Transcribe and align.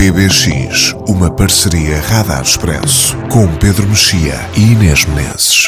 PBX, 0.00 0.94
uma 1.06 1.30
parceria 1.30 2.00
Radar 2.00 2.40
Expresso, 2.40 3.14
com 3.28 3.46
Pedro 3.56 3.86
Mexia 3.86 4.40
e 4.56 4.72
Inês 4.72 5.04
Menezes. 5.04 5.66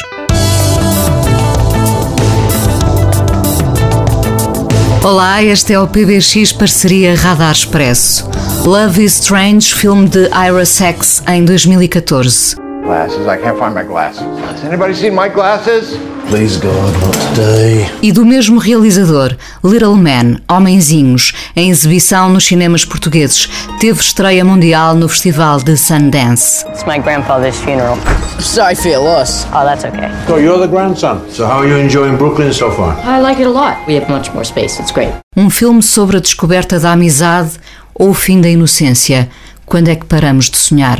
Olá, 5.03 5.43
este 5.43 5.73
é 5.73 5.79
o 5.79 5.87
PBX 5.87 6.51
Parceria 6.51 7.13
Radar 7.13 7.51
Expresso. 7.51 8.27
Love 8.65 9.03
is 9.03 9.21
Strange, 9.21 9.71
filme 9.71 10.09
de 10.09 10.23
Ira 10.23 10.65
Sachs 10.65 11.21
em 11.27 11.45
2014. 11.45 12.62
Glasses, 12.83 13.25
I 13.27 13.37
can't 13.37 13.57
find 13.57 13.73
my 13.73 13.83
glasses. 13.83 14.23
Has 14.41 14.63
anybody 14.65 14.93
seen 14.93 15.15
my 15.15 15.29
glasses? 15.29 15.97
Please 16.27 16.57
God, 16.57 16.93
not 17.01 17.13
today. 17.33 17.89
E 18.01 18.11
do 18.11 18.25
mesmo 18.25 18.59
realizador, 18.59 19.37
Little 19.63 19.95
Men, 19.95 20.39
Homenzinhos, 20.49 21.31
em 21.55 21.69
exibição 21.69 22.27
nos 22.29 22.45
cinemas 22.45 22.83
portugueses, 22.83 23.47
teve 23.79 24.01
estreia 24.01 24.43
mundial 24.43 24.95
no 24.95 25.07
Festival 25.07 25.59
de 25.61 25.77
Sundance. 25.77 26.65
It's 26.67 26.83
my 26.85 26.99
grandfather's 26.99 27.57
funeral. 27.59 27.97
Sorry 28.39 28.75
for 28.75 28.89
your 28.89 29.01
loss. 29.01 29.45
Oh, 29.53 29.63
that's 29.63 29.85
okay. 29.85 30.09
So 30.27 30.37
you're 30.37 30.59
the 30.59 30.67
grandson. 30.67 31.21
So 31.29 31.45
how 31.45 31.59
are 31.59 31.67
you 31.67 31.77
enjoying 31.77 32.17
Brooklyn 32.17 32.51
so 32.51 32.69
far? 32.71 32.97
I 33.05 33.21
like 33.21 33.39
it 33.41 33.47
a 33.47 33.51
lot. 33.51 33.77
We 33.87 33.95
have 33.95 34.09
much 34.09 34.33
more 34.33 34.43
space. 34.43 34.81
It's 34.81 34.91
great. 34.91 35.13
Um 35.37 35.49
filme 35.49 35.81
sobre 35.81 36.17
a 36.17 36.19
descoberta 36.19 36.79
da 36.79 36.91
amizade 36.91 37.51
ou 37.95 38.09
o 38.09 38.13
fim 38.13 38.41
da 38.41 38.49
inocência. 38.49 39.29
Quando 39.65 39.87
é 39.87 39.95
que 39.95 40.05
paramos 40.05 40.49
de 40.49 40.57
sonhar? 40.57 40.99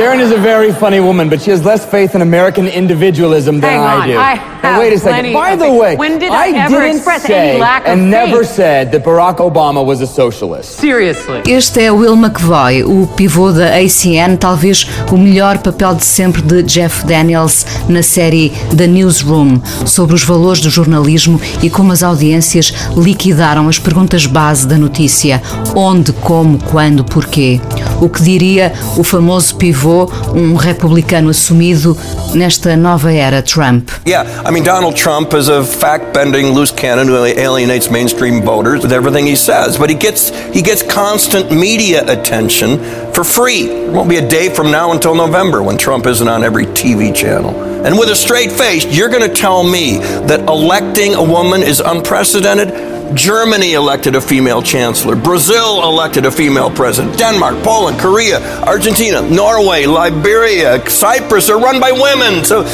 Sharon 0.00 0.20
is 0.20 0.32
a 0.32 0.38
very 0.38 0.72
funny 0.72 0.98
woman, 0.98 1.28
but 1.28 1.42
she 1.42 1.50
has 1.50 1.62
less 1.62 1.84
faith 1.84 2.14
in 2.14 2.22
American 2.22 2.66
individualism 2.66 3.60
than 3.60 3.70
Hang 3.70 3.80
I 3.80 4.00
on, 4.00 4.08
do. 4.08 4.16
I 4.16 4.34
Now, 4.72 4.78
wait 4.80 4.92
a 4.92 4.98
second. 4.98 5.32
By 5.32 5.56
the 5.56 5.72
way, 5.72 5.96
when 5.96 6.18
did 6.18 6.30
I, 6.30 6.50
ever 6.50 6.80
didn't 6.80 6.96
express 6.96 7.22
say 7.22 7.50
any 7.50 7.60
lack 7.60 7.82
of 7.86 7.92
and 7.92 8.10
never 8.10 8.44
faith? 8.44 8.54
said 8.54 8.92
that 8.92 9.04
Barack 9.04 9.36
Obama 9.38 9.84
was 9.84 10.00
a 10.00 10.06
socialist. 10.06 10.78
Seriously. 10.78 11.42
Este 11.46 11.80
é 11.82 11.90
Will 11.92 12.16
McVoy, 12.16 12.84
o 12.84 13.06
pivô 13.06 13.52
da 13.52 13.76
ACN, 13.76 14.36
talvez 14.38 14.86
o 15.10 15.16
melhor 15.16 15.58
papel 15.58 15.94
de 15.94 16.04
sempre 16.04 16.42
de 16.42 16.62
Jeff 16.62 17.04
Daniels 17.06 17.66
na 17.88 18.02
série 18.02 18.52
The 18.76 18.86
Newsroom, 18.86 19.60
sobre 19.86 20.14
os 20.14 20.22
valores 20.24 20.60
do 20.60 20.70
jornalismo 20.70 21.40
e 21.62 21.70
como 21.70 21.92
as 21.92 22.02
audiências 22.02 22.72
liquidaram 22.96 23.68
as 23.68 23.78
perguntas 23.78 24.26
base 24.26 24.66
da 24.66 24.76
notícia: 24.76 25.42
onde, 25.74 26.12
como, 26.12 26.58
quando, 26.70 27.04
porquê. 27.04 27.60
O 28.00 28.08
que 28.08 28.22
diria 28.22 28.72
o 28.96 29.04
famoso 29.04 29.56
pivô, 29.56 30.10
um 30.34 30.54
republicano 30.54 31.30
assumido 31.30 31.96
nesta 32.34 32.76
nova 32.76 33.12
era 33.12 33.42
Trump. 33.42 33.90
Yeah, 34.06 34.28
I 34.46 34.52
mean, 34.52 34.59
Donald 34.64 34.96
Trump 34.96 35.34
is 35.34 35.48
a 35.48 35.64
fact-bending 35.64 36.48
loose 36.48 36.70
cannon 36.70 37.08
who 37.08 37.24
alienates 37.24 37.90
mainstream 37.90 38.42
voters 38.42 38.82
with 38.82 38.92
everything 38.92 39.26
he 39.26 39.36
says, 39.36 39.78
but 39.78 39.90
he 39.90 39.96
gets 39.96 40.30
he 40.50 40.62
gets 40.62 40.82
constant 40.82 41.50
media 41.50 42.02
attention 42.10 42.78
for 43.12 43.24
free. 43.24 43.66
There 43.66 43.92
won't 43.92 44.08
be 44.08 44.16
a 44.16 44.28
day 44.28 44.48
from 44.52 44.70
now 44.70 44.92
until 44.92 45.14
November 45.14 45.62
when 45.62 45.78
Trump 45.78 46.06
isn't 46.06 46.28
on 46.28 46.44
every 46.44 46.66
TV 46.66 47.14
channel. 47.14 47.54
And 47.84 47.98
with 47.98 48.10
a 48.10 48.16
straight 48.16 48.52
face, 48.52 48.84
you're 48.84 49.08
going 49.08 49.28
to 49.28 49.34
tell 49.34 49.62
me 49.62 49.98
that 49.98 50.40
electing 50.48 51.14
a 51.14 51.22
woman 51.22 51.62
is 51.62 51.80
unprecedented? 51.80 52.90
Germany 53.16 53.72
elected 53.72 54.14
a 54.14 54.20
female 54.20 54.62
chancellor. 54.62 55.16
Brazil 55.16 55.82
elected 55.82 56.26
a 56.26 56.30
female 56.30 56.70
president. 56.70 57.18
Denmark, 57.18 57.62
Poland, 57.64 57.98
Korea, 57.98 58.40
Argentina, 58.62 59.20
Norway, 59.22 59.86
Liberia, 59.86 60.88
Cyprus 60.88 61.50
are 61.50 61.58
run 61.58 61.80
by 61.80 61.90
women. 61.90 62.44
So 62.44 62.64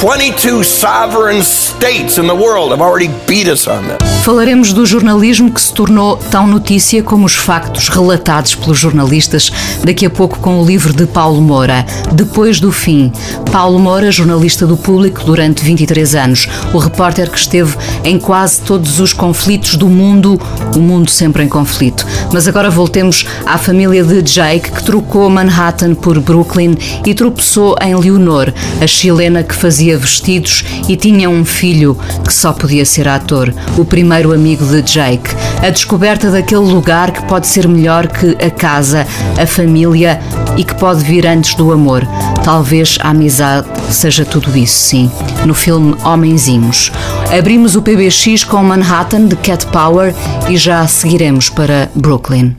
22 0.00 0.62
sovereign 0.62 1.42
states 1.42 2.18
in 2.18 2.26
the 2.26 2.34
world 2.34 2.70
have 2.70 2.82
already 2.82 3.08
beat 3.26 3.48
us 3.48 3.66
on 3.66 3.82
this. 3.84 3.96
Falaremos 4.22 4.72
do 4.72 4.84
jornalismo 4.84 5.50
que 5.50 5.60
se 5.60 5.72
tornou 5.72 6.16
tão 6.16 6.46
notícia 6.46 7.02
como 7.02 7.24
os 7.24 7.34
factos 7.34 7.88
relatados 7.88 8.56
pelos 8.56 8.76
jornalistas 8.76 9.50
daqui 9.84 10.04
a 10.04 10.10
pouco 10.10 10.38
com 10.40 10.60
o 10.60 10.66
livro 10.66 10.92
de 10.92 11.06
Paulo 11.06 11.40
Moura, 11.40 11.86
Depois 12.12 12.58
do 12.58 12.72
Fim. 12.72 13.10
Paulo 13.52 13.78
Moura, 13.78 14.10
jornalista 14.10 14.66
do 14.66 14.76
público 14.76 15.24
durante 15.24 15.64
23 15.64 16.14
anos, 16.16 16.48
o 16.74 16.78
repórter 16.78 17.30
que 17.30 17.38
esteve 17.38 17.76
em 18.04 18.18
quase 18.18 18.60
todos 18.62 18.98
os 18.98 19.12
conflitos 19.12 19.76
do 19.76 19.88
mundo, 19.88 20.38
o 20.74 20.80
mundo 20.80 21.08
sempre 21.08 21.44
em 21.44 21.48
conflito. 21.48 22.04
Mas 22.32 22.48
agora 22.48 22.68
voltemos 22.68 23.24
à 23.46 23.56
família 23.56 24.02
de 24.02 24.20
Jake, 24.22 24.72
que 24.72 24.82
trocou 24.82 25.30
Manhattan 25.30 25.94
por 25.94 26.18
Brooklyn 26.18 26.76
e 27.06 27.14
tropeçou 27.14 27.76
em 27.80 27.94
Leonor, 27.94 28.52
a 28.80 28.86
chilena 28.88 29.44
que 29.44 29.54
fazia 29.54 29.85
vestidos 29.94 30.64
e 30.88 30.96
tinha 30.96 31.28
um 31.28 31.44
filho 31.44 31.94
que 32.24 32.32
só 32.32 32.54
podia 32.54 32.86
ser 32.86 33.06
ator, 33.06 33.52
o 33.76 33.84
primeiro 33.84 34.32
amigo 34.32 34.64
de 34.64 34.80
Jake. 34.80 35.28
A 35.62 35.68
descoberta 35.68 36.30
daquele 36.30 36.62
lugar 36.62 37.10
que 37.10 37.22
pode 37.26 37.46
ser 37.46 37.68
melhor 37.68 38.06
que 38.06 38.30
a 38.42 38.50
casa, 38.50 39.06
a 39.38 39.46
família 39.46 40.18
e 40.56 40.64
que 40.64 40.74
pode 40.74 41.04
vir 41.04 41.26
antes 41.26 41.54
do 41.54 41.70
amor. 41.72 42.08
Talvez 42.42 42.96
a 43.02 43.10
amizade 43.10 43.68
seja 43.90 44.24
tudo 44.24 44.56
isso, 44.56 44.78
sim. 44.78 45.10
No 45.44 45.52
filme 45.52 45.94
Homenzinhos. 46.02 46.90
Abrimos 47.36 47.76
o 47.76 47.82
PBX 47.82 48.44
com 48.44 48.62
Manhattan 48.62 49.26
de 49.26 49.36
Cat 49.36 49.66
Power 49.66 50.14
e 50.48 50.56
já 50.56 50.86
seguiremos 50.86 51.50
para 51.50 51.90
Brooklyn. 51.94 52.56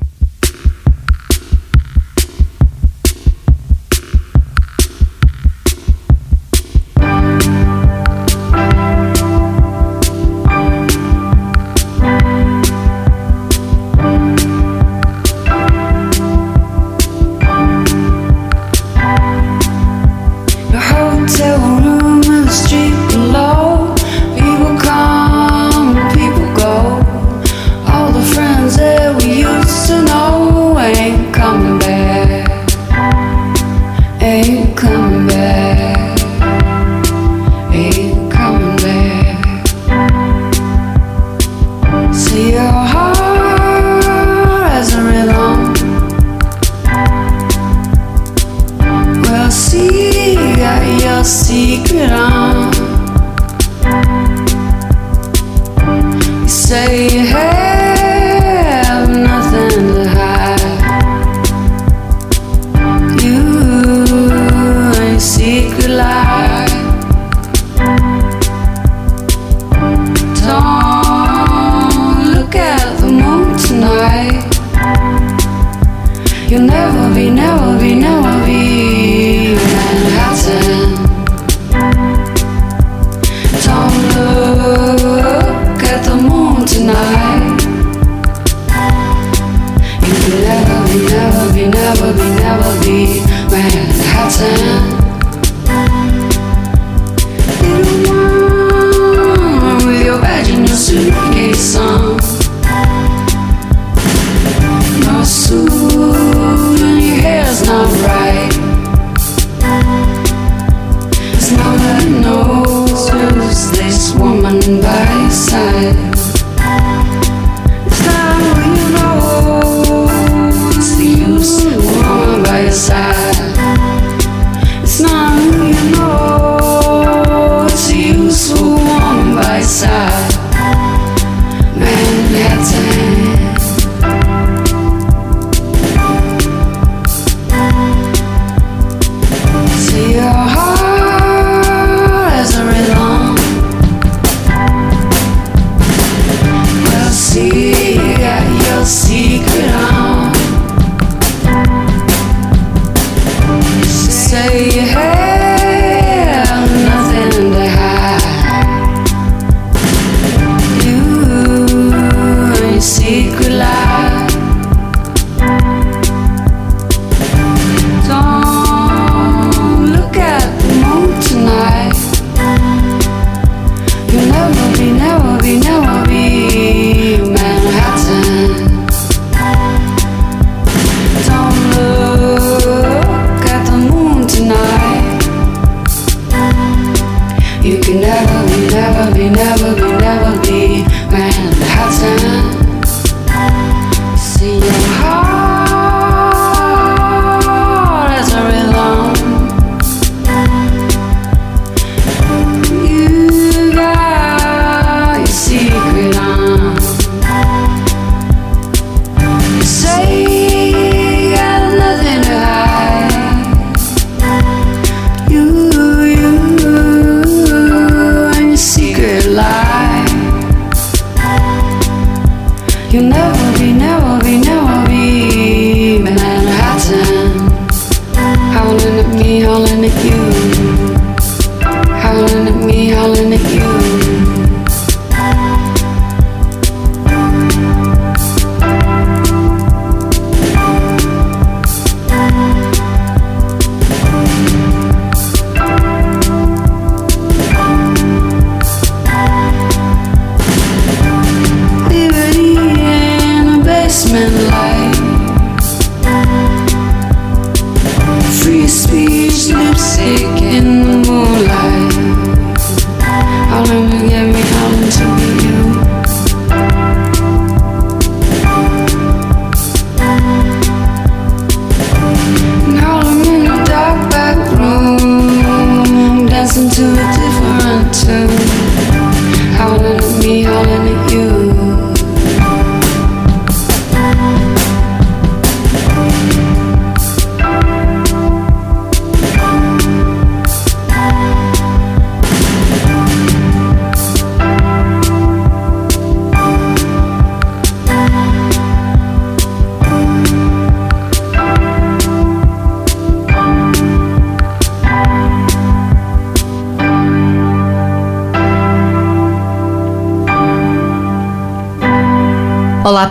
You'll 222.90 223.04
never 223.04 223.60
be, 223.60 223.74
never 223.74 224.18
be, 224.24 224.40
never 224.40 224.67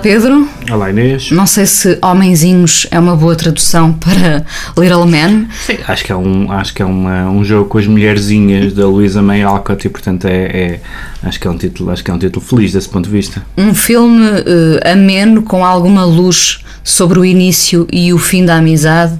Pedro. 0.06 0.48
Olá 0.70 0.90
Inês. 0.90 1.32
Não 1.32 1.48
sei 1.48 1.66
se 1.66 1.98
Homenzinhos 2.00 2.86
é 2.92 3.00
uma 3.00 3.16
boa 3.16 3.34
tradução 3.34 3.92
para 3.92 4.46
Little 4.78 5.04
Men. 5.04 5.48
Sim, 5.66 5.78
acho 5.84 6.04
que 6.04 6.12
é 6.12 6.16
um, 6.16 6.52
acho 6.52 6.72
que 6.72 6.80
é 6.80 6.84
uma, 6.84 7.28
um 7.28 7.42
jogo 7.42 7.68
com 7.68 7.76
as 7.76 7.88
mulherzinhas 7.88 8.72
da 8.72 8.86
Luísa 8.86 9.20
May 9.20 9.42
Alcott 9.42 9.84
e 9.84 9.90
portanto 9.90 10.26
é, 10.26 10.44
é- 10.44 10.80
acho 11.24 11.40
que 11.40 11.48
é 11.48 11.50
um 11.50 11.58
título, 11.58 11.90
acho 11.90 12.04
que 12.04 12.10
é 12.12 12.14
um 12.14 12.20
título 12.20 12.46
feliz 12.46 12.72
desse 12.72 12.88
ponto 12.88 13.06
de 13.06 13.10
vista. 13.10 13.44
Um 13.58 13.74
filme 13.74 14.24
eh, 14.46 14.92
ameno 14.92 15.42
com 15.42 15.64
alguma 15.64 16.04
luz 16.04 16.60
sobre 16.84 17.18
o 17.18 17.24
início 17.24 17.88
e 17.92 18.12
o 18.12 18.18
fim 18.18 18.44
da 18.44 18.58
amizade 18.58 19.18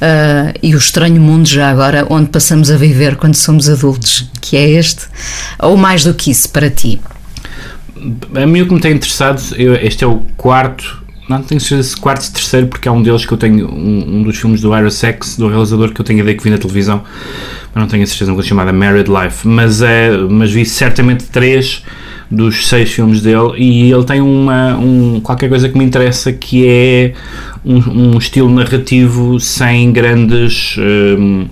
eh, 0.00 0.54
e 0.62 0.74
o 0.74 0.78
estranho 0.78 1.20
mundo 1.20 1.46
já 1.46 1.68
agora 1.68 2.06
onde 2.08 2.30
passamos 2.30 2.70
a 2.70 2.76
viver 2.78 3.16
quando 3.16 3.34
somos 3.34 3.68
adultos, 3.68 4.30
que 4.40 4.56
é 4.56 4.66
este, 4.70 5.02
ou 5.58 5.76
mais 5.76 6.04
do 6.04 6.14
que 6.14 6.30
isso 6.30 6.48
para 6.48 6.70
ti. 6.70 6.98
A 8.34 8.46
mim 8.46 8.62
o 8.62 8.66
que 8.66 8.74
me 8.74 8.80
tem 8.80 8.92
interessado, 8.92 9.40
eu- 9.56 9.74
este 9.74 10.02
é 10.04 10.06
o 10.06 10.16
quarto, 10.36 11.02
não 11.28 11.42
tenho 11.42 11.60
certeza 11.60 11.90
se 11.90 11.96
quarto 11.96 12.26
e 12.26 12.32
terceiro, 12.32 12.66
porque 12.66 12.88
há 12.88 12.92
um 12.92 13.02
deles 13.02 13.24
que 13.24 13.32
eu 13.32 13.38
tenho, 13.38 13.68
um, 13.72 14.18
um 14.18 14.22
dos 14.22 14.36
filmes 14.36 14.60
do 14.60 14.76
Ira 14.76 14.90
Sex, 14.90 15.36
do 15.36 15.48
realizador, 15.48 15.92
que 15.92 16.00
eu 16.00 16.04
tenho 16.04 16.18
a 16.18 16.22
ideia 16.22 16.36
que 16.36 16.42
vi 16.42 16.50
na 16.50 16.58
televisão, 16.58 17.02
mas 17.74 17.80
não 17.82 17.88
tenho 17.88 18.02
a 18.02 18.06
certeza, 18.06 18.30
uma 18.30 18.34
coisa 18.36 18.48
chamada 18.48 18.72
Married 18.72 19.08
Life, 19.08 19.46
mas, 19.46 19.82
é, 19.82 20.10
mas 20.28 20.50
vi 20.50 20.64
certamente 20.64 21.24
três 21.26 21.82
dos 22.30 22.66
seis 22.66 22.90
filmes 22.90 23.20
dele 23.20 23.52
e 23.58 23.92
ele 23.92 24.04
tem 24.04 24.20
uma, 24.22 24.74
um, 24.78 25.20
qualquer 25.20 25.50
coisa 25.50 25.68
que 25.68 25.76
me 25.76 25.84
interessa 25.84 26.32
que 26.32 26.66
é 26.66 27.12
um, 27.62 28.14
um 28.14 28.18
estilo 28.18 28.50
narrativo 28.50 29.38
sem 29.38 29.92
grandes 29.92 30.76
hum, 30.78 31.46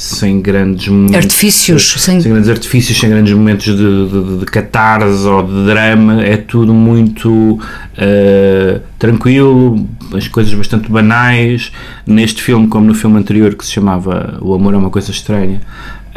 sem 0.00 0.40
grandes 0.40 0.88
momentos 0.88 1.14
Artifícios, 1.14 1.94
sem... 1.98 2.22
grandes 2.22 2.48
artifícios, 2.48 2.98
sem 2.98 3.10
grandes 3.10 3.34
momentos 3.34 3.66
de, 3.66 4.08
de, 4.08 4.38
de 4.38 4.46
catarse 4.46 5.26
ou 5.26 5.42
de 5.42 5.66
drama, 5.66 6.22
é 6.22 6.38
tudo 6.38 6.72
muito 6.72 7.30
uh, 7.30 8.80
tranquilo, 8.98 9.86
as 10.14 10.26
coisas 10.26 10.54
bastante 10.54 10.90
banais. 10.90 11.70
Neste 12.06 12.42
filme, 12.42 12.66
como 12.66 12.86
no 12.86 12.94
filme 12.94 13.18
anterior 13.18 13.54
que 13.54 13.62
se 13.62 13.72
chamava 13.72 14.38
O 14.40 14.54
Amor 14.54 14.72
é 14.72 14.78
uma 14.78 14.88
Coisa 14.88 15.10
Estranha, 15.10 15.60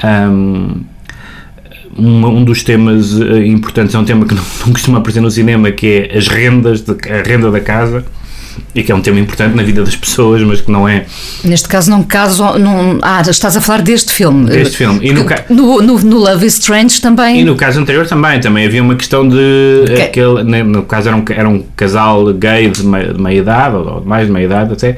um, 0.01 0.85
um, 1.97 2.43
dos 2.45 2.63
temas 2.63 3.11
uh, 3.15 3.43
importantes 3.43 3.93
é 3.93 3.99
um 3.99 4.05
tema 4.05 4.25
que 4.25 4.33
não, 4.33 4.43
não 4.65 4.71
costuma 4.71 4.99
aparecer 4.99 5.19
no 5.19 5.29
cinema, 5.29 5.69
que 5.71 5.87
é 5.87 6.17
as 6.17 6.29
rendas, 6.29 6.79
de, 6.79 6.91
a 7.11 7.21
renda 7.21 7.51
da 7.51 7.59
casa 7.59 8.05
e 8.75 8.83
que 8.83 8.91
é 8.91 8.95
um 8.95 9.01
tema 9.01 9.19
importante 9.19 9.55
na 9.55 9.63
vida 9.63 9.83
das 9.83 9.95
pessoas, 9.95 10.41
mas 10.43 10.62
que 10.62 10.72
não 10.72 10.88
é. 10.88 11.05
Neste 11.43 11.67
caso, 11.67 11.89
não 11.89 12.03
caso. 12.03 12.57
Não, 12.57 13.00
ah, 13.01 13.22
estás 13.22 13.55
a 13.55 13.62
falar 13.62 13.81
deste 13.81 14.12
filme. 14.12 14.50
Deste 14.50 14.77
filme. 14.77 15.00
E 15.01 15.13
no, 15.13 15.25
ca... 15.25 15.45
no, 15.50 15.81
no, 15.81 16.00
no, 16.00 16.17
Love 16.17 16.45
is 16.45 16.53
Strange 16.53 17.01
também. 17.01 17.41
E 17.41 17.43
no 17.43 17.55
caso 17.55 17.79
anterior 17.79 18.07
também. 18.07 18.39
Também 18.39 18.65
havia 18.65 18.81
uma 18.81 18.95
questão 18.95 19.27
de. 19.27 19.86
Aquele, 20.03 20.43
no 20.63 20.83
caso 20.83 21.10
era 21.10 21.17
um, 21.17 21.25
era 21.29 21.50
um 21.50 21.63
casal 21.75 22.33
gay 22.33 22.69
de 22.69 22.83
meia, 22.83 23.13
de 23.13 23.22
meia 23.22 23.39
idade, 23.39 23.75
ou 23.75 24.03
mais 24.05 24.27
de 24.27 24.33
meia 24.33 24.45
idade 24.45 24.74
até, 24.74 24.98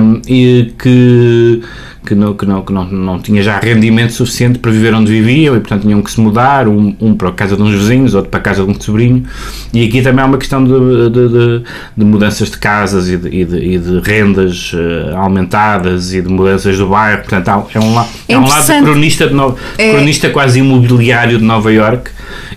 um, 0.00 0.20
e 0.28 0.72
que 0.78 1.62
que, 2.06 2.14
não, 2.14 2.34
que, 2.34 2.46
não, 2.46 2.62
que 2.62 2.72
não, 2.72 2.84
não 2.84 3.18
tinha 3.18 3.42
já 3.42 3.58
rendimento 3.58 4.12
suficiente 4.12 4.58
para 4.58 4.70
viver 4.70 4.94
onde 4.94 5.10
viviam 5.10 5.56
e, 5.56 5.60
portanto, 5.60 5.82
tinham 5.82 6.00
que 6.00 6.10
se 6.10 6.20
mudar, 6.20 6.68
um, 6.68 6.94
um 7.00 7.14
para 7.14 7.28
a 7.28 7.32
casa 7.32 7.56
de 7.56 7.62
uns 7.62 7.74
vizinhos, 7.74 8.14
outro 8.14 8.30
para 8.30 8.38
a 8.38 8.42
casa 8.42 8.64
de 8.64 8.70
um 8.70 8.80
sobrinho. 8.80 9.24
E 9.72 9.84
aqui 9.84 10.00
também 10.00 10.24
há 10.24 10.26
uma 10.26 10.38
questão 10.38 10.62
de, 10.62 11.10
de, 11.10 11.28
de, 11.28 11.62
de 11.96 12.04
mudanças 12.04 12.50
de 12.50 12.58
casas 12.58 13.08
e 13.08 13.16
de, 13.16 13.28
e 13.28 13.46
e 13.56 14.00
rendas 14.02 14.72
uh, 14.72 15.16
aumentadas 15.16 16.14
e 16.14 16.22
de 16.22 16.28
mudanças 16.28 16.78
do 16.78 16.88
bairro. 16.88 17.22
Portanto, 17.22 17.48
há, 17.48 17.64
é 17.74 17.80
um, 17.80 18.00
é, 18.00 18.06
é 18.28 18.38
um 18.38 18.46
lado 18.46 18.84
cronista, 18.84 19.26
de 19.26 19.34
no, 19.34 19.56
é... 19.76 19.92
cronista 19.92 20.30
quase 20.30 20.60
imobiliário 20.60 21.38
de 21.38 21.44
Nova 21.44 21.72
York 21.72 22.10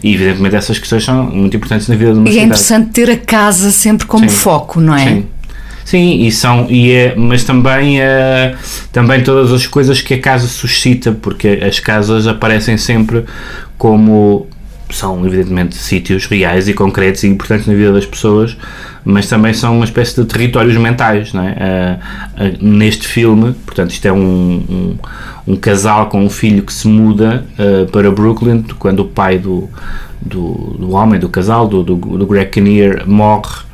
e, 0.04 0.14
evidentemente, 0.14 0.56
essas 0.56 0.78
questões 0.78 1.04
são 1.04 1.24
muito 1.24 1.58
importantes 1.58 1.88
na 1.88 1.96
vida 1.96 2.14
de 2.14 2.20
uma 2.20 2.28
e 2.28 2.32
é 2.32 2.34
cidade. 2.34 2.38
E 2.38 2.42
é 2.42 2.46
interessante 2.46 2.92
ter 2.92 3.10
a 3.10 3.18
casa 3.18 3.72
sempre 3.72 4.06
como 4.06 4.30
Sim. 4.30 4.36
foco, 4.36 4.80
não 4.80 4.96
é? 4.96 5.06
Sim. 5.06 5.26
Sim, 5.86 6.26
e 6.26 6.32
são, 6.32 6.68
e 6.70 6.92
é, 6.92 7.16
mas 7.16 7.44
também, 7.44 8.00
é, 8.00 8.56
também 8.92 9.24
todas 9.24 9.52
as 9.52 9.66
coisas 9.66 10.02
que 10.02 10.14
a 10.14 10.20
casa 10.20 10.48
suscita, 10.48 11.12
porque 11.12 11.60
as 11.64 11.80
casas 11.80 12.28
aparecem 12.28 12.78
sempre 12.78 13.26
como 13.78 14.48
são 14.92 15.26
evidentemente 15.26 15.76
sítios 15.76 16.26
reais 16.26 16.68
e 16.68 16.74
concretos 16.74 17.24
e 17.24 17.28
importantes 17.28 17.68
na 17.68 17.74
vida 17.74 17.92
das 17.92 18.06
pessoas, 18.06 18.58
mas 19.06 19.28
também 19.28 19.54
são 19.54 19.76
uma 19.76 19.86
espécie 19.86 20.16
de 20.16 20.28
territórios 20.28 20.76
mentais, 20.78 21.34
não 21.34 21.44
é? 21.44 21.52
Uh, 21.52 22.44
uh, 22.44 22.58
neste 22.60 23.08
filme, 23.08 23.54
portanto, 23.66 23.92
isto 23.92 24.06
é 24.08 24.12
um, 24.12 24.18
um, 24.18 24.98
um, 25.48 25.56
casal 25.56 26.08
com 26.08 26.24
um 26.24 26.30
filho 26.30 26.64
que 26.64 26.74
se 26.74 26.88
muda 26.88 27.46
uh, 27.58 27.90
para 27.92 28.12
Brooklyn 28.12 28.64
quando 28.78 29.02
o 29.02 29.06
pai 29.06 29.38
do, 29.38 29.70
do, 30.22 30.76
do 30.80 30.92
homem, 30.92 31.20
do 31.20 31.30
casal, 31.30 31.68
do, 31.68 31.84
do, 31.84 31.96
do 31.96 32.26
Greg 32.26 32.50
Kinnear, 32.50 33.08
morre 33.08 33.69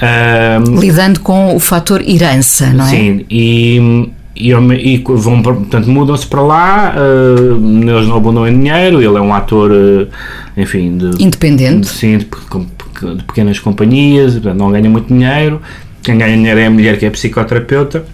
um, 0.00 0.80
Lidando 0.80 1.20
com 1.20 1.54
o 1.54 1.60
fator 1.60 2.02
herança, 2.02 2.72
não 2.72 2.84
é? 2.84 2.88
Sim, 2.88 3.26
e, 3.30 4.10
e, 4.34 4.50
e 4.50 4.98
vão, 4.98 5.42
portanto, 5.42 5.88
mudam-se 5.88 6.26
para 6.26 6.42
lá, 6.42 6.94
uh, 6.96 7.88
eles 7.88 8.08
não 8.08 8.16
abundam 8.16 8.48
em 8.48 8.58
dinheiro, 8.58 9.02
ele 9.02 9.16
é 9.16 9.20
um 9.20 9.34
ator, 9.34 9.70
uh, 9.70 10.08
enfim, 10.56 10.96
de, 10.96 11.22
independente, 11.22 11.80
de, 11.80 11.88
sim, 11.88 12.18
de, 12.18 12.24
de, 12.24 13.22
pequenas 13.24 13.58
companhias, 13.58 14.32
portanto, 14.34 14.58
não 14.58 14.72
ganha 14.72 14.88
muito 14.88 15.12
dinheiro. 15.12 15.60
Quem 16.02 16.18
ganha 16.18 16.34
dinheiro 16.36 16.58
é 16.58 16.66
a 16.66 16.70
mulher 16.70 16.98
que 16.98 17.06
é 17.06 17.10
psicoterapeuta. 17.10 18.04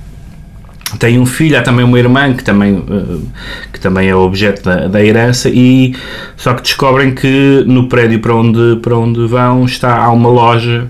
Tem 0.99 1.18
um 1.18 1.26
filho, 1.26 1.58
há 1.58 1.62
também 1.62 1.85
uma 1.85 1.99
irmã 1.99 2.32
que 2.35 2.42
também, 2.42 2.75
uh, 2.75 3.23
que 3.73 3.78
também 3.78 4.08
é 4.08 4.14
objeto 4.14 4.62
da, 4.64 4.88
da 4.88 5.04
herança, 5.04 5.49
e 5.49 5.94
só 6.37 6.54
que 6.54 6.62
descobrem 6.62 7.14
que 7.14 7.62
no 7.66 7.88
prédio 7.88 8.18
para 8.18 8.35
onde, 8.35 8.76
para 8.82 8.97
onde 8.97 9.26
vão 9.26 9.64
está, 9.64 9.97
há 9.97 10.11
uma 10.11 10.28
loja 10.28 10.88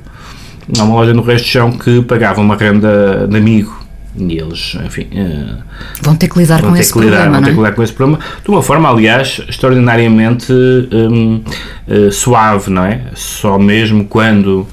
há 0.78 0.82
uma 0.82 0.94
loja 0.94 1.14
no 1.14 1.22
resto 1.22 1.44
do 1.44 1.48
chão 1.48 1.72
que 1.72 2.02
pagava 2.02 2.40
uma 2.40 2.56
renda 2.56 3.26
de 3.28 3.36
amigo 3.36 3.78
e 4.16 4.38
eles, 4.38 4.76
enfim, 4.84 5.06
uh, 5.12 5.62
vão 6.02 6.16
ter 6.16 6.28
que 6.28 6.38
lidar 6.38 6.60
com 6.60 6.76
esse 6.76 6.92
que 6.92 6.98
lidar, 6.98 7.22
problema, 7.22 7.32
vão 7.32 7.40
ter 7.40 7.44
não 7.44 7.48
é? 7.48 7.54
que 7.54 7.60
lidar 7.60 7.76
com 7.76 7.82
esse 7.82 7.92
problema 7.92 8.24
de 8.42 8.50
uma 8.50 8.62
forma, 8.62 8.88
aliás, 8.88 9.40
extraordinariamente 9.48 10.52
um, 10.52 11.42
uh, 11.86 12.10
suave, 12.10 12.70
não 12.70 12.84
é? 12.84 13.02
Só 13.14 13.58
mesmo 13.58 14.04
quando 14.04 14.66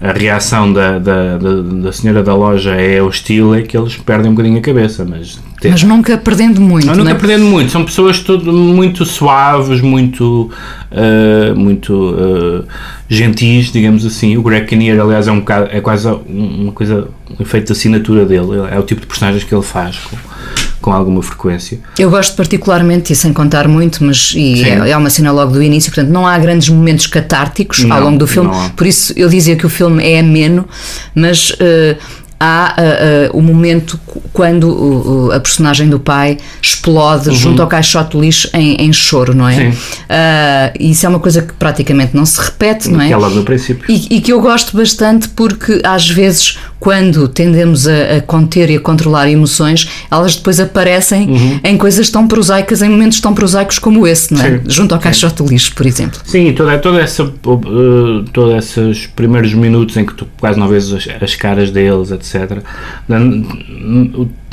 a 0.00 0.12
reação 0.12 0.72
da, 0.72 0.98
da, 0.98 1.38
da, 1.38 1.62
da, 1.62 1.92
senhora 1.92 2.22
da 2.22 2.34
loja 2.34 2.74
é 2.74 3.00
hostil, 3.00 3.54
é 3.54 3.62
que 3.62 3.76
eles 3.76 3.96
perdem 3.96 4.30
um 4.30 4.34
bocadinho 4.34 4.58
a 4.58 4.62
cabeça, 4.62 5.06
mas... 5.08 5.40
Mas 5.70 5.82
nunca 5.82 6.18
perdendo 6.18 6.60
muito, 6.60 6.86
não, 6.86 6.94
nunca 6.94 7.10
é? 7.10 7.14
perdendo 7.14 7.44
muito, 7.44 7.70
são 7.70 7.84
pessoas 7.84 8.18
tudo 8.18 8.52
muito 8.52 9.04
suaves, 9.04 9.80
muito, 9.80 10.50
uh, 10.90 11.56
muito 11.58 11.92
uh, 11.92 12.64
gentis, 13.08 13.70
digamos 13.70 14.04
assim. 14.04 14.36
O 14.36 14.42
Greg 14.42 14.66
Kinnear, 14.66 15.00
aliás, 15.00 15.28
é 15.28 15.32
um 15.32 15.40
bocado, 15.40 15.68
é 15.70 15.80
quase 15.80 16.08
uma 16.08 16.72
coisa, 16.72 17.08
um 17.30 17.42
efeito 17.42 17.66
de 17.66 17.72
assinatura 17.72 18.24
dele, 18.24 18.68
é 18.70 18.78
o 18.78 18.82
tipo 18.82 19.00
de 19.00 19.06
personagens 19.06 19.44
que 19.44 19.54
ele 19.54 19.62
faz 19.62 19.98
com, 19.98 20.16
com 20.80 20.92
alguma 20.92 21.22
frequência. 21.22 21.78
Eu 21.98 22.10
gosto 22.10 22.34
particularmente, 22.34 23.12
e 23.12 23.16
sem 23.16 23.32
contar 23.32 23.68
muito, 23.68 24.04
mas 24.04 24.32
e 24.36 24.64
é, 24.64 24.90
é, 24.90 24.96
uma 24.96 25.10
cena 25.10 25.30
logo 25.30 25.52
do 25.52 25.62
início, 25.62 25.92
portanto 25.92 26.12
não 26.12 26.26
há 26.26 26.38
grandes 26.38 26.68
momentos 26.68 27.06
catárticos 27.06 27.84
não, 27.84 27.96
ao 27.96 28.02
longo 28.02 28.18
do 28.18 28.26
filme, 28.26 28.50
por 28.76 28.86
isso 28.86 29.12
eu 29.16 29.28
dizia 29.28 29.56
que 29.56 29.66
o 29.66 29.70
filme 29.70 30.02
é 30.02 30.18
ameno, 30.18 30.66
mas 31.14 31.50
uh, 31.50 32.21
há 32.42 32.74
uh, 32.76 33.34
uh, 33.34 33.38
o 33.38 33.40
momento 33.40 34.00
quando 34.32 35.30
a 35.32 35.38
personagem 35.38 35.88
do 35.88 36.00
pai 36.00 36.38
explode 36.60 37.28
uhum. 37.28 37.34
junto 37.36 37.62
ao 37.62 37.68
caixote 37.68 38.16
de 38.16 38.24
lixo 38.24 38.50
em, 38.52 38.74
em 38.76 38.92
choro, 38.92 39.32
não 39.32 39.48
é? 39.48 39.70
Sim. 39.70 39.78
isso 40.80 41.06
é 41.06 41.08
uma 41.08 41.20
coisa 41.20 41.42
que 41.42 41.52
praticamente 41.52 42.16
não 42.16 42.26
se 42.26 42.40
repete, 42.40 42.88
não 42.88 43.00
é? 43.00 43.08
Que 43.08 43.14
logo 43.14 43.36
no 43.36 43.44
princípio. 43.44 43.84
E, 43.88 44.16
e, 44.16 44.20
que 44.20 44.32
eu 44.32 44.40
gosto 44.40 44.76
bastante 44.76 45.28
porque 45.28 45.80
às 45.84 46.08
vezes 46.08 46.58
quando 46.82 47.28
tendemos 47.28 47.86
a, 47.86 48.16
a, 48.16 48.20
conter 48.20 48.68
e 48.68 48.76
a 48.76 48.80
controlar 48.80 49.30
emoções, 49.30 49.88
elas 50.10 50.34
depois 50.34 50.58
aparecem 50.58 51.30
uhum. 51.30 51.60
em 51.62 51.76
coisas 51.76 52.10
tão 52.10 52.26
prosaicas, 52.26 52.82
em 52.82 52.88
momentos 52.88 53.20
tão 53.20 53.32
prosaicos 53.32 53.78
como 53.78 54.04
esse, 54.04 54.34
não 54.34 54.44
é? 54.44 54.50
Sim. 54.50 54.60
Junto 54.66 54.92
ao 54.92 55.00
caixote 55.00 55.44
de 55.44 55.48
lixo, 55.48 55.76
por 55.76 55.86
exemplo. 55.86 56.18
Sim, 56.24 56.52
toda, 56.52 56.76
toda 56.78 57.00
essa, 57.00 57.22
uh, 57.22 58.24
todos 58.32 58.56
esses 58.56 59.06
primeiros 59.06 59.54
minutos 59.54 59.96
em 59.96 60.04
que 60.04 60.12
tu 60.12 60.26
quase 60.40 60.58
não 60.58 60.66
vês 60.66 60.92
as, 60.92 61.06
as 61.22 61.36
caras 61.36 61.70
deles, 61.70 62.10
etc. 62.10 62.58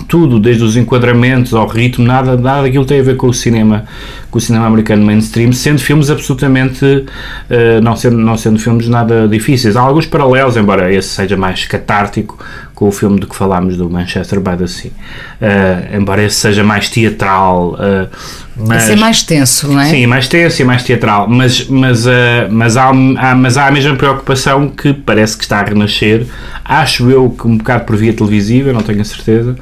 Tudo, 0.10 0.40
desde 0.40 0.64
os 0.64 0.76
enquadramentos 0.76 1.54
ao 1.54 1.68
ritmo, 1.68 2.04
nada, 2.04 2.36
nada 2.36 2.64
daquilo 2.64 2.84
tem 2.84 3.00
a 3.00 3.04
ver 3.04 3.16
com 3.16 3.28
o 3.28 3.34
cinema, 3.34 3.86
com 4.32 4.40
o 4.40 4.42
cinema 4.42 4.66
americano 4.66 5.06
mainstream, 5.06 5.54
sendo 5.54 5.80
filmes 5.80 6.10
absolutamente, 6.10 6.84
uh, 6.84 7.82
não, 7.82 7.96
sendo, 7.96 8.18
não 8.18 8.36
sendo 8.36 8.60
filmes 8.60 8.90
nada 8.90 9.28
difíceis. 9.28 9.78
Há 9.78 9.82
alguns 9.82 10.08
paralelos, 10.08 10.58
embora 10.58 10.92
esse 10.92 11.10
seja 11.10 11.38
mais 11.38 11.64
catártico, 11.66 12.38
com 12.80 12.88
o 12.88 12.92
filme 12.94 13.20
de 13.20 13.28
que 13.28 13.36
falámos 13.36 13.76
do 13.76 13.90
Manchester 13.90 14.40
by 14.40 14.56
the 14.56 14.66
Sea. 14.66 14.90
Uh, 14.90 15.98
embora 15.98 16.24
esse 16.24 16.38
seja 16.38 16.64
mais 16.64 16.90
teatral. 16.90 17.74
Uh, 17.74 18.08
mas, 18.56 18.84
Esse 18.84 18.94
é 18.94 18.96
mais 18.96 19.22
tenso, 19.22 19.68
não 19.68 19.82
é? 19.82 19.90
Sim, 19.90 20.08
mais 20.08 20.30
tenso 20.30 20.62
e 20.62 20.66
mais 20.66 20.84
teatral, 20.84 21.28
mas, 21.30 21.68
mas, 21.68 22.06
uh, 22.06 22.10
mas, 22.50 22.78
há, 22.78 22.90
há, 22.90 23.36
mas 23.36 23.58
há 23.58 23.68
a 23.68 23.72
mesma 23.72 23.96
preocupação 23.96 24.70
que 24.70 24.94
parece 24.94 25.38
que 25.38 25.44
está 25.44 25.60
a 25.60 25.64
renascer, 25.64 26.26
acho 26.64 27.10
eu 27.10 27.30
que 27.30 27.46
um 27.46 27.58
bocado 27.58 27.84
por 27.84 27.98
via 27.98 28.14
televisiva, 28.14 28.72
não 28.72 28.82
tenho 28.82 29.02
a 29.02 29.06
certeza, 29.06 29.58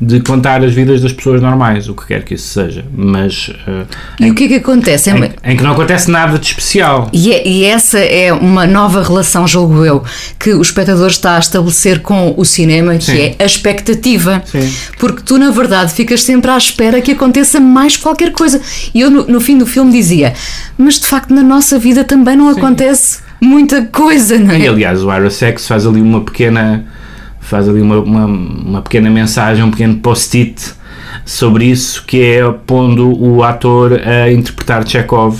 de 0.00 0.18
contar 0.20 0.64
as 0.64 0.72
vidas 0.72 1.02
das 1.02 1.12
pessoas 1.12 1.42
normais, 1.42 1.86
o 1.88 1.94
que 1.94 2.06
quer 2.06 2.24
que 2.24 2.34
isso 2.34 2.48
seja. 2.48 2.84
Mas. 2.90 3.48
Uh, 3.48 3.86
e 4.18 4.26
em, 4.26 4.30
o 4.30 4.34
que 4.34 4.44
é 4.44 4.48
que 4.48 4.54
acontece? 4.54 5.10
Em, 5.10 5.30
em, 5.44 5.56
que 5.56 5.62
não 5.62 5.72
acontece 5.72 6.10
nada 6.10 6.38
de 6.38 6.46
especial. 6.46 7.10
E, 7.12 7.30
é, 7.32 7.46
e, 7.46 7.64
essa 7.64 7.98
é 7.98 8.32
uma 8.32 8.66
nova 8.66 9.02
relação, 9.02 9.46
julgo 9.46 9.84
eu, 9.84 10.02
que 10.38 10.54
o 10.54 10.62
espectador 10.62 11.08
está 11.08 11.36
a 11.36 11.38
estabelecer 11.38 12.00
com 12.00 12.34
o 12.34 12.44
cinema, 12.46 12.96
que 12.96 13.04
Sim. 13.04 13.18
é 13.18 13.36
a 13.38 13.44
expectativa. 13.44 14.42
Sim. 14.46 14.72
Porque 14.98 15.22
tu, 15.22 15.38
na 15.38 15.50
verdade, 15.50 15.92
ficas 15.92 16.22
sempre 16.22 16.50
à 16.50 16.56
espera 16.56 17.00
que 17.02 17.12
aconteça 17.12 17.60
mais 17.60 17.96
qualquer 17.96 18.32
coisa. 18.32 18.60
E 18.94 19.02
eu, 19.02 19.10
no, 19.10 19.26
no 19.26 19.40
fim 19.40 19.58
do 19.58 19.66
filme, 19.66 19.92
dizia: 19.92 20.32
Mas 20.78 20.98
de 20.98 21.06
facto, 21.06 21.34
na 21.34 21.42
nossa 21.42 21.78
vida 21.78 22.04
também 22.04 22.36
não 22.36 22.50
Sim. 22.54 22.58
acontece 22.58 23.18
muita 23.38 23.82
coisa, 23.82 24.38
não 24.38 24.54
é? 24.54 24.60
E 24.60 24.68
aliás, 24.68 25.02
o 25.02 25.10
Aerosex 25.10 25.68
faz 25.68 25.86
ali 25.86 26.00
uma 26.00 26.22
pequena 26.22 26.86
faz 27.50 27.68
ali 27.68 27.80
uma, 27.80 27.98
uma, 27.98 28.24
uma 28.26 28.82
pequena 28.82 29.10
mensagem, 29.10 29.64
um 29.64 29.70
pequeno 29.70 29.96
post-it 29.96 30.72
sobre 31.24 31.64
isso, 31.64 32.04
que 32.06 32.22
é 32.22 32.50
pondo 32.66 33.12
o 33.20 33.42
ator 33.42 34.00
a 34.00 34.30
interpretar 34.30 34.86
Chekhov, 34.86 35.36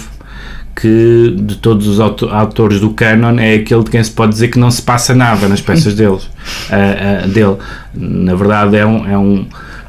que 0.74 1.36
de 1.38 1.56
todos 1.56 1.86
os 1.86 2.00
autores 2.00 2.80
do 2.80 2.90
canon 2.90 3.38
é 3.38 3.54
aquele 3.54 3.84
de 3.84 3.90
quem 3.90 4.02
se 4.02 4.10
pode 4.10 4.32
dizer 4.32 4.48
que 4.48 4.58
não 4.58 4.70
se 4.70 4.82
passa 4.82 5.14
nada 5.14 5.48
nas 5.48 5.60
peças 5.60 5.94
deles, 5.94 6.24
uh, 6.24 7.24
uh, 7.24 7.28
dele. 7.28 7.56
Na 7.94 8.34
verdade 8.34 8.76
é 8.76 8.86
um, 8.86 9.06
é 9.06 9.18
um, 9.18 9.46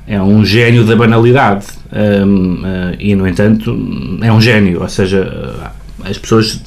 é 0.08 0.22
um 0.22 0.46
gênio 0.46 0.84
da 0.84 0.96
banalidade 0.96 1.66
um, 1.92 2.62
uh, 2.62 2.96
e 3.00 3.16
no 3.16 3.28
entanto 3.28 3.76
é 4.22 4.32
um 4.32 4.42
gênio, 4.42 4.82
ou 4.82 4.90
seja 4.90 5.71
as 6.04 6.18
pessoas 6.18 6.62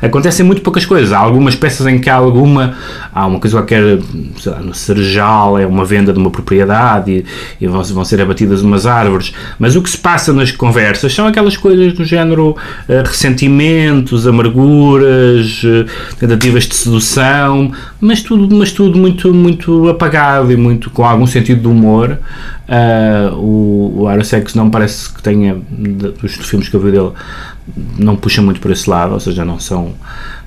acontecem 0.00 0.44
muito 0.44 0.62
poucas 0.62 0.84
coisas. 0.84 1.12
Há 1.12 1.18
algumas 1.18 1.54
peças 1.54 1.86
em 1.86 1.98
que 1.98 2.10
há 2.10 2.14
alguma 2.14 2.76
há 3.12 3.26
uma 3.26 3.38
coisa 3.38 3.58
qualquer 3.58 3.98
lá, 4.46 4.60
no 4.60 4.74
Serjal 4.74 5.58
é 5.58 5.66
uma 5.66 5.84
venda 5.84 6.12
de 6.12 6.18
uma 6.18 6.30
propriedade 6.30 7.10
e, 7.10 7.64
e 7.64 7.66
vão, 7.66 7.82
vão, 7.82 8.04
ser 8.04 8.20
abatidas 8.20 8.62
umas 8.62 8.86
árvores. 8.86 9.32
Mas 9.58 9.76
o 9.76 9.82
que 9.82 9.90
se 9.90 9.98
passa 9.98 10.32
nas 10.32 10.50
conversas 10.50 11.14
são 11.14 11.26
aquelas 11.26 11.56
coisas 11.56 11.92
do 11.92 12.04
género 12.04 12.50
uh, 12.50 12.56
ressentimentos, 13.04 14.26
amarguras, 14.26 15.62
uh, 15.64 15.86
tentativas 16.18 16.64
de 16.64 16.74
sedução, 16.74 17.72
mas 18.00 18.22
tudo, 18.22 18.54
mas 18.54 18.72
tudo 18.72 18.98
muito, 18.98 19.32
muito 19.32 19.88
apagado 19.88 20.52
e 20.52 20.56
muito 20.56 20.90
com 20.90 21.04
algum 21.04 21.26
sentido 21.26 21.62
de 21.62 21.68
humor. 21.68 22.18
Uh, 22.66 23.34
o, 23.36 23.94
o 24.00 24.08
Aerosex 24.08 24.54
não 24.54 24.70
parece 24.70 25.12
que 25.12 25.22
tenha, 25.22 25.56
dos 25.70 26.34
filmes 26.48 26.68
que 26.68 26.74
eu 26.74 26.80
vi 26.80 26.92
dele, 26.92 27.12
não 27.98 28.16
puxa 28.16 28.42
muito 28.42 28.60
por 28.60 28.70
esse 28.70 28.88
lado, 28.88 29.14
ou 29.14 29.20
seja, 29.20 29.44
não 29.44 29.58
são, 29.58 29.94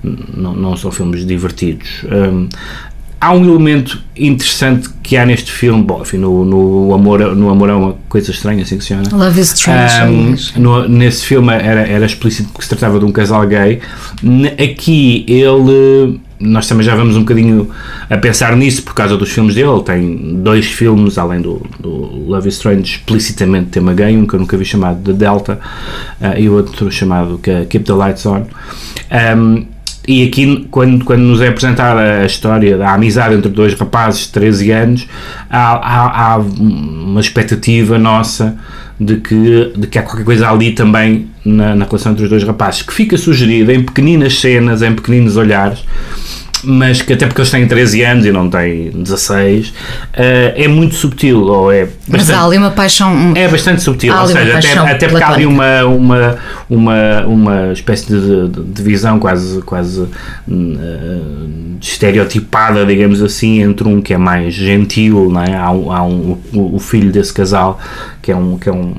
não, 0.03 0.55
não 0.55 0.77
são 0.77 0.91
filmes 0.91 1.25
divertidos. 1.25 2.03
Um, 2.05 2.47
há 3.19 3.33
um 3.33 3.43
elemento 3.43 4.01
interessante 4.15 4.89
que 5.01 5.17
há 5.17 5.25
neste 5.25 5.51
filme, 5.51 5.83
bom, 5.83 6.01
enfim, 6.01 6.17
no, 6.17 6.45
no, 6.45 6.93
amor, 6.93 7.35
no 7.35 7.49
amor 7.49 7.69
é 7.69 7.73
uma 7.73 7.95
coisa 8.07 8.31
estranha, 8.31 8.61
assim 8.63 8.77
que 8.77 8.83
se 8.83 8.89
chama. 8.89 9.03
Love 9.11 9.39
is 9.39 9.53
Strange. 9.53 10.53
Um, 10.57 10.61
no, 10.61 10.87
nesse 10.87 11.25
filme 11.25 11.53
era, 11.53 11.87
era 11.87 12.05
explícito 12.05 12.53
que 12.53 12.63
se 12.63 12.69
tratava 12.69 12.99
de 12.99 13.05
um 13.05 13.11
casal 13.11 13.45
gay. 13.47 13.81
Aqui 14.53 15.25
ele 15.27 16.19
nós 16.39 16.67
também 16.67 16.85
já 16.85 16.95
vamos 16.95 17.15
um 17.15 17.21
bocadinho 17.21 17.69
a 18.09 18.17
pensar 18.17 18.55
nisso 18.55 18.83
por 18.83 18.93
causa 18.93 19.17
dos 19.17 19.31
filmes 19.31 19.55
dele. 19.55 19.69
Ele 19.69 19.83
tem 19.83 20.39
dois 20.41 20.67
filmes, 20.67 21.17
além 21.17 21.41
do, 21.41 21.65
do 21.79 21.89
Love 22.27 22.47
is 22.47 22.55
Strange, 22.55 22.83
explicitamente 22.83 23.69
tema 23.69 23.93
gay, 23.93 24.15
um 24.15 24.25
que 24.25 24.35
eu 24.35 24.39
nunca 24.39 24.55
vi 24.57 24.65
chamado 24.65 25.01
The 25.03 25.13
Delta 25.13 25.59
uh, 26.21 26.39
e 26.39 26.49
outro 26.49 26.91
chamado 26.91 27.39
Keep 27.39 27.85
the 27.85 27.93
Lights 27.93 28.25
On. 28.25 28.45
Um, 29.35 29.65
e 30.07 30.25
aqui, 30.25 30.65
quando, 30.71 31.03
quando 31.03 31.21
nos 31.21 31.41
é 31.41 31.49
apresentada 31.49 32.21
a 32.21 32.25
história 32.25 32.77
da 32.77 32.93
amizade 32.93 33.35
entre 33.35 33.51
dois 33.51 33.73
rapazes 33.73 34.27
de 34.27 34.29
13 34.29 34.71
anos, 34.71 35.07
há, 35.49 35.73
há, 35.73 36.33
há 36.33 36.37
uma 36.37 37.19
expectativa 37.19 37.99
nossa 37.99 38.57
de 38.97 39.17
que, 39.17 39.73
de 39.75 39.87
que 39.87 39.99
há 39.99 40.03
qualquer 40.03 40.23
coisa 40.23 40.49
ali 40.49 40.71
também 40.71 41.27
na, 41.43 41.75
na 41.75 41.85
relação 41.85 42.13
entre 42.13 42.23
os 42.23 42.29
dois 42.29 42.43
rapazes, 42.43 42.83
que 42.83 42.93
fica 42.93 43.17
sugerida 43.17 43.73
em 43.73 43.83
pequeninas 43.83 44.39
cenas, 44.39 44.81
em 44.81 44.93
pequeninos 44.93 45.35
olhares, 45.35 45.83
mas 46.63 47.01
que 47.01 47.13
até 47.13 47.25
porque 47.25 47.41
eles 47.41 47.51
têm 47.51 47.67
13 47.67 48.03
anos 48.03 48.25
e 48.25 48.31
não 48.31 48.49
têm 48.49 48.91
16, 48.91 49.69
uh, 49.69 49.73
é 50.55 50.67
muito 50.67 50.95
subtil. 50.95 51.43
Ou 51.43 51.71
é 51.71 51.85
bastante, 51.85 52.09
mas 52.09 52.29
há 52.29 52.43
ali 52.43 52.57
uma 52.57 52.71
paixão. 52.71 53.33
É 53.35 53.47
bastante 53.47 53.81
subtil, 53.81 54.15
ou 54.15 54.27
seja, 54.27 54.57
até, 54.57 54.77
até 54.77 55.07
porque 55.07 55.23
há 55.23 55.29
ali 55.29 55.45
uma, 55.45 55.83
uma, 55.85 56.37
uma, 56.69 57.25
uma 57.25 57.73
espécie 57.73 58.07
de, 58.07 58.49
de, 58.49 58.63
de 58.63 58.83
visão 58.83 59.19
quase, 59.19 59.61
quase 59.61 60.01
uh, 60.01 60.09
estereotipada, 61.81 62.85
digamos 62.85 63.21
assim, 63.21 63.61
entre 63.61 63.87
um 63.87 64.01
que 64.01 64.13
é 64.13 64.17
mais 64.17 64.53
gentil, 64.53 65.29
não 65.29 65.43
é? 65.43 65.55
há, 65.55 65.67
há 65.67 66.03
um, 66.03 66.37
o, 66.53 66.75
o 66.75 66.79
filho 66.79 67.11
desse 67.11 67.33
casal 67.33 67.79
que 68.21 68.31
é 68.31 68.35
um. 68.35 68.57
Que 68.57 68.69
é 68.69 68.73
um 68.73 68.95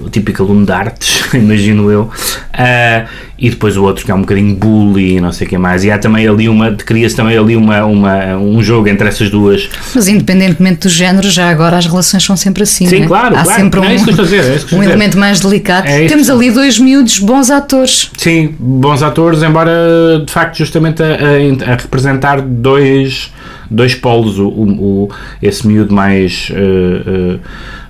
o 0.00 0.10
típico 0.10 0.42
aluno 0.42 0.66
de 0.66 0.72
artes, 0.72 1.24
imagino 1.34 1.90
eu, 1.90 2.02
uh, 2.02 3.08
e 3.38 3.50
depois 3.50 3.76
o 3.76 3.82
outro 3.82 4.04
que 4.04 4.10
é 4.10 4.14
um 4.14 4.20
bocadinho 4.20 4.54
bully 4.54 5.16
e 5.16 5.20
não 5.20 5.32
sei 5.32 5.46
o 5.46 5.50
que 5.50 5.58
mais, 5.58 5.84
e 5.84 5.90
há 5.90 5.98
também 5.98 6.26
ali 6.28 6.48
uma, 6.48 6.72
cria-se 6.72 7.16
também 7.16 7.36
ali 7.36 7.56
uma, 7.56 7.84
uma, 7.84 8.36
um 8.36 8.62
jogo 8.62 8.88
entre 8.88 9.08
essas 9.08 9.28
duas. 9.30 9.68
Mas 9.94 10.06
independentemente 10.08 10.82
do 10.82 10.88
género, 10.88 11.28
já 11.28 11.48
agora 11.50 11.76
as 11.76 11.86
relações 11.86 12.22
são 12.22 12.36
sempre 12.36 12.62
assim, 12.62 12.86
Sim, 12.86 13.00
né? 13.00 13.06
claro, 13.06 13.36
há 13.36 13.42
claro. 13.42 13.60
sempre 13.60 13.80
não, 13.80 13.86
um, 13.88 13.90
é 13.90 13.94
isso 13.96 14.04
que 14.04 14.10
eu 14.10 14.12
estou 14.12 14.24
a 14.24 14.28
dizer, 14.28 14.52
é 14.52 14.56
isso 14.56 14.66
que 14.66 14.74
eu 14.74 14.78
um 14.78 14.82
elemento 14.82 15.18
mais 15.18 15.40
delicado. 15.40 15.86
É. 15.88 16.06
Temos 16.06 16.30
ali 16.30 16.50
dois 16.50 16.78
miúdos 16.78 17.18
bons 17.18 17.50
atores. 17.50 18.10
Sim, 18.16 18.54
bons 18.58 19.02
atores, 19.02 19.42
embora 19.42 20.22
de 20.24 20.32
facto 20.32 20.58
justamente 20.58 21.02
a, 21.02 21.06
a- 21.06 21.72
a 21.72 21.76
representar 21.76 22.40
dois, 22.40 23.32
dois 23.70 23.94
polos, 23.94 24.38
o, 24.38 24.46
o, 24.48 25.10
esse 25.42 25.66
miúdo 25.66 25.92
mais 25.92 26.48
eh, 26.52 27.38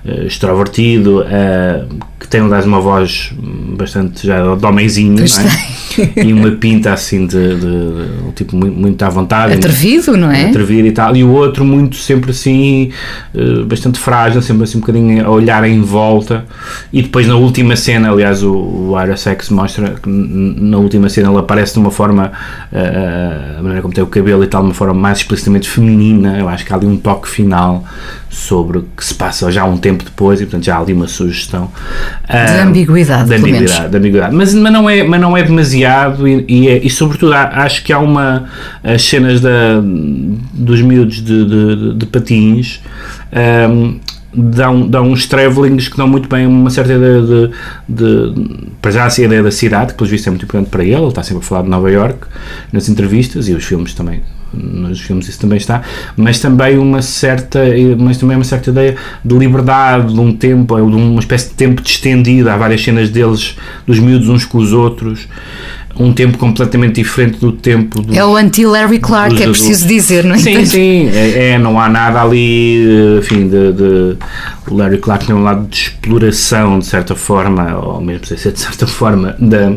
eh, 0.07 0.25
extrovertido, 0.25 1.23
eh, 1.29 1.83
que 2.19 2.27
tem 2.27 2.41
aliás 2.41 2.65
uma 2.65 2.79
voz 2.79 3.31
bastante 3.77 4.25
já 4.25 4.55
de 4.55 4.65
homenzinho, 4.65 5.15
é? 5.41 5.85
e 6.25 6.33
uma 6.33 6.51
pinta 6.51 6.91
assim 6.91 7.25
de, 7.25 7.55
de- 7.55 7.59
de- 7.59 8.31
tipo 8.35 8.55
muito, 8.55 8.77
muito 8.77 9.01
à 9.03 9.09
vontade. 9.09 9.53
Atrevido, 9.53 10.17
não 10.17 10.29
é? 10.31 10.47
Atrevido 10.49 10.87
e 10.87 10.91
tal, 10.91 11.15
e 11.15 11.23
o 11.23 11.31
outro 11.31 11.63
muito 11.63 11.95
sempre 11.95 12.31
assim, 12.31 12.91
eh, 13.33 13.63
bastante 13.65 13.97
frágil, 13.99 14.41
sempre 14.41 14.63
assim 14.63 14.77
um 14.77 14.81
bocadinho 14.81 15.25
a 15.25 15.29
olhar 15.29 15.63
em 15.67 15.81
volta. 15.81 16.45
E 16.91 17.01
depois 17.01 17.27
na 17.27 17.35
última 17.35 17.75
cena, 17.77 18.11
aliás, 18.11 18.43
o, 18.43 18.53
o 18.53 19.01
Ira 19.01 19.15
Sex 19.15 19.49
mostra 19.49 19.95
que 20.01 20.09
na 20.09 20.77
última 20.77 21.07
cena 21.07 21.29
ele 21.29 21.39
aparece 21.39 21.73
de 21.73 21.79
uma 21.79 21.91
forma, 21.91 22.31
eh, 22.73 23.55
a 23.57 23.61
maneira 23.61 23.81
como 23.81 23.93
tem 23.93 24.03
o 24.03 24.07
cabelo 24.07 24.43
e 24.43 24.47
tal, 24.47 24.61
de 24.63 24.67
uma 24.67 24.73
forma 24.73 24.93
mais 24.93 25.19
explicitamente 25.19 25.69
feminina. 25.69 26.37
Eu 26.37 26.49
acho 26.49 26.65
que 26.65 26.73
há 26.73 26.75
ali 26.75 26.85
um 26.87 26.97
toque 26.97 27.29
final 27.29 27.85
sobre 28.29 28.79
o 28.79 28.85
que 28.97 29.05
se 29.05 29.13
passa 29.13 29.49
já 29.49 29.63
um 29.63 29.77
tempo 29.77 30.03
depois, 30.03 30.41
e 30.41 30.43
portanto 30.45 30.65
já 30.65 30.75
há 30.75 30.79
ali 30.81 30.91
uma 30.91 31.07
sugestão. 31.07 31.71
De 32.29 32.61
ambiguidade, 32.67 33.29
de 33.29 33.35
ambiguidade, 33.35 33.89
de 33.89 33.97
ambiguidade. 33.97 34.35
Mas, 34.35 34.53
mas, 34.53 34.73
não 34.73 34.89
é, 34.89 35.03
mas 35.03 35.21
não 35.21 35.24
é 35.37 35.41
demasiado 35.43 36.27
e, 36.27 36.43
e, 36.47 36.67
é- 36.67 36.85
e 36.85 36.89
sobretudo 36.89 37.33
há- 37.33 37.63
acho 37.63 37.81
que 37.85 37.93
há 37.93 37.99
uma 37.99 38.49
as 38.83 39.01
cenas 39.01 39.39
da, 39.39 39.81
dos 40.53 40.81
miúdos 40.81 41.23
de, 41.23 41.45
de, 41.45 41.93
de 41.93 42.05
patins 42.07 42.81
ahm, 43.31 43.99
dão, 44.35 44.87
dão 44.87 45.11
uns 45.11 45.25
travelings 45.25 45.87
que 45.87 45.97
dão 45.97 46.07
muito 46.07 46.27
bem 46.27 46.45
uma 46.45 46.69
certa 46.69 46.93
ideia 46.93 47.21
de, 47.21 47.51
de 47.87 48.73
para 48.81 48.91
já 48.91 49.05
essa 49.05 49.21
ideia 49.21 49.41
da 49.41 49.51
cidade, 49.51 49.93
que 49.93 49.97
pelos 49.97 50.11
vistos 50.11 50.27
é 50.27 50.31
muito 50.31 50.43
importante 50.43 50.69
para 50.69 50.83
ele, 50.83 50.95
ele 50.95 51.07
está 51.07 51.23
sempre 51.23 51.43
a 51.43 51.45
falar 51.45 51.63
de 51.63 51.69
Nova 51.69 51.89
York 51.89 52.19
nas 52.71 52.89
entrevistas 52.89 53.47
e 53.47 53.53
os 53.53 53.63
filmes 53.63 53.93
também 53.93 54.21
nos 54.55 55.01
filmes 55.01 55.27
isso 55.27 55.39
também 55.39 55.57
está, 55.57 55.81
mas 56.15 56.39
também 56.39 56.77
uma 56.77 57.01
certa, 57.01 57.59
mas 57.97 58.17
também 58.17 58.37
uma 58.37 58.43
certa 58.43 58.69
ideia 58.69 58.95
de 59.23 59.37
liberdade, 59.37 60.13
de 60.13 60.19
um 60.19 60.33
tempo, 60.33 60.75
de 60.75 60.81
uma 60.81 61.19
espécie 61.19 61.49
de 61.49 61.55
tempo 61.55 61.81
distendido, 61.81 62.49
há 62.49 62.57
várias 62.57 62.83
cenas 62.83 63.09
deles, 63.09 63.57
dos 63.85 63.99
miúdos 63.99 64.29
uns 64.29 64.45
com 64.45 64.57
os 64.57 64.71
outros, 64.71 65.27
um 65.97 66.11
tempo 66.11 66.37
completamente 66.37 66.95
diferente 66.95 67.39
do 67.39 67.51
tempo 67.51 68.01
do, 68.01 68.13
É 68.13 68.25
o 68.25 68.35
anti-Larry 68.35 68.99
Clark, 68.99 69.33
dos 69.35 69.41
é 69.41 69.47
preciso 69.47 69.87
dizer, 69.87 70.23
não 70.23 70.35
é? 70.35 70.37
Sim, 70.37 70.65
sim, 70.65 71.09
é, 71.09 71.51
é, 71.51 71.57
não 71.57 71.79
há 71.79 71.87
nada 71.87 72.21
ali, 72.21 72.85
eh, 72.85 73.19
enfim, 73.19 73.47
de, 73.47 73.71
de- 73.71 74.17
o 74.69 74.75
Larry 74.75 74.97
Clark 74.97 75.25
tem 75.25 75.33
um 75.35 75.43
lado 75.43 75.67
de 75.67 75.75
exploração, 75.75 76.79
de 76.79 76.85
certa 76.85 77.15
forma, 77.15 77.77
ou 77.77 78.01
mesmo 78.01 78.25
sem 78.25 78.37
ser 78.37 78.51
de 78.51 78.59
certa 78.59 78.85
forma, 78.87 79.35
da, 79.39 79.73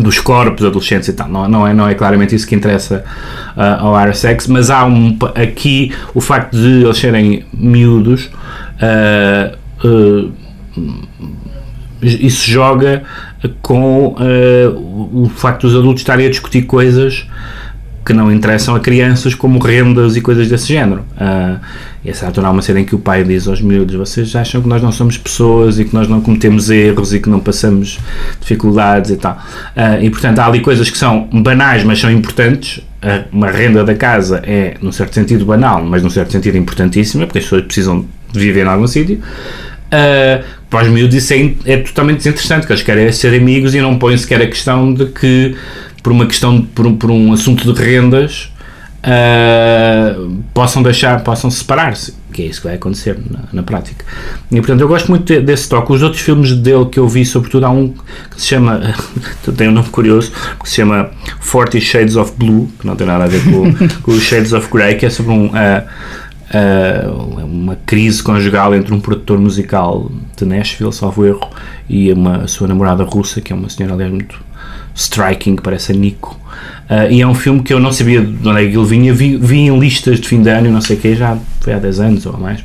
dos 0.00 0.18
corpos 0.18 0.64
adolescentes 0.64 1.08
e 1.08 1.12
tal, 1.12 1.28
não, 1.28 1.46
não, 1.46 1.66
é, 1.66 1.74
não 1.74 1.86
é 1.86 1.94
claramente 1.94 2.34
isso 2.34 2.46
que 2.46 2.54
interessa 2.54 3.04
ah, 3.54 3.80
ao 3.80 3.94
RSX, 3.94 4.46
mas 4.46 4.70
há 4.70 4.86
um, 4.86 5.18
aqui 5.34 5.92
o 6.14 6.20
facto 6.20 6.56
de 6.56 6.84
eles 6.84 6.96
serem 6.96 7.44
miúdos, 7.52 8.30
ah, 8.80 9.52
ah, 9.84 10.28
isso 12.02 12.50
joga 12.50 13.02
com 13.60 14.16
eh, 14.20 14.68
o, 14.74 15.28
facto 15.34 15.62
dos 15.62 15.76
adultos 15.76 16.02
estarem 16.02 16.26
a 16.26 16.30
discutir 16.30 16.62
coisas 16.62 17.26
que 18.04 18.12
não 18.12 18.32
interessam 18.32 18.74
a 18.74 18.80
crianças, 18.80 19.34
como 19.34 19.58
rendas 19.58 20.16
e 20.16 20.20
coisas 20.20 20.48
desse 20.48 20.68
género. 20.68 21.04
Uh, 21.12 21.60
essa 22.04 22.26
altura 22.26 22.48
há 22.48 22.50
uma 22.50 22.62
cena 22.62 22.80
em 22.80 22.84
que 22.84 22.94
o 22.94 22.98
pai 22.98 23.22
diz 23.22 23.46
aos 23.46 23.60
miúdos: 23.60 23.94
Vocês 23.94 24.34
acham 24.34 24.60
que 24.60 24.68
nós 24.68 24.82
não 24.82 24.90
somos 24.90 25.16
pessoas 25.16 25.78
e 25.78 25.84
que 25.84 25.94
nós 25.94 26.08
não 26.08 26.20
cometemos 26.20 26.68
erros 26.68 27.14
e 27.14 27.20
que 27.20 27.28
não 27.28 27.38
passamos 27.38 28.00
dificuldades 28.40 29.12
e 29.12 29.16
tal. 29.16 29.40
Ah, 29.76 30.00
e 30.00 30.10
portanto 30.10 30.40
há 30.40 30.46
ali 30.46 30.60
coisas 30.60 30.90
que 30.90 30.98
são 30.98 31.28
banais, 31.32 31.84
mas 31.84 32.00
são 32.00 32.10
importantes. 32.10 32.80
Ah, 33.00 33.24
uma 33.32 33.48
renda 33.48 33.84
da 33.84 33.94
casa 33.94 34.42
é, 34.44 34.74
num 34.82 34.90
certo 34.90 35.14
sentido, 35.14 35.44
banal, 35.44 35.84
mas 35.84 36.02
num 36.02 36.10
certo 36.10 36.32
sentido 36.32 36.58
importantíssima, 36.58 37.24
porque 37.24 37.38
as 37.38 37.44
pessoas 37.44 37.64
precisam 37.64 38.04
de 38.32 38.38
viver 38.38 38.66
em 38.66 38.68
algum 38.68 38.86
sítio. 38.86 39.20
Uh, 39.92 40.42
para 40.72 40.86
os 40.86 40.90
miúdos 40.92 41.14
isso 41.14 41.32
é, 41.34 41.54
é 41.74 41.76
totalmente 41.76 42.16
desinteressante, 42.18 42.66
que 42.66 42.72
eles 42.72 42.82
querem 42.82 43.04
é 43.04 43.12
ser 43.12 43.32
amigos 43.38 43.74
e 43.74 43.80
não 43.80 43.96
põem 43.98 44.16
sequer 44.16 44.42
a 44.42 44.46
questão 44.48 44.92
de 44.92 45.06
que 45.06 45.54
por 46.02 46.10
uma 46.12 46.26
questão, 46.26 46.58
de- 46.60 46.66
por, 46.66 46.84
um- 46.86 46.96
por 46.96 47.10
um 47.12 47.32
assunto 47.32 47.72
de 47.72 47.80
rendas 47.80 48.50
uh, 49.04 50.42
possam 50.54 50.82
deixar, 50.82 51.22
possam 51.22 51.50
separar-se, 51.50 52.14
que 52.32 52.42
é 52.42 52.46
isso 52.46 52.60
que 52.60 52.66
vai 52.66 52.76
acontecer 52.76 53.18
na, 53.30 53.40
na 53.52 53.62
prática. 53.62 54.04
E 54.50 54.56
portanto 54.56 54.80
eu 54.80 54.88
gosto 54.88 55.08
muito 55.10 55.24
de- 55.32 55.40
desse 55.40 55.68
toque. 55.68 55.92
Os 55.92 56.02
outros 56.02 56.22
filmes 56.22 56.54
dele 56.54 56.86
que 56.86 56.98
eu 56.98 57.08
vi, 57.08 57.24
sobretudo 57.24 57.66
há 57.66 57.70
um 57.70 57.88
que 58.30 58.40
se 58.40 58.46
chama, 58.48 58.94
tem 59.56 59.68
um 59.68 59.72
nome 59.72 59.88
curioso, 59.90 60.32
que 60.62 60.68
se 60.68 60.76
chama 60.76 61.10
Forty 61.40 61.80
Shades 61.80 62.16
of 62.16 62.32
Blue, 62.36 62.68
que 62.80 62.86
não 62.86 62.96
tem 62.96 63.06
nada 63.06 63.24
a 63.24 63.28
ver 63.28 63.42
com, 63.44 63.72
com 64.02 64.10
os 64.12 64.22
Shades 64.22 64.52
of 64.52 64.68
Grey, 64.72 64.94
que 64.96 65.06
é 65.06 65.10
sobre 65.10 65.32
um... 65.32 65.46
uh, 65.46 66.22
Uh, 66.54 67.46
uma 67.46 67.78
crise 67.86 68.22
conjugal 68.22 68.74
entre 68.74 68.92
um 68.92 69.00
produtor 69.00 69.38
musical 69.38 70.12
de 70.44 70.50
Nashville, 70.50 70.92
salvo 70.92 71.24
erro, 71.24 71.48
e 71.88 72.12
uma 72.12 72.42
a 72.42 72.48
sua 72.48 72.68
namorada 72.68 73.04
russa, 73.04 73.40
que 73.40 73.52
é 73.52 73.56
uma 73.56 73.68
senhora, 73.68 73.94
aliás, 73.94 74.12
muito 74.12 74.40
striking, 74.94 75.56
parece 75.56 75.92
a 75.92 75.94
Nico. 75.94 76.38
Uh, 76.90 77.10
e 77.10 77.22
é 77.22 77.26
um 77.26 77.34
filme 77.34 77.62
que 77.62 77.72
eu 77.72 77.80
não 77.80 77.92
sabia 77.92 78.20
de 78.20 78.48
onde 78.48 78.64
é 78.64 78.70
que 78.70 78.76
ele 78.76 78.86
vinha, 78.86 79.14
vi, 79.14 79.36
vi 79.36 79.60
em 79.60 79.78
listas 79.78 80.20
de 80.20 80.28
fim 80.28 80.42
de 80.42 80.50
ano, 80.50 80.70
não 80.70 80.80
sei 80.80 80.96
o 80.96 81.00
que, 81.00 81.14
já 81.14 81.38
foi 81.60 81.72
há 81.72 81.78
10 81.78 82.00
anos 82.00 82.26
ou 82.26 82.36
mais. 82.36 82.62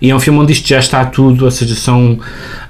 E 0.00 0.10
é 0.10 0.14
um 0.14 0.20
filme 0.20 0.38
onde 0.38 0.52
isto 0.52 0.68
já 0.68 0.78
está 0.78 1.04
tudo, 1.04 1.44
ou 1.44 1.50
seja, 1.50 1.74
são, 1.74 2.18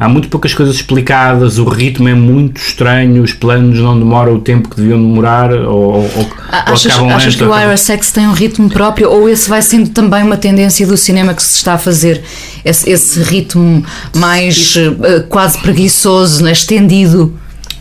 há 0.00 0.08
muito 0.08 0.28
poucas 0.28 0.54
coisas 0.54 0.74
explicadas, 0.76 1.58
o 1.58 1.64
ritmo 1.64 2.08
é 2.08 2.14
muito 2.14 2.56
estranho, 2.58 3.22
os 3.22 3.34
planos 3.34 3.78
não 3.80 3.98
demoram 3.98 4.34
o 4.36 4.38
tempo 4.40 4.68
que 4.70 4.76
deviam 4.76 4.98
demorar, 4.98 5.52
ou, 5.52 5.92
ou, 5.94 6.10
ou 6.16 6.28
Achas, 6.50 6.86
acabam 6.92 7.10
achas 7.14 7.34
que 7.36 7.44
o 7.44 7.54
Ira 7.58 7.76
Sex 7.76 8.10
tem 8.12 8.26
um 8.26 8.32
ritmo 8.32 8.70
próprio 8.70 9.10
ou 9.10 9.28
esse 9.28 9.46
vai 9.48 9.60
sendo 9.60 9.90
também 9.90 10.22
uma 10.22 10.38
tendência 10.38 10.86
do 10.86 10.96
cinema 10.96 11.34
que 11.34 11.42
se 11.42 11.56
está 11.58 11.74
a 11.74 11.78
fazer? 11.78 12.22
Esse, 12.64 12.88
esse 12.88 13.22
ritmo 13.22 13.84
mais 14.16 14.74
eh, 14.76 15.20
quase 15.28 15.58
preguiçoso, 15.58 16.42
né, 16.42 16.52
estendido? 16.52 17.38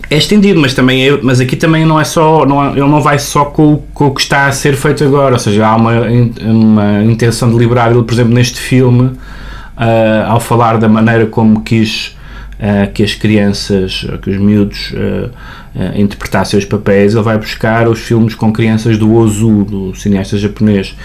É 0.09 0.17
estendido, 0.17 0.59
mas 0.59 0.73
também 0.73 1.07
é, 1.07 1.19
mas 1.21 1.39
aqui 1.41 1.55
também 1.55 1.85
não 1.85 1.99
é 1.99 2.03
só, 2.05 2.45
não 2.45 2.63
é- 2.65 2.71
ele 2.71 2.81
não 2.87 3.01
vai 3.01 3.19
só 3.19 3.43
com, 3.45 3.73
o- 3.73 3.77
com 3.93 4.07
o 4.07 4.11
que 4.13 4.21
está 4.21 4.47
a 4.47 4.51
ser 4.51 4.75
feito 4.75 5.03
agora, 5.03 5.33
ou 5.33 5.39
seja, 5.39 5.65
há 5.67 5.75
uma, 5.75 5.91
uma 6.41 7.03
intenção 7.03 7.49
deliberada, 7.49 7.93
ele, 7.93 8.03
por 8.03 8.13
exemplo, 8.13 8.33
neste 8.33 8.57
filme, 8.59 9.11
ah, 9.77 10.25
ao 10.29 10.39
falar 10.39 10.77
da 10.77 10.89
maneira 10.89 11.25
como 11.25 11.61
quis 11.61 12.17
ah, 12.59 12.87
que 12.87 13.03
as 13.03 13.13
crianças, 13.13 14.05
que 14.21 14.29
os 14.29 14.37
miúdos 14.37 14.93
ah, 14.95 15.91
interpretassem 15.95 16.57
os 16.57 16.65
papéis, 16.65 17.13
ele 17.13 17.23
vai 17.23 17.37
buscar 17.37 17.87
os 17.87 17.99
filmes 17.99 18.33
com 18.33 18.51
crianças 18.51 18.97
do 18.97 19.13
Ozu, 19.13 19.63
do 19.63 19.95
cineasta 19.95 20.37
japonês, 20.37 20.95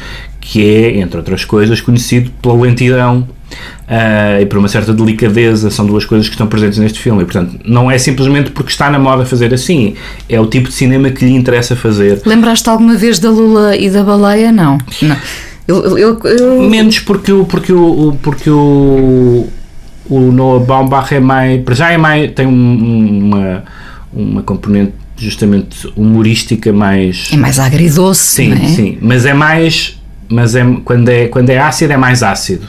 que 0.41 0.65
é, 0.65 0.99
entre 0.99 1.19
outras 1.19 1.45
coisas, 1.45 1.81
conhecido 1.81 2.31
pela 2.41 2.55
lentidão 2.55 3.29
Uh, 3.83 4.41
e 4.41 4.47
por 4.47 4.59
uma 4.59 4.69
certa 4.69 4.93
delicadeza, 4.93 5.71
são 5.71 5.85
duas 5.85 6.05
coisas 6.05 6.27
que 6.29 6.35
estão 6.35 6.47
presentes 6.47 6.79
neste 6.79 6.99
filme. 6.99 7.23
E, 7.23 7.25
portanto, 7.25 7.59
não 7.65 7.91
é 7.91 7.99
simplesmente 7.99 8.51
porque 8.51 8.71
está 8.71 8.91
na 8.91 8.99
moda 8.99 9.27
fazer 9.27 9.53
assim, 9.53 9.95
é 10.29 10.41
o 10.41 10.47
tipo 10.47 10.69
de 10.69 10.75
cinema 10.75 11.11
que 11.11 11.25
lhe 11.25 11.35
interessa 11.35 11.77
fazer. 11.77 12.23
Lembraste 12.25 12.69
alguma 12.69 12.97
vez 12.97 13.19
da 13.19 13.31
Lula 13.31 13.77
e 13.77 13.91
da 13.91 14.03
baleia? 14.03 14.51
Não. 14.51 14.79
não. 15.03 15.17
Eu, 15.67 15.99
eu, 15.99 16.19
eu... 16.25 16.63
Menos 16.69 16.99
porque 16.99 17.33
o, 17.33 17.45
porque 17.45 17.73
o, 17.73 18.17
porque 18.21 18.51
o, 18.51 19.49
o 20.09 20.19
Noah 20.33 20.65
Baumbach 20.65 21.15
é 21.15 21.21
mais. 21.21 21.63
Para 21.63 21.75
já 21.75 21.91
é 21.91 21.97
mais. 21.97 22.33
tem 22.33 22.47
uma, 22.47 23.65
uma 24.13 24.43
componente 24.43 24.93
justamente 25.17 25.87
humorística 25.97 26.73
mais. 26.73 27.31
É 27.33 27.37
mais 27.37 27.59
agridoce. 27.59 28.21
Sim, 28.23 28.53
é? 28.53 28.69
sim. 28.69 28.99
Mas 29.01 29.25
é 29.25 29.35
mais. 29.35 30.01
Mas 30.29 30.55
é, 30.57 30.65
quando, 30.85 31.09
é, 31.09 31.29
quando 31.29 31.51
é 31.51 31.59
ácido, 31.59 31.93
é 31.93 31.97
mais 31.97 32.23
ácido. 32.23 32.67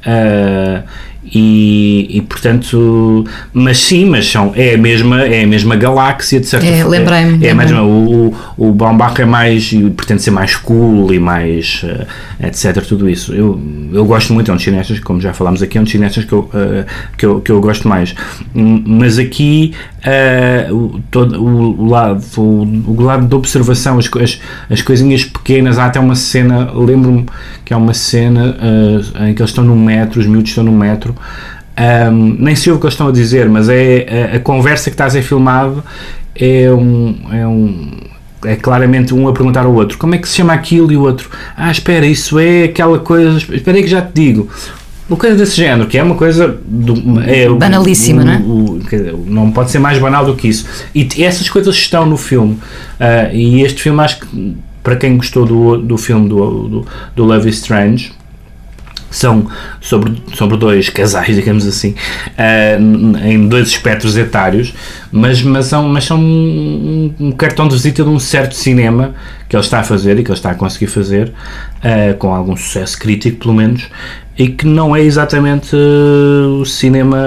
Uh, 0.00 0.82
e, 1.22 2.06
e, 2.16 2.20
portanto, 2.22 3.24
mas 3.52 3.78
sim, 3.78 4.06
mas 4.06 4.26
são, 4.26 4.52
é, 4.56 4.74
a 4.74 4.78
mesma, 4.78 5.22
é 5.22 5.44
a 5.44 5.46
mesma 5.46 5.76
galáxia 5.76 6.40
de 6.40 6.46
certa 6.46 6.66
é, 6.66 6.78
forma. 6.78 6.90
Lembrei-me. 6.90 7.44
É, 7.44 7.48
é 7.48 7.50
a 7.52 7.54
mesma, 7.54 7.82
o, 7.82 8.34
o 8.56 8.72
Baumbach 8.72 9.20
é 9.20 9.26
mais, 9.26 9.70
pretende 9.96 10.22
ser 10.22 10.30
mais 10.30 10.56
cool 10.56 11.12
e 11.12 11.18
mais, 11.18 11.82
uh, 11.84 12.06
etc. 12.46 12.82
Tudo 12.86 13.08
isso. 13.08 13.34
Eu, 13.34 13.60
eu 13.92 14.04
gosto 14.06 14.32
muito, 14.32 14.50
é 14.50 14.54
um 14.54 14.56
dos 14.56 14.64
cineastas, 14.64 14.98
como 14.98 15.20
já 15.20 15.34
falámos 15.34 15.62
aqui, 15.62 15.76
é 15.76 15.80
um 15.80 15.84
dos 15.84 15.92
cineastas 15.92 16.24
que 16.24 16.32
eu, 16.32 16.40
uh, 16.40 16.86
que 17.18 17.26
eu, 17.26 17.40
que 17.42 17.52
eu 17.52 17.60
gosto 17.60 17.86
mais. 17.86 18.14
Mas 18.54 19.18
aqui, 19.18 19.74
uh, 20.04 20.74
o, 20.74 21.00
todo, 21.10 21.42
o, 21.42 21.88
lado, 21.88 22.24
o, 22.36 22.42
o 22.42 23.02
lado 23.02 23.26
de 23.26 23.34
observação, 23.34 23.98
as, 23.98 24.08
as, 24.20 24.40
as 24.70 24.82
coisinhas 24.82 25.24
pequenas, 25.24 25.78
há 25.78 25.86
até 25.86 26.00
uma 26.00 26.14
cena, 26.14 26.70
lembro-me 26.72 27.26
que 27.64 27.72
há 27.72 27.76
uma 27.76 27.94
cena 27.94 28.56
em 29.28 29.34
que 29.34 29.42
eles 29.42 29.50
estão 29.50 29.64
no 29.64 29.76
metro, 29.76 30.20
os 30.20 30.26
miúdos 30.26 30.50
estão 30.50 30.64
no 30.64 30.72
metro. 30.72 31.14
Um, 31.80 32.36
nem 32.38 32.54
sei 32.54 32.72
o 32.72 32.78
que 32.78 32.84
eles 32.84 32.94
estão 32.94 33.08
a 33.08 33.12
dizer, 33.12 33.48
mas 33.48 33.68
é 33.68 34.30
a, 34.32 34.36
a 34.36 34.40
conversa 34.40 34.90
que 34.90 34.94
está 34.94 35.06
a 35.06 35.10
ser 35.10 35.22
filmado 35.22 35.82
é 36.34 36.70
um, 36.70 37.16
é 37.32 37.46
um 37.46 37.90
é 38.44 38.56
claramente 38.56 39.12
um 39.12 39.28
a 39.28 39.32
perguntar 39.32 39.66
ao 39.66 39.74
outro 39.74 39.98
como 39.98 40.14
é 40.14 40.18
que 40.18 40.26
se 40.28 40.36
chama 40.36 40.52
aquilo? 40.52 40.90
E 40.90 40.96
o 40.96 41.02
outro 41.02 41.30
ah 41.56 41.70
espera 41.70 42.06
isso 42.06 42.38
é 42.38 42.64
aquela 42.64 42.98
coisa 42.98 43.36
espera 43.36 43.76
aí 43.76 43.82
que 43.82 43.88
já 43.88 44.00
te 44.00 44.12
digo 44.14 44.48
uma 45.10 45.16
coisa 45.16 45.36
desse 45.36 45.56
género 45.56 45.88
que 45.88 45.98
é 45.98 46.02
uma 46.02 46.14
coisa 46.14 46.56
do, 46.64 47.20
é, 47.22 47.48
banalíssima 47.48 48.22
o, 48.22 48.24
não 48.24 48.32
é? 48.32 48.38
o, 48.38 49.24
não 49.26 49.50
pode 49.50 49.70
ser 49.72 49.80
mais 49.80 49.98
banal 49.98 50.24
do 50.24 50.36
que 50.36 50.46
isso. 50.46 50.66
E 50.94 51.08
essas 51.24 51.48
coisas 51.50 51.74
estão 51.74 52.06
no 52.06 52.16
filme. 52.16 52.54
Uh, 52.54 53.34
e 53.34 53.62
este 53.62 53.82
filme 53.82 54.00
acho 54.00 54.20
que 54.20 54.56
para 54.84 54.94
quem 54.96 55.16
gostou 55.16 55.44
do, 55.44 55.78
do 55.78 55.98
filme 55.98 56.28
do, 56.28 56.68
do, 56.68 56.86
do 57.16 57.24
Love 57.24 57.48
is 57.48 57.56
Strange 57.56 58.12
são 59.10 59.48
sobre, 59.80 60.22
sobre 60.34 60.56
dois 60.56 60.88
casais, 60.88 61.26
digamos 61.34 61.66
assim, 61.66 61.94
uh, 62.38 63.26
em 63.26 63.48
dois 63.48 63.68
espectros 63.68 64.16
etários, 64.16 64.72
mas, 65.10 65.42
mas 65.42 65.66
são, 65.66 65.88
mas 65.88 66.04
são 66.04 66.18
um, 66.18 67.12
um, 67.18 67.32
cartão 67.32 67.66
de 67.66 67.74
visita 67.74 68.04
de 68.04 68.08
um 68.08 68.18
certo 68.18 68.54
cinema 68.54 69.14
que 69.48 69.56
ele 69.56 69.62
está 69.62 69.80
a 69.80 69.84
fazer 69.84 70.18
e 70.18 70.22
que 70.22 70.30
ele 70.30 70.38
está 70.38 70.52
a 70.52 70.54
conseguir 70.54 70.86
fazer, 70.86 71.32
uh, 71.78 72.16
com 72.18 72.32
algum 72.32 72.56
sucesso 72.56 72.98
crítico, 72.98 73.38
pelo 73.38 73.54
menos, 73.54 73.88
e 74.40 74.48
que 74.48 74.66
não 74.66 74.96
é 74.96 75.02
exatamente 75.02 75.76
uh, 75.76 76.60
o 76.62 76.64
cinema 76.64 77.18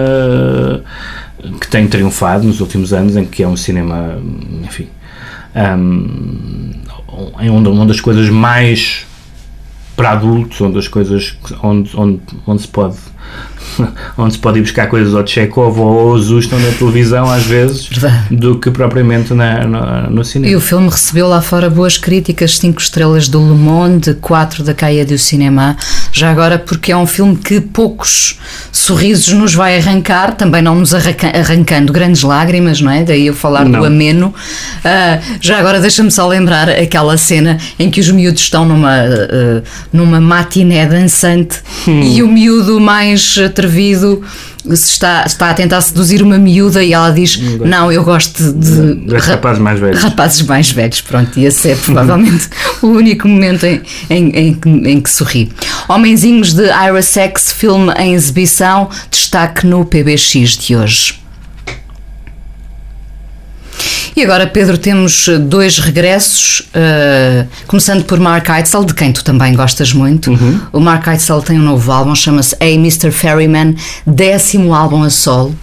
que 1.62 1.68
tem 1.68 1.88
triunfado 1.88 2.48
nos 2.48 2.60
últimos 2.60 2.92
anos, 2.92 3.16
em 3.16 3.24
que 3.24 3.44
é 3.44 3.48
um 3.48 3.56
cinema, 3.56 4.18
enfim, 4.64 4.88
um, 5.56 6.72
onde 7.52 7.70
uma 7.70 7.86
das 7.86 8.02
coisas 8.02 8.28
mais 8.30 9.06
para 9.96 10.10
adultos, 10.10 10.60
onde 10.60 10.80
as 10.80 10.88
coisas 10.88 11.38
onde, 11.62 11.96
onde, 11.96 12.20
onde 12.48 12.64
se 12.64 12.68
pode 12.68 12.98
onde 14.18 14.34
se 14.34 14.40
pode 14.40 14.60
ir 14.60 14.62
buscar 14.62 14.88
coisas 14.88 15.14
ao 15.14 15.26
Chekhov 15.26 15.80
ou 15.80 16.12
ao 16.12 16.20
Zustam 16.20 16.60
na 16.60 16.72
televisão 16.72 17.30
às 17.30 17.44
vezes 17.44 17.88
Verdade. 17.88 18.36
do 18.36 18.58
que 18.60 18.72
propriamente 18.72 19.34
na, 19.34 19.66
no, 19.66 20.10
no, 20.10 20.24
cinema. 20.24 20.52
E 20.52 20.56
o 20.56 20.62
filme 20.62 20.90
recebeu 20.90 21.28
lá 21.28 21.42
fora 21.42 21.70
boas 21.70 21.98
críticas, 21.98 22.58
5 22.58 22.82
estrelas 22.82 23.28
do 23.28 23.40
Le 23.40 23.58
Monde, 23.58 24.14
4 24.16 24.64
da 24.64 24.74
Caia 24.74 25.06
do 25.06 25.18
Cinema, 25.18 25.76
já 26.12 26.32
agora 26.32 26.58
porque 26.58 26.92
é 26.92 26.98
um 26.98 27.08
filme 27.08 27.36
que 27.36 27.60
poucos 27.60 28.40
sorrisos 28.72 29.34
nos 29.34 29.54
vai 29.54 29.78
arrancar, 29.78 30.36
também 30.36 30.62
não 30.62 30.76
nos 30.76 30.94
arranca, 30.94 31.28
arrancando 31.28 31.94
grandes 31.94 32.24
lágrimas, 32.24 32.82
não 32.82 32.92
é? 32.92 33.04
Daí 33.04 33.28
eu 33.28 33.34
falar 33.34 33.66
não. 33.66 33.80
do 33.80 33.86
ameno. 33.86 34.34
Uh, 34.80 35.38
já 35.42 35.60
agora 35.60 35.80
deixa-me 35.80 36.12
só 36.12 36.28
lembrar 36.28 36.70
aquela 36.70 37.18
cena 37.18 37.58
em 37.80 37.90
que 37.90 38.00
os 38.00 38.10
miúdos 38.10 38.42
estão 38.42 38.66
numa, 38.66 39.04
uh, 39.04 39.64
numa 39.92 40.20
matiné 40.20 40.86
dançante 40.86 41.60
hum. 41.88 42.02
e 42.02 42.24
o 42.24 42.28
miúdo 42.28 42.80
mais 42.80 43.38
atrevido 43.64 44.22
está, 44.66 45.24
está 45.26 45.50
a 45.50 45.54
tentar 45.54 45.82
seduzir 45.82 46.22
uma 46.22 46.38
miúda 46.38 46.84
e 46.84 46.94
ela 46.94 47.10
diz: 47.12 47.38
Não, 47.60 47.92
eu 47.92 48.04
gosto 48.04 48.52
de, 48.54 48.96
de 48.96 49.16
rapazes 49.16 49.62
mais 49.62 49.80
velhos. 49.80 50.04
Rapazes 50.04 50.42
mais 50.44 50.72
velhos, 50.72 51.02
pronto, 51.02 51.40
e 51.40 51.46
esse 51.46 51.72
é 51.72 51.76
provavelmente 51.76 52.50
o 52.82 52.88
único 52.88 53.28
momento 53.28 53.66
em, 53.66 53.82
em, 54.10 54.30
em, 54.30 54.60
em, 54.66 55.02
que 55.02 55.10
sorri. 55.10 55.52
Homenzinhos 55.88 56.54
de 56.54 56.64
Ira 56.66 57.02
Sex, 57.02 57.54
filme 57.54 57.92
em 57.98 58.14
exibição, 58.14 58.90
destaque 59.10 59.66
no 59.66 59.86
PBX 59.86 60.58
de 60.58 60.76
hoje. 60.76 61.23
E 64.16 64.24
agora, 64.24 64.46
Pedro, 64.46 64.78
temos 64.78 65.28
dois 65.42 65.80
regressos, 65.80 66.70
uh, 66.70 67.48
começando 67.66 68.04
por 68.04 68.20
Mark 68.20 68.48
Eitzel, 68.48 68.86
de 68.86 68.94
quem 68.94 69.12
tu 69.12 69.24
também 69.24 69.56
gostas 69.56 69.92
muito. 69.92 70.30
Uhum. 70.32 70.60
O 70.72 70.80
Mark 70.80 71.08
Eitzel 71.08 71.42
tem 71.42 71.60
um 71.60 71.64
novo 71.64 71.92
álbum, 71.92 72.14
chama-se 72.14 72.56
Hey 72.60 72.76
Mr. 72.76 73.10
Ferryman, 73.12 73.76
décimo 74.06 74.74
álbum 74.74 75.02
a 75.02 75.10
solo. 75.10 75.56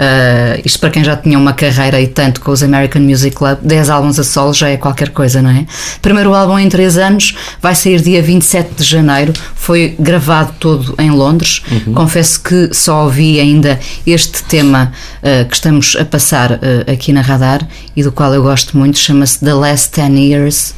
Uh, 0.00 0.62
isto 0.64 0.80
para 0.80 0.88
quem 0.88 1.04
já 1.04 1.14
tinha 1.14 1.38
uma 1.38 1.52
carreira 1.52 2.00
e 2.00 2.06
tanto 2.06 2.40
com 2.40 2.50
os 2.50 2.62
American 2.62 3.02
Music 3.02 3.36
Club, 3.36 3.58
10 3.60 3.90
álbuns 3.90 4.18
a 4.18 4.24
solo 4.24 4.54
já 4.54 4.70
é 4.70 4.78
qualquer 4.78 5.10
coisa, 5.10 5.42
não 5.42 5.50
é? 5.50 5.66
Primeiro 6.00 6.32
álbum 6.32 6.58
em 6.58 6.70
3 6.70 6.96
anos, 6.96 7.36
vai 7.60 7.74
sair 7.74 8.00
dia 8.00 8.22
27 8.22 8.76
de 8.78 8.82
janeiro, 8.82 9.34
foi 9.54 9.94
gravado 9.98 10.54
todo 10.58 10.94
em 10.98 11.10
Londres. 11.10 11.62
Uhum. 11.70 11.92
Confesso 11.92 12.42
que 12.42 12.70
só 12.72 13.04
ouvi 13.04 13.38
ainda 13.38 13.78
este 14.06 14.42
tema 14.44 14.90
uh, 15.18 15.46
que 15.46 15.54
estamos 15.54 15.94
a 16.00 16.04
passar 16.06 16.52
uh, 16.52 16.90
aqui 16.90 17.12
na 17.12 17.20
Radar 17.20 17.68
e 17.94 18.02
do 18.02 18.10
qual 18.10 18.32
eu 18.32 18.42
gosto 18.42 18.78
muito, 18.78 18.98
chama-se 18.98 19.44
The 19.44 19.52
Last 19.52 20.00
10 20.00 20.18
Years. 20.18 20.74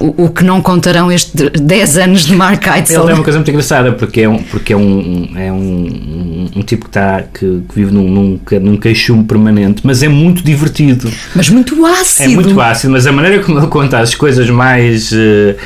O, 0.00 0.24
o, 0.24 0.30
que 0.30 0.42
não 0.42 0.60
contarão 0.60 1.12
estes 1.12 1.48
10 1.60 1.98
anos 1.98 2.26
de 2.26 2.34
Mark 2.34 2.66
Eitzel. 2.66 3.02
Ele 3.02 3.12
é 3.12 3.14
uma 3.14 3.22
coisa 3.22 3.38
muito 3.38 3.50
engraçada 3.50 3.92
porque 3.92 4.22
é 4.22 4.28
um, 4.28 4.42
porque 4.42 4.72
é 4.72 4.76
um, 4.76 5.30
é 5.36 5.52
um, 5.52 5.56
um, 5.56 6.50
um 6.56 6.62
tipo 6.62 6.86
que, 6.86 6.90
está, 6.90 7.22
que, 7.22 7.62
que 7.68 7.74
vive 7.74 7.92
num, 7.92 8.08
num 8.08 8.31
nunca, 8.32 8.60
num 8.60 8.76
queixume 8.76 9.24
permanente, 9.24 9.82
mas 9.84 10.02
é 10.02 10.08
muito 10.08 10.42
divertido. 10.42 11.10
Mas 11.34 11.48
muito 11.48 11.84
ácido. 11.84 12.30
É 12.30 12.34
muito 12.34 12.60
ácido, 12.60 12.92
mas 12.92 13.06
a 13.06 13.12
maneira 13.12 13.42
como 13.42 13.58
ele 13.58 13.66
conta 13.68 13.98
as 13.98 14.14
coisas 14.14 14.48
mais. 14.50 15.12
Uh, 15.12 15.56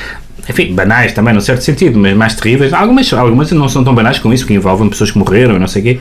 enfim, 0.48 0.72
banais 0.72 1.12
também, 1.12 1.34
num 1.34 1.40
certo 1.40 1.62
sentido, 1.62 1.98
mas 1.98 2.16
mais 2.16 2.34
terríveis. 2.34 2.72
Algumas, 2.72 3.12
algumas 3.12 3.50
não 3.50 3.68
são 3.68 3.82
tão 3.82 3.94
banais 3.94 4.18
como 4.18 4.32
isso, 4.32 4.46
que 4.46 4.54
envolvem 4.54 4.88
pessoas 4.88 5.10
que 5.10 5.18
morreram, 5.18 5.58
não 5.58 5.66
sei 5.66 5.82
o 5.82 5.84
quê. 5.84 5.98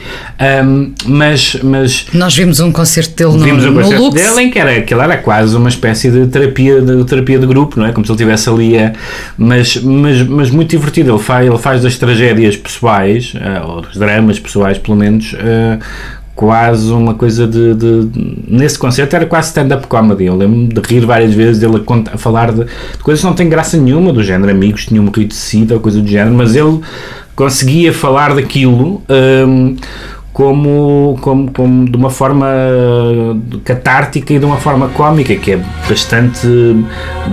Um, 0.63 0.93
mas, 1.07 1.57
mas. 1.63 2.05
Nós 2.13 2.35
vimos 2.35 2.59
um 2.59 2.71
concerto 2.71 3.15
dele 3.15 3.37
no, 3.39 3.43
vimos 3.43 3.65
um 3.65 3.73
concerto 3.73 4.11
dele 4.11 4.41
em 4.41 4.51
que 4.51 4.59
era, 4.59 4.77
aquilo 4.77 5.01
era 5.01 5.17
quase 5.17 5.55
uma 5.55 5.69
espécie 5.69 6.11
de 6.11 6.27
terapia 6.27 6.79
de, 6.79 7.03
terapia 7.05 7.39
de 7.39 7.47
grupo, 7.47 7.79
não 7.79 7.87
é? 7.87 7.91
Como 7.91 8.05
se 8.05 8.11
ele 8.11 8.17
estivesse 8.17 8.49
ali 8.49 8.77
a. 8.77 8.93
Mas, 9.37 9.77
mas, 9.77 10.21
mas 10.27 10.49
muito 10.51 10.69
divertido. 10.69 11.11
Ele 11.11 11.23
faz, 11.23 11.47
ele 11.47 11.57
faz 11.57 11.81
das 11.81 11.97
tragédias 11.97 12.55
pessoais, 12.55 13.33
uh, 13.33 13.67
ou 13.67 13.81
dos 13.81 13.97
dramas 13.97 14.39
pessoais, 14.39 14.77
pelo 14.77 14.97
menos. 14.97 15.35
Quase 16.35 16.91
uma 16.91 17.13
coisa 17.13 17.47
de, 17.47 17.73
de, 17.73 18.09
nesse 18.45 18.77
concerto 18.77 19.15
era 19.15 19.25
quase 19.25 19.47
stand-up 19.47 19.87
comedy. 19.87 20.25
Eu 20.25 20.35
lembro-me 20.35 20.67
de 20.67 20.81
rir 20.81 21.05
várias 21.05 21.33
vezes 21.33 21.59
dele 21.59 21.77
a, 21.77 22.15
a 22.15 22.17
falar 22.17 22.51
de, 22.51 22.65
de, 22.65 23.03
coisas 23.03 23.21
que 23.21 23.27
não 23.27 23.33
têm 23.33 23.47
graça 23.47 23.77
nenhuma 23.77 24.11
do 24.11 24.21
género 24.21 24.51
amigos 24.51 24.85
tinham 24.85 25.03
morrido 25.03 25.29
de 25.29 25.35
sida 25.35 25.75
ou 25.75 25.79
coisa 25.79 26.01
do 26.01 26.07
género 26.07 26.35
mas 26.35 26.55
ele 26.55 26.81
conseguia 27.35 27.93
falar 27.93 28.33
daquilo 28.33 29.01
um, 29.09 29.75
como, 30.35 31.17
como, 31.21 31.49
como 31.49 31.89
de 31.89 31.95
uma 31.95 32.09
forma 32.09 32.45
catártica 33.63 34.33
e 34.33 34.39
de 34.39 34.43
uma 34.43 34.57
forma 34.57 34.89
cómica, 34.89 35.33
que 35.33 35.53
é 35.53 35.59
bastante, 35.87 36.45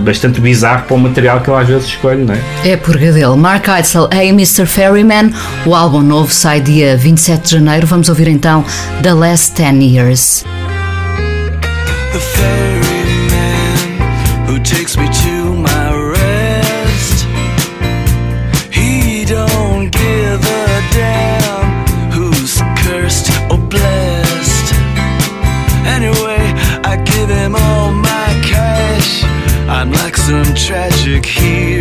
bastante 0.05 0.39
bizarro 0.39 0.85
para 0.85 0.95
o 0.95 0.99
material 0.99 1.41
que 1.41 1.49
ele 1.49 1.59
às 1.59 1.67
vezes 1.67 1.87
escolhe, 1.89 2.23
não 2.23 2.33
é? 2.33 2.39
É 2.63 2.77
purga 2.77 3.11
dele. 3.11 3.35
Mark 3.35 3.67
Eitzel, 3.67 4.07
Hey 4.09 4.29
Mr. 4.29 4.65
Ferryman, 4.65 5.33
o 5.65 5.75
álbum 5.75 5.99
novo 5.99 6.31
sai 6.31 6.61
dia 6.61 6.95
27 6.95 7.43
de 7.43 7.49
janeiro. 7.51 7.85
Vamos 7.85 8.07
ouvir 8.07 8.29
então 8.29 8.63
The 9.01 9.13
Last 9.13 9.61
10 9.61 9.83
Years. 9.83 10.45
The 12.13 12.19
ferryman 12.19 13.33
who 14.47 14.59
takes 14.59 14.95
me 14.95 15.09
to 15.09 15.32
sudden 30.33 30.55
tragic 30.55 31.25
here 31.25 31.72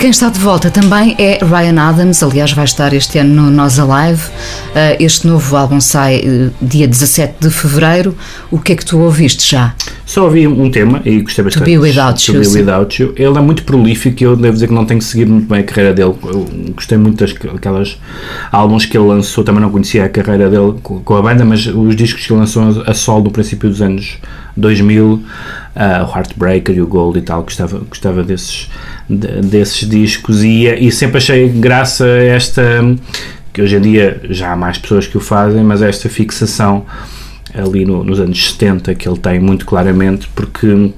quem 0.00 0.08
está 0.08 0.30
de 0.30 0.38
volta 0.38 0.70
também 0.70 1.14
é 1.18 1.40
Ryan 1.44 1.78
Adams, 1.78 2.22
aliás, 2.22 2.52
vai 2.52 2.64
estar 2.64 2.94
este 2.94 3.18
ano 3.18 3.42
no 3.42 3.50
Nós 3.50 3.78
Alive. 3.78 4.22
Uh, 4.28 4.96
este 4.98 5.26
novo 5.26 5.54
álbum 5.54 5.78
sai 5.78 6.20
uh, 6.20 6.50
dia 6.62 6.88
17 6.88 7.34
de 7.38 7.50
fevereiro. 7.50 8.16
O 8.50 8.58
que 8.58 8.72
é 8.72 8.76
que 8.76 8.84
tu 8.84 8.98
ouviste 8.98 9.50
já? 9.50 9.74
Só 10.10 10.24
ouvi 10.24 10.44
um 10.44 10.68
tema 10.72 11.00
e 11.04 11.20
gostei 11.20 11.44
bastante. 11.44 11.62
To 11.62 11.70
Be 11.70 11.78
Without 11.78 12.26
To 12.26 12.32
You, 12.32 12.40
Be. 12.40 12.48
Without 12.48 13.00
You. 13.00 13.12
Ele 13.14 13.38
é 13.38 13.40
muito 13.40 13.62
prolífico 13.62 14.20
e 14.20 14.26
eu 14.26 14.34
devo 14.34 14.54
dizer 14.54 14.66
que 14.66 14.74
não 14.74 14.84
tenho 14.84 15.00
seguido 15.00 15.30
muito 15.30 15.48
bem 15.48 15.60
a 15.60 15.62
carreira 15.62 15.94
dele. 15.94 16.16
Eu 16.24 16.48
gostei 16.74 16.98
muito 16.98 17.24
daquelas 17.24 17.96
álbuns 18.50 18.84
que 18.86 18.98
ele 18.98 19.06
lançou, 19.06 19.44
também 19.44 19.60
não 19.62 19.70
conhecia 19.70 20.04
a 20.04 20.08
carreira 20.08 20.50
dele 20.50 20.74
com 20.82 21.14
a 21.16 21.22
banda, 21.22 21.44
mas 21.44 21.64
os 21.64 21.94
discos 21.94 22.26
que 22.26 22.32
ele 22.32 22.40
lançou 22.40 22.82
a 22.88 22.92
solo 22.92 23.22
no 23.26 23.30
princípio 23.30 23.68
dos 23.70 23.80
anos 23.80 24.18
2000, 24.56 25.22
ah, 25.76 26.04
o 26.04 26.18
Heartbreaker 26.18 26.76
e 26.76 26.82
o 26.82 26.88
Gold 26.88 27.16
e 27.20 27.22
tal, 27.22 27.44
gostava, 27.44 27.78
gostava 27.78 28.24
desses, 28.24 28.68
de- 29.08 29.42
desses 29.42 29.88
discos 29.88 30.42
e, 30.42 30.66
e 30.66 30.90
sempre 30.90 31.18
achei 31.18 31.48
graça 31.48 32.04
a 32.04 32.24
esta 32.24 32.62
que 33.52 33.62
hoje 33.62 33.76
em 33.76 33.80
dia 33.80 34.20
já 34.28 34.50
há 34.52 34.56
mais 34.56 34.76
pessoas 34.76 35.06
que 35.06 35.16
o 35.16 35.20
fazem, 35.20 35.62
mas 35.62 35.82
esta 35.82 36.08
fixação 36.08 36.84
ali 37.54 37.84
no- 37.84 38.04
nos 38.04 38.20
anos 38.20 38.50
70 38.52 38.94
que 38.94 39.08
ele 39.08 39.18
tem 39.18 39.40
muito 39.40 39.64
claramente, 39.66 40.28
porque 40.34 40.92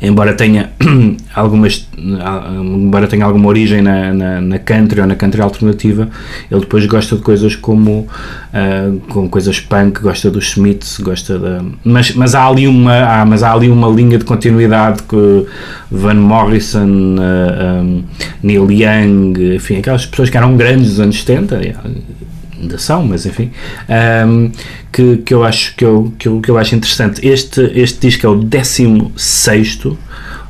embora 0.00 0.34
tenha 0.34 0.70
algumas 1.34 1.88
embora 1.96 3.06
tenha 3.06 3.24
alguma 3.24 3.48
origem 3.48 3.80
na, 3.80 4.12
na, 4.12 4.40
na 4.42 4.58
country 4.58 5.00
ou 5.00 5.06
na 5.06 5.14
country 5.14 5.40
alternativa 5.40 6.08
ele 6.50 6.60
depois 6.60 6.84
gosta 6.86 7.16
de 7.16 7.22
coisas 7.22 7.56
como 7.56 8.06
ah, 8.52 8.92
com 9.08 9.28
coisas 9.28 9.58
punk, 9.58 10.00
gosta 10.02 10.30
dos 10.30 10.50
Smiths 10.50 10.98
gosta 11.00 11.38
da, 11.38 11.62
mas, 11.82 12.12
mas 12.14 12.34
há 12.34 12.46
ali 12.46 12.66
uma 12.68 12.92
há, 12.94 13.24
mas 13.24 13.42
há 13.42 13.52
ali 13.52 13.70
uma 13.70 13.88
linha 13.88 14.18
de 14.18 14.24
continuidade 14.24 15.02
que 15.02 15.46
Van 15.90 16.14
Morrison 16.14 17.16
ah, 17.18 17.80
um, 17.82 18.02
Neil 18.42 18.70
Young 18.70 19.54
enfim, 19.54 19.78
aquelas 19.78 20.04
pessoas 20.04 20.28
que 20.28 20.36
eram 20.36 20.56
grandes 20.58 20.90
dos 20.90 21.00
anos 21.00 21.22
70 21.22 21.56
são, 22.78 23.04
mas 23.06 23.26
enfim, 23.26 23.50
um, 24.26 24.50
que, 24.92 25.18
que, 25.18 25.34
eu 25.34 25.44
acho, 25.44 25.74
que, 25.76 25.84
eu, 25.84 26.12
que, 26.18 26.28
eu, 26.28 26.40
que 26.40 26.50
eu 26.50 26.58
acho 26.58 26.74
interessante. 26.74 27.26
Este, 27.26 27.60
este 27.74 28.00
disco 28.00 28.26
é 28.26 28.30
o 28.30 28.36
16. 28.36 29.78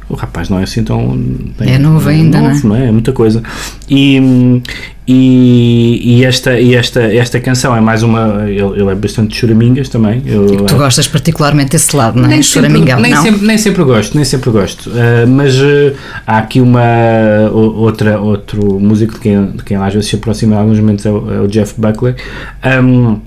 O 0.09 0.15
rapaz 0.15 0.49
não 0.49 0.59
é 0.61 0.63
assim 0.63 0.85
tão. 0.85 1.17
bem- 1.59 1.75
É 1.75 1.79
novo 1.79 2.09
ainda, 2.09 2.41
novo, 2.41 2.69
não 2.69 2.77
é? 2.77 2.87
É 2.87 2.93
muita 2.93 3.13
coisa. 3.13 3.43
E, 3.91 4.63
e, 5.09 6.19
e 6.21 6.25
esta, 6.25 6.59
e 6.61 6.75
esta, 6.75 7.01
esta 7.03 7.41
canção 7.41 7.75
é 7.77 7.81
mais 7.81 8.03
uma. 8.03 8.45
Ele, 8.49 8.81
ele 8.81 8.91
é 8.91 8.95
bastante 8.95 9.37
choramingas 9.37 9.89
também. 9.89 10.23
Eu, 10.25 10.47
Tu 10.67 10.75
gostas 10.77 11.09
particularmente 11.09 11.71
desse 11.73 11.95
lado, 11.97 12.19
não 12.19 12.27
é? 12.27 12.29
nem 12.29 12.43
Choramingão, 12.43 13.01
nem, 13.01 13.13
não? 13.13 13.23
sempre, 13.23 13.47
nem 13.47 13.59
sempre 13.59 13.83
gosto, 13.85 14.15
nem 14.15 14.25
sempre 14.25 14.51
gosto. 14.51 14.91
Uh, 14.91 15.27
mas 15.29 15.57
uh, 15.57 15.93
há 16.27 16.39
aqui 16.39 16.61
uma 16.61 16.81
o- 17.53 17.75
outra 17.81 18.21
outro 18.21 18.79
músico 18.81 19.15
de 19.15 19.21
quem, 19.21 19.47
de 19.53 19.63
quem 19.65 19.77
às 19.77 19.93
vezes 19.93 20.09
se 20.09 20.17
aproxima 20.17 20.55
em 20.55 20.59
alguns 20.59 20.79
momentos 20.79 21.05
é 21.07 21.11
o, 21.11 21.35
é 21.35 21.41
o 21.41 21.49
Jeff 21.49 21.75
Buckley. 21.79 22.15
Um, 22.83 23.19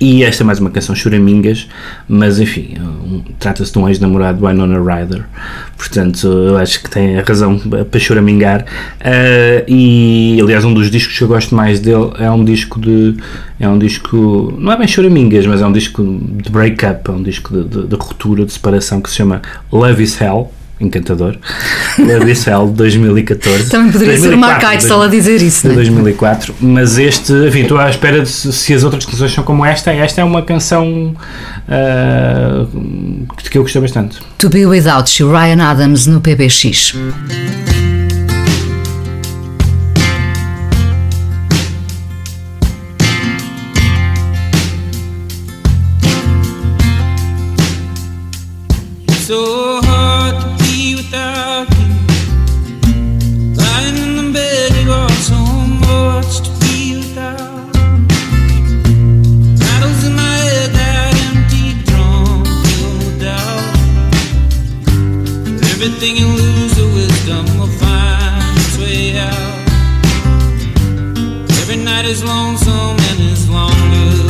e 0.00 0.24
esta 0.24 0.42
é 0.42 0.46
mais 0.46 0.58
uma 0.58 0.70
canção 0.70 0.94
choramingas, 0.94 1.68
mas 2.08 2.40
enfim, 2.40 2.74
um, 2.80 3.22
trata-se 3.38 3.70
de 3.70 3.78
um 3.78 3.86
ex-namorado 3.86 4.38
de 4.38 4.46
Winona 4.46 4.78
Ryder, 4.78 5.24
portanto 5.76 6.26
eu 6.26 6.56
acho 6.56 6.82
que 6.82 6.88
tem 6.88 7.18
a 7.18 7.22
razão 7.22 7.58
para 7.58 8.00
choramingar. 8.00 8.64
Uh, 9.00 9.64
e 9.68 10.38
aliás, 10.40 10.64
um 10.64 10.72
dos 10.72 10.90
discos 10.90 11.18
que 11.18 11.22
eu 11.22 11.28
gosto 11.28 11.54
mais 11.54 11.80
dele 11.80 12.12
é 12.18 12.30
um 12.30 12.42
disco 12.44 12.80
de. 12.80 13.14
É 13.58 13.68
um 13.68 13.78
disco. 13.78 14.54
Não 14.58 14.72
é 14.72 14.78
bem 14.78 14.88
choramingas, 14.88 15.46
mas 15.46 15.60
é 15.60 15.66
um 15.66 15.72
disco 15.72 16.02
de 16.02 16.48
break-up, 16.50 17.10
é 17.10 17.12
um 17.12 17.22
disco 17.22 17.52
de, 17.52 17.68
de, 17.68 17.86
de 17.88 17.94
ruptura, 17.94 18.46
de 18.46 18.52
separação 18.52 19.02
que 19.02 19.10
se 19.10 19.16
chama 19.16 19.42
Love 19.70 20.02
is 20.02 20.18
Hell. 20.18 20.50
Encantador. 20.80 21.36
Love 21.98 22.30
is 22.30 22.46
Hell 22.46 22.68
de 22.68 22.72
2014. 22.72 23.68
Também 23.68 23.92
poderia 23.92 24.18
ser 24.18 24.34
uma 24.34 24.48
2004, 24.48 24.88
só 24.88 25.02
a 25.02 25.08
dizer 25.08 25.42
isso, 25.42 25.66
de 25.66 25.72
é? 25.72 25.74
2004, 25.74 26.54
mas 26.60 26.98
este, 26.98 27.32
enfim, 27.32 27.62
estou 27.62 27.78
à 27.78 27.90
espera 27.90 28.22
de 28.22 28.28
se 28.28 28.72
as 28.72 28.82
outras 28.82 29.04
canções 29.04 29.32
são 29.32 29.44
como 29.44 29.64
esta. 29.64 29.92
Esta 29.92 30.22
é 30.22 30.24
uma 30.24 30.42
canção 30.42 31.14
ah, 31.68 32.66
que 33.50 33.58
eu 33.58 33.62
gostei 33.62 33.80
bastante. 33.80 34.18
To 34.38 34.48
Be 34.48 34.64
Without 34.64 35.22
You, 35.22 35.30
Ryan 35.30 35.62
Adams 35.62 36.06
no 36.06 36.20
PBX. 36.20 36.94
Its 68.56 68.78
way 68.78 69.18
out. 69.18 69.58
Every 71.60 71.76
night 71.76 72.04
is 72.04 72.22
lonesome 72.24 72.96
and 73.08 73.20
is 73.20 73.48
longer 73.48 74.29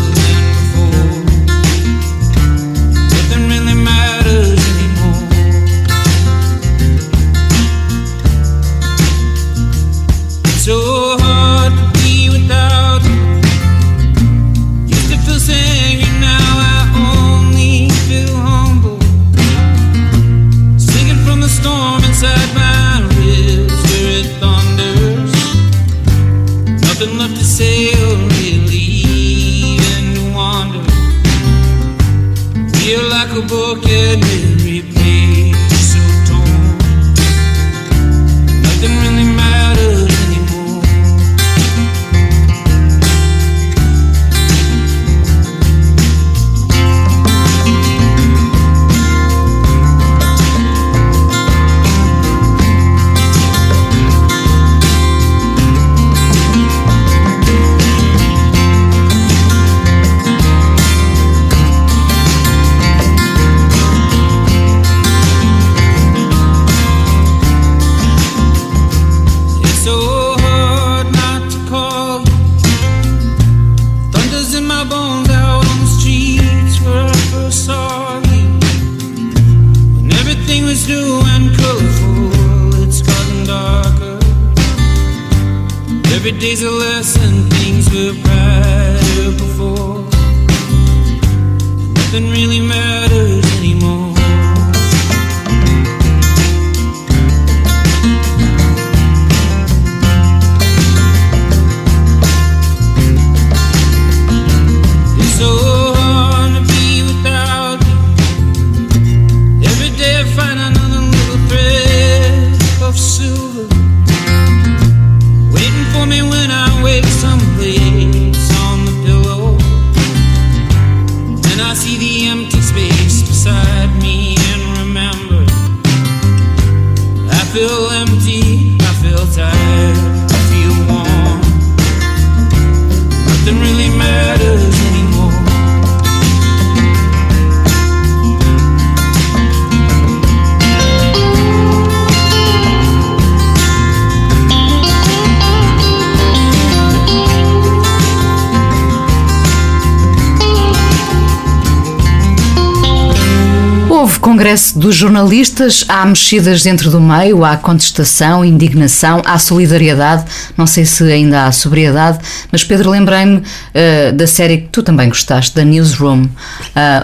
Congresso 154.50 154.76
dos 154.80 154.96
jornalistas, 154.96 155.84
há 155.88 156.04
mexidas 156.04 156.64
dentro 156.64 156.90
do 156.90 157.00
meio, 157.00 157.44
há 157.44 157.56
contestação, 157.56 158.44
indignação, 158.44 159.22
há 159.24 159.38
solidariedade, 159.38 160.24
não 160.56 160.66
sei 160.66 160.84
se 160.84 161.04
ainda 161.04 161.44
há 161.44 161.52
sobriedade, 161.52 162.18
mas 162.50 162.64
Pedro, 162.64 162.90
lembrei-me 162.90 163.44
eh, 163.72 164.10
da 164.10 164.26
série 164.26 164.58
que 164.62 164.68
tu 164.70 164.82
também 164.82 165.08
gostaste, 165.08 165.54
da 165.54 165.62
Newsroom, 165.64 166.26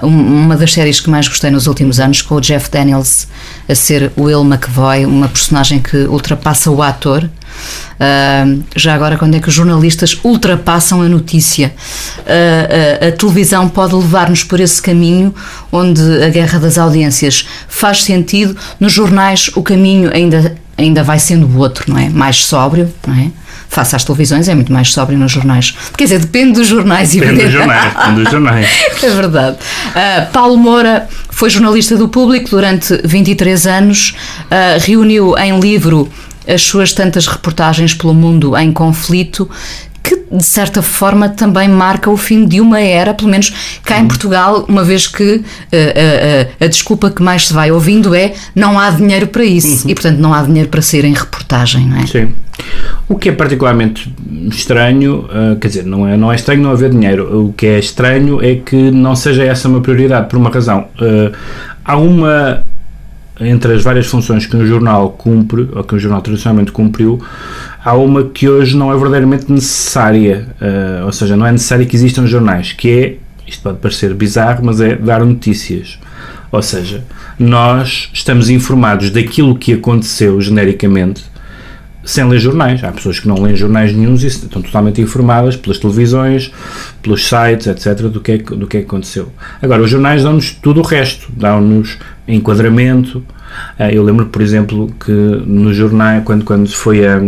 um- 0.02 0.08
uma 0.46 0.56
das 0.56 0.72
séries 0.72 0.98
que 0.98 1.08
mais 1.08 1.28
gostei 1.28 1.48
nos 1.52 1.68
últimos 1.68 2.00
anos, 2.00 2.20
com 2.20 2.34
o 2.34 2.40
Jeff 2.40 2.68
Daniels 2.68 3.28
a 3.68 3.74
ser 3.76 4.10
Will 4.18 4.42
McVoy, 4.44 5.06
uma 5.06 5.28
personagem 5.28 5.78
que 5.78 5.98
ultrapassa 5.98 6.68
o 6.72 6.82
ator. 6.82 7.30
Ah, 7.98 8.44
já 8.74 8.94
agora, 8.94 9.16
quando 9.16 9.34
é 9.36 9.40
que 9.40 9.48
os 9.48 9.54
jornalistas 9.54 10.18
ultrapassam 10.22 11.02
a 11.02 11.08
notícia? 11.08 11.72
Ah, 12.26 13.02
ah, 13.02 13.08
a 13.08 13.12
televisão 13.12 13.68
pode 13.68 13.94
levar-nos 13.94 14.44
por 14.44 14.60
esse 14.60 14.80
caminho 14.80 15.34
onde 15.72 16.00
a 16.22 16.28
guerra 16.28 16.58
das 16.58 16.78
audiências 16.78 17.46
faz 17.68 18.02
sentido. 18.04 18.56
Nos 18.78 18.92
jornais, 18.92 19.50
o 19.54 19.62
caminho 19.62 20.10
ainda, 20.12 20.56
ainda 20.76 21.02
vai 21.02 21.18
sendo 21.18 21.46
o 21.46 21.58
outro, 21.58 21.84
não 21.90 21.98
é? 21.98 22.08
Mais 22.08 22.44
sóbrio, 22.44 22.92
não 23.06 23.14
é? 23.14 23.30
Face 23.68 23.96
às 23.96 24.04
televisões, 24.04 24.48
é 24.48 24.54
muito 24.54 24.72
mais 24.72 24.92
sóbrio 24.92 25.18
nos 25.18 25.32
jornais. 25.32 25.74
Quer 25.98 26.04
dizer, 26.04 26.18
depende 26.20 26.52
dos 26.52 26.68
jornais, 26.68 27.10
Depende 27.12 27.42
dos 27.42 27.50
jornais, 27.52 27.92
depende 27.94 28.22
dos 28.22 28.30
jornais. 28.30 28.68
é 29.02 29.10
verdade. 29.10 29.56
Ah, 29.94 30.26
Paulo 30.32 30.56
Moura 30.56 31.08
foi 31.30 31.50
jornalista 31.50 31.96
do 31.96 32.08
público 32.08 32.48
durante 32.50 32.96
23 33.04 33.66
anos, 33.66 34.14
ah, 34.50 34.76
reuniu 34.80 35.36
em 35.36 35.58
livro 35.58 36.08
as 36.46 36.62
suas 36.62 36.92
tantas 36.92 37.26
reportagens 37.26 37.94
pelo 37.94 38.14
mundo 38.14 38.56
em 38.56 38.72
conflito. 38.72 39.48
Que 40.02 40.22
de 40.30 40.44
certa 40.44 40.82
forma 40.82 41.28
também 41.28 41.68
marca 41.68 42.08
o 42.08 42.16
fim 42.16 42.46
de 42.46 42.60
uma 42.60 42.80
era, 42.80 43.12
pelo 43.12 43.28
menos 43.28 43.78
cá 43.82 43.98
em 43.98 44.06
Portugal, 44.06 44.64
uma 44.68 44.84
vez 44.84 45.08
que 45.08 45.42
ah, 45.42 45.76
ah, 45.76 46.46
ah, 46.60 46.64
a 46.64 46.68
desculpa 46.68 47.10
que 47.10 47.20
mais 47.20 47.48
se 47.48 47.52
vai 47.52 47.72
ouvindo 47.72 48.14
é 48.14 48.32
não 48.54 48.78
há 48.78 48.90
dinheiro 48.90 49.26
para 49.26 49.44
isso 49.44 49.88
e, 49.88 49.94
portanto, 49.94 50.18
não 50.18 50.32
há 50.32 50.42
dinheiro 50.42 50.68
para 50.68 50.80
sair 50.80 51.04
em 51.04 51.12
reportagem, 51.12 51.86
não 51.86 51.96
é? 51.96 52.06
Sim. 52.06 52.32
O 53.08 53.16
que 53.16 53.28
é 53.28 53.32
particularmente 53.32 54.12
estranho, 54.48 55.26
uh, 55.26 55.56
quer 55.56 55.68
dizer, 55.68 55.84
não 55.84 56.06
é, 56.06 56.16
não 56.16 56.32
é 56.32 56.36
estranho 56.36 56.62
não 56.62 56.70
haver 56.70 56.90
dinheiro. 56.90 57.46
O 57.46 57.52
que 57.52 57.66
é 57.66 57.78
estranho 57.78 58.42
é 58.42 58.56
que 58.56 58.90
não 58.90 59.14
seja 59.14 59.44
essa 59.44 59.68
uma 59.68 59.80
prioridade, 59.80 60.28
por 60.28 60.36
uma 60.36 60.50
razão. 60.50 60.88
Uh, 61.00 61.32
há 61.84 61.96
uma. 61.96 62.62
Entre 63.38 63.74
as 63.74 63.82
várias 63.82 64.06
funções 64.06 64.46
que 64.46 64.56
um 64.56 64.66
jornal 64.66 65.10
cumpre, 65.10 65.68
ou 65.74 65.84
que 65.84 65.94
um 65.94 65.98
jornal 65.98 66.22
tradicionalmente 66.22 66.72
cumpriu, 66.72 67.22
há 67.84 67.94
uma 67.94 68.24
que 68.24 68.48
hoje 68.48 68.76
não 68.76 68.90
é 68.90 68.94
verdadeiramente 68.94 69.50
necessária. 69.52 70.48
uh, 70.60 71.04
ou 71.04 71.12
seja, 71.12 71.36
não 71.36 71.46
é 71.46 71.52
necessário 71.52 71.86
que 71.86 71.94
existam 71.94 72.26
jornais, 72.26 72.72
que 72.72 72.90
é, 72.90 73.16
isto 73.46 73.62
pode 73.62 73.78
parecer 73.78 74.14
bizarro, 74.14 74.64
mas 74.64 74.80
é 74.80 74.96
dar 74.96 75.24
notícias. 75.24 75.98
Ou 76.50 76.62
seja, 76.62 77.04
nós 77.38 78.08
estamos 78.12 78.48
informados 78.48 79.10
daquilo 79.10 79.56
que 79.56 79.74
aconteceu 79.74 80.40
genericamente 80.40 81.24
sem 82.06 82.26
ler 82.26 82.38
jornais. 82.38 82.82
Há 82.82 82.92
pessoas 82.92 83.18
que 83.18 83.28
não 83.28 83.42
leem 83.42 83.56
jornais 83.56 83.92
nenhums 83.92 84.22
e 84.22 84.28
estão 84.28 84.62
totalmente 84.62 85.00
informadas 85.02 85.56
pelas 85.56 85.78
televisões, 85.78 86.52
pelos 87.02 87.28
sites, 87.28 87.66
etc., 87.66 88.06
do 88.06 88.20
que 88.20 88.32
é 88.32 88.38
do 88.38 88.66
que, 88.66 88.78
é 88.78 88.80
que 88.80 88.86
aconteceu. 88.86 89.30
Agora, 89.60 89.82
os 89.82 89.90
jornais 89.90 90.22
dão-nos 90.22 90.52
tudo 90.52 90.80
o 90.80 90.84
resto, 90.84 91.28
dão-nos 91.36 91.98
enquadramento. 92.26 93.22
Ah, 93.78 93.92
Eu 93.92 94.02
lembro, 94.04 94.26
por 94.26 94.40
exemplo, 94.40 94.90
que 95.04 95.10
no 95.12 95.74
jornal, 95.74 96.22
quando, 96.22 96.44
quando 96.44 96.68
foi 96.68 97.06
a. 97.06 97.20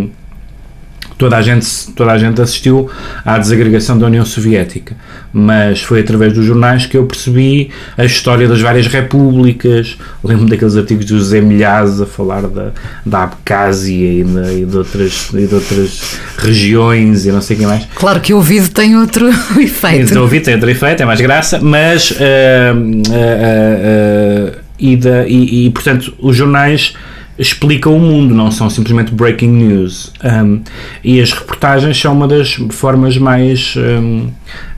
Toda 1.19 1.37
a, 1.37 1.43
gente, 1.43 1.67
toda 1.97 2.13
a 2.13 2.17
gente 2.19 2.41
assistiu 2.41 2.89
à 3.25 3.37
desagregação 3.39 3.99
da 3.99 4.07
União 4.07 4.25
Soviética, 4.25 4.95
mas 5.33 5.83
foi 5.83 5.99
através 6.01 6.33
dos 6.33 6.45
jornais 6.47 6.87
que 6.87 6.97
eu 6.97 7.05
percebi 7.07 7.71
a 7.97 8.05
história 8.05 8.47
das 8.47 8.61
várias 8.61 8.87
repúblicas. 8.87 9.99
Lembro 10.23 10.47
daqueles 10.47 10.77
artigos 10.77 11.05
do 11.07 11.19
José 11.19 11.41
Milhazes 11.41 12.01
a 12.01 12.07
falar 12.07 12.43
da, 12.43 12.71
da 13.05 13.25
Abcásia 13.25 14.13
e, 14.13 14.23
da- 14.23 14.53
e 14.53 14.65
de 14.65 14.77
outras, 14.77 15.29
e 15.35 15.47
de 15.49 15.55
outras 15.57 16.21
regiões 16.39 17.27
e 17.27 17.33
não 17.33 17.41
sei 17.41 17.57
o 17.57 17.61
que 17.61 17.67
mais. 17.67 17.85
Claro 17.97 18.21
que 18.21 18.33
o 18.33 18.37
ouvido 18.37 18.69
tem 18.69 18.97
outro 18.97 19.29
efeito. 19.61 20.11
Então, 20.13 20.23
ouvi, 20.23 20.39
tem 20.41 20.55
outro 20.55 20.71
efeito, 20.71 21.03
é 21.03 21.07
mais 21.07 21.21
graça, 21.21 21.59
mas. 21.61 22.15
ah, 22.21 22.75
ah, 23.13 24.53
ah, 24.55 24.59
e, 24.79 24.97
da, 24.97 25.27
e, 25.27 25.67
e, 25.67 25.71
portanto, 25.71 26.15
os 26.21 26.37
jornais 26.37 26.95
explicam 27.39 27.97
o 27.97 28.01
mundo, 28.01 28.35
não 28.35 28.51
são 28.51 28.69
simplesmente 28.69 29.13
breaking 29.13 29.51
news. 29.51 30.13
Um, 30.25 30.61
e 31.05 31.21
as 31.21 31.33
reportagens 31.33 31.99
são 31.99 32.13
uma 32.13 32.27
das 32.27 32.55
formas 32.71 33.17
mais 33.17 33.75
um, 33.77 34.29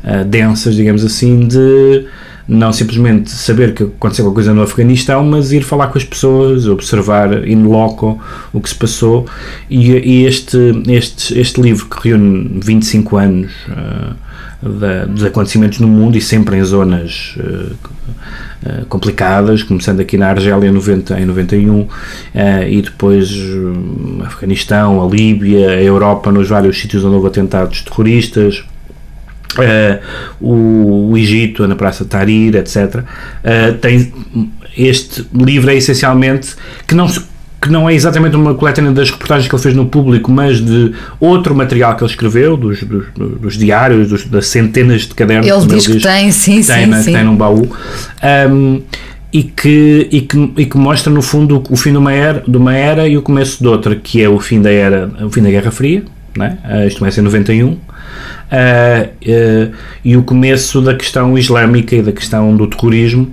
ah, 0.04 0.22
densas, 0.24 0.76
digamos 0.76 1.04
assim, 1.04 1.46
de 1.46 2.06
não 2.46 2.72
simplesmente 2.72 3.30
saber 3.30 3.74
que 3.74 3.84
aconteceu 3.84 4.24
alguma 4.24 4.34
coisa 4.34 4.52
no 4.52 4.62
Afeganistão, 4.62 5.24
mas 5.24 5.52
ir 5.52 5.62
falar 5.62 5.86
com 5.86 5.96
as 5.96 6.04
pessoas, 6.04 6.66
observar 6.66 7.46
in 7.46 7.62
loco 7.62 8.20
o 8.52 8.60
que 8.60 8.68
se 8.68 8.74
passou. 8.74 9.26
E, 9.70 9.92
e 9.92 10.26
este, 10.26 10.58
este, 10.88 11.38
este 11.38 11.60
livro 11.60 11.86
que 11.86 12.08
reúne 12.08 12.60
25 12.60 13.16
anos 13.16 13.52
ah, 13.70 14.14
da- 14.62 15.04
dos 15.06 15.24
acontecimentos 15.24 15.78
no 15.78 15.88
mundo 15.88 16.16
e 16.16 16.20
sempre 16.20 16.56
em 16.56 16.62
zonas 16.64 17.34
ah, 17.38 17.72
ah, 18.66 18.84
complicadas, 18.88 19.62
começando 19.62 20.00
aqui 20.00 20.16
na 20.18 20.28
Argélia 20.28 20.68
em 20.68 20.72
90, 20.72 21.18
em 21.20 21.24
91 21.24 21.88
ah, 22.34 22.68
e 22.68 22.82
depois 22.82 23.30
hum, 23.32 24.20
Afeganistão, 24.24 25.02
a 25.02 25.08
Líbia, 25.08 25.70
a 25.70 25.82
Europa, 25.82 26.30
nos 26.30 26.48
vários 26.48 26.78
sítios 26.78 27.04
onde 27.04 27.14
houve 27.14 27.28
atentados 27.28 27.82
terroristas. 27.82 28.64
Uh, 29.58 29.98
o, 30.40 31.10
o 31.10 31.18
Egito, 31.18 31.66
na 31.66 31.74
Praça 31.74 32.04
Tahrir, 32.04 32.54
etc. 32.54 32.76
Uh, 33.42 33.74
tem 33.80 34.12
este 34.78 35.26
livro 35.34 35.68
é 35.70 35.74
essencialmente 35.74 36.54
que 36.86 36.94
não 36.94 37.08
se- 37.08 37.24
que 37.60 37.70
não 37.70 37.88
é 37.88 37.94
exatamente 37.94 38.34
uma 38.36 38.54
coletânea 38.54 38.90
das 38.90 39.10
reportagens 39.10 39.46
que 39.48 39.54
ele 39.54 39.62
fez 39.62 39.74
no 39.74 39.86
público, 39.86 40.30
mas 40.32 40.60
de 40.64 40.92
outro 41.18 41.54
material 41.54 41.94
que 41.94 42.02
ele 42.02 42.10
escreveu, 42.10 42.56
dos, 42.56 42.82
dos, 42.82 43.04
dos 43.14 43.58
diários, 43.58 44.08
dos- 44.08 44.24
das 44.24 44.46
centenas 44.46 45.02
de 45.02 45.14
cadernos. 45.14 45.46
Ele 45.46 45.66
diz 45.66 45.86
que 45.86 46.00
tem, 46.00 46.30
sim, 46.32 46.62
tem, 46.62 46.62
sim, 46.62 46.86
na- 46.86 47.02
sim. 47.02 47.12
tem 47.12 47.24
num 47.24 47.36
baú. 47.36 47.68
Um, 48.50 48.80
e 49.32 49.42
que, 49.44 50.08
e, 50.10 50.20
que, 50.22 50.52
e 50.56 50.66
que 50.66 50.76
mostra 50.76 51.12
no 51.12 51.22
fundo 51.22 51.62
o 51.70 51.76
fim 51.76 51.92
de 51.92 51.98
uma, 51.98 52.12
era, 52.12 52.42
de 52.46 52.56
uma 52.56 52.74
era 52.74 53.06
e 53.06 53.16
o 53.16 53.22
começo 53.22 53.62
de 53.62 53.68
outra, 53.68 53.94
que 53.94 54.20
é 54.22 54.28
o 54.28 54.40
fim 54.40 54.60
da 54.60 54.70
era, 54.72 55.10
o 55.22 55.30
fim 55.30 55.42
da 55.42 55.50
Guerra 55.50 55.70
Fria, 55.70 56.02
né? 56.36 56.58
Uh, 56.64 56.86
isto 56.88 56.98
começa 56.98 57.20
em 57.20 57.24
91, 57.24 57.76
Uh, 58.50 59.06
uh, 59.30 59.72
e 60.04 60.16
o 60.16 60.24
começo 60.24 60.80
da 60.80 60.92
questão 60.94 61.38
islâmica 61.38 61.94
e 61.94 62.02
da 62.02 62.10
questão 62.10 62.56
do 62.56 62.66
terrorismo, 62.66 63.30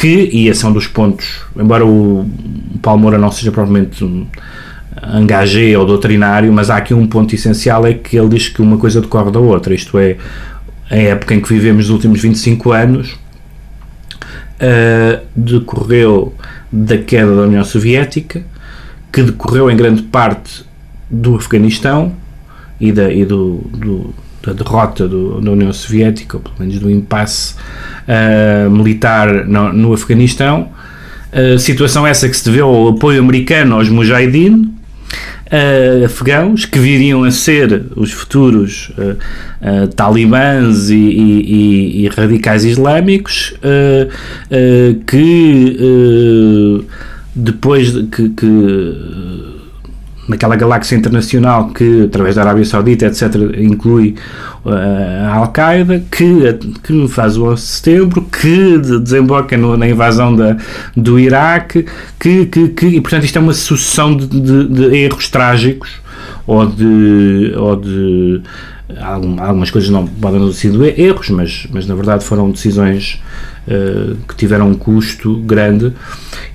que, 0.00 0.30
e 0.32 0.48
esse 0.48 0.64
é 0.64 0.68
um 0.68 0.72
dos 0.72 0.86
pontos, 0.86 1.42
embora 1.54 1.84
o 1.84 2.26
Paulo 2.80 3.02
Moura 3.02 3.18
não 3.18 3.30
seja 3.30 3.52
provavelmente 3.52 4.02
um 4.02 4.26
engagé 5.14 5.76
ou 5.76 5.84
doutrinário, 5.84 6.50
mas 6.50 6.70
há 6.70 6.78
aqui 6.78 6.94
um 6.94 7.06
ponto 7.06 7.34
essencial, 7.34 7.86
é 7.86 7.92
que 7.92 8.16
ele 8.16 8.30
diz 8.30 8.48
que 8.48 8.62
uma 8.62 8.78
coisa 8.78 9.02
decorre 9.02 9.30
da 9.30 9.38
outra, 9.38 9.74
isto 9.74 9.98
é, 9.98 10.16
a 10.90 10.96
época 10.96 11.34
em 11.34 11.40
que 11.42 11.52
vivemos 11.52 11.84
nos 11.84 11.90
últimos 11.90 12.22
25 12.22 12.72
anos, 12.72 13.10
uh, 13.10 15.20
decorreu 15.36 16.32
da 16.72 16.96
queda 16.96 17.36
da 17.36 17.42
União 17.42 17.62
Soviética, 17.62 18.42
que 19.12 19.22
decorreu 19.22 19.70
em 19.70 19.76
grande 19.76 20.00
parte 20.00 20.64
do 21.10 21.36
Afeganistão 21.36 22.16
e, 22.80 22.90
da, 22.90 23.12
e 23.12 23.26
do, 23.26 23.58
do, 23.70 24.14
da 24.42 24.52
derrota 24.52 25.06
do, 25.06 25.40
da 25.40 25.50
União 25.50 25.72
Soviética, 25.72 26.36
ou 26.36 26.42
pelo 26.42 26.56
menos 26.58 26.78
do 26.78 26.90
impasse 26.90 27.54
uh, 28.06 28.70
militar 28.70 29.46
no, 29.46 29.72
no 29.72 29.92
Afeganistão. 29.92 30.70
Uh, 31.32 31.58
situação 31.58 32.06
essa 32.06 32.28
que 32.28 32.36
se 32.36 32.44
deveu 32.44 32.66
ao 32.66 32.88
apoio 32.88 33.20
americano 33.20 33.76
aos 33.76 33.88
Mujahideen, 33.88 34.74
uh, 35.50 36.04
afegãos 36.04 36.64
que 36.64 36.78
viriam 36.78 37.24
a 37.24 37.30
ser 37.30 37.86
os 37.96 38.12
futuros 38.12 38.90
uh, 38.90 39.84
uh, 39.84 39.88
talibãs 39.88 40.90
e, 40.90 40.94
e, 40.94 42.04
e, 42.04 42.08
radicais 42.08 42.64
islâmicos 42.64 43.54
que 45.06 45.76
depois 47.34 47.92
de, 47.92 48.04
que, 48.04 48.28
que 48.30 49.49
naquela 50.30 50.56
galáxia 50.56 50.96
internacional 50.96 51.68
que, 51.70 52.04
através 52.04 52.36
da 52.36 52.42
Arábia 52.42 52.64
Saudita, 52.64 53.06
etc., 53.06 53.34
inclui 53.58 54.14
uh, 54.64 54.70
a 55.28 55.34
Al-Qaeda, 55.34 56.02
que, 56.10 56.58
que 56.82 57.08
faz 57.08 57.36
o 57.36 57.46
11 57.46 57.62
de 57.62 57.68
setembro, 57.68 58.22
que 58.22 58.78
desemboca 58.78 59.56
no, 59.56 59.76
na 59.76 59.88
invasão 59.88 60.34
da, 60.34 60.56
do 60.96 61.18
Iraque, 61.18 61.84
que, 62.18 62.46
que, 62.46 62.68
que, 62.68 62.86
e 62.86 63.00
portanto 63.00 63.24
isto 63.24 63.36
é 63.36 63.42
uma 63.42 63.52
sucessão 63.52 64.16
de, 64.16 64.26
de, 64.26 64.68
de 64.68 64.96
erros 64.96 65.28
trágicos 65.28 65.90
ou 66.46 66.66
de, 66.66 67.52
ou 67.56 67.76
de 67.76 68.42
algumas 69.38 69.70
coisas 69.70 69.90
não 69.90 70.06
podem 70.06 70.44
ter 70.46 70.52
sido 70.54 70.84
erros, 70.84 71.28
mas, 71.30 71.66
mas 71.72 71.86
na 71.86 71.94
verdade 71.94 72.24
foram 72.24 72.50
decisões 72.50 73.20
uh, 73.66 74.16
que 74.28 74.34
tiveram 74.36 74.68
um 74.68 74.74
custo 74.74 75.36
grande. 75.38 75.92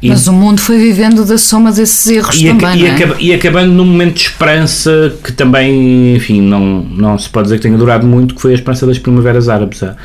E, 0.01 0.09
mas 0.09 0.27
o 0.27 0.33
mundo 0.33 0.59
foi 0.59 0.77
vivendo 0.77 1.25
da 1.25 1.37
soma 1.37 1.71
desses 1.71 2.07
erros 2.07 2.35
e 2.35 2.47
também, 2.47 2.81
e, 2.81 2.85
é? 2.85 2.91
acaba, 2.91 3.15
e 3.19 3.33
acabando 3.33 3.71
num 3.71 3.85
momento 3.85 4.15
de 4.15 4.21
esperança 4.21 5.13
que 5.23 5.31
também, 5.31 6.15
enfim, 6.15 6.41
não, 6.41 6.83
não 6.83 7.17
se 7.17 7.29
pode 7.29 7.45
dizer 7.45 7.57
que 7.57 7.63
tenha 7.63 7.77
durado 7.77 8.05
muito, 8.05 8.35
que 8.35 8.41
foi 8.41 8.51
a 8.51 8.55
esperança 8.55 8.85
das 8.85 8.97
primaveras 8.97 9.49
árabes, 9.49 9.83
a, 9.83 9.95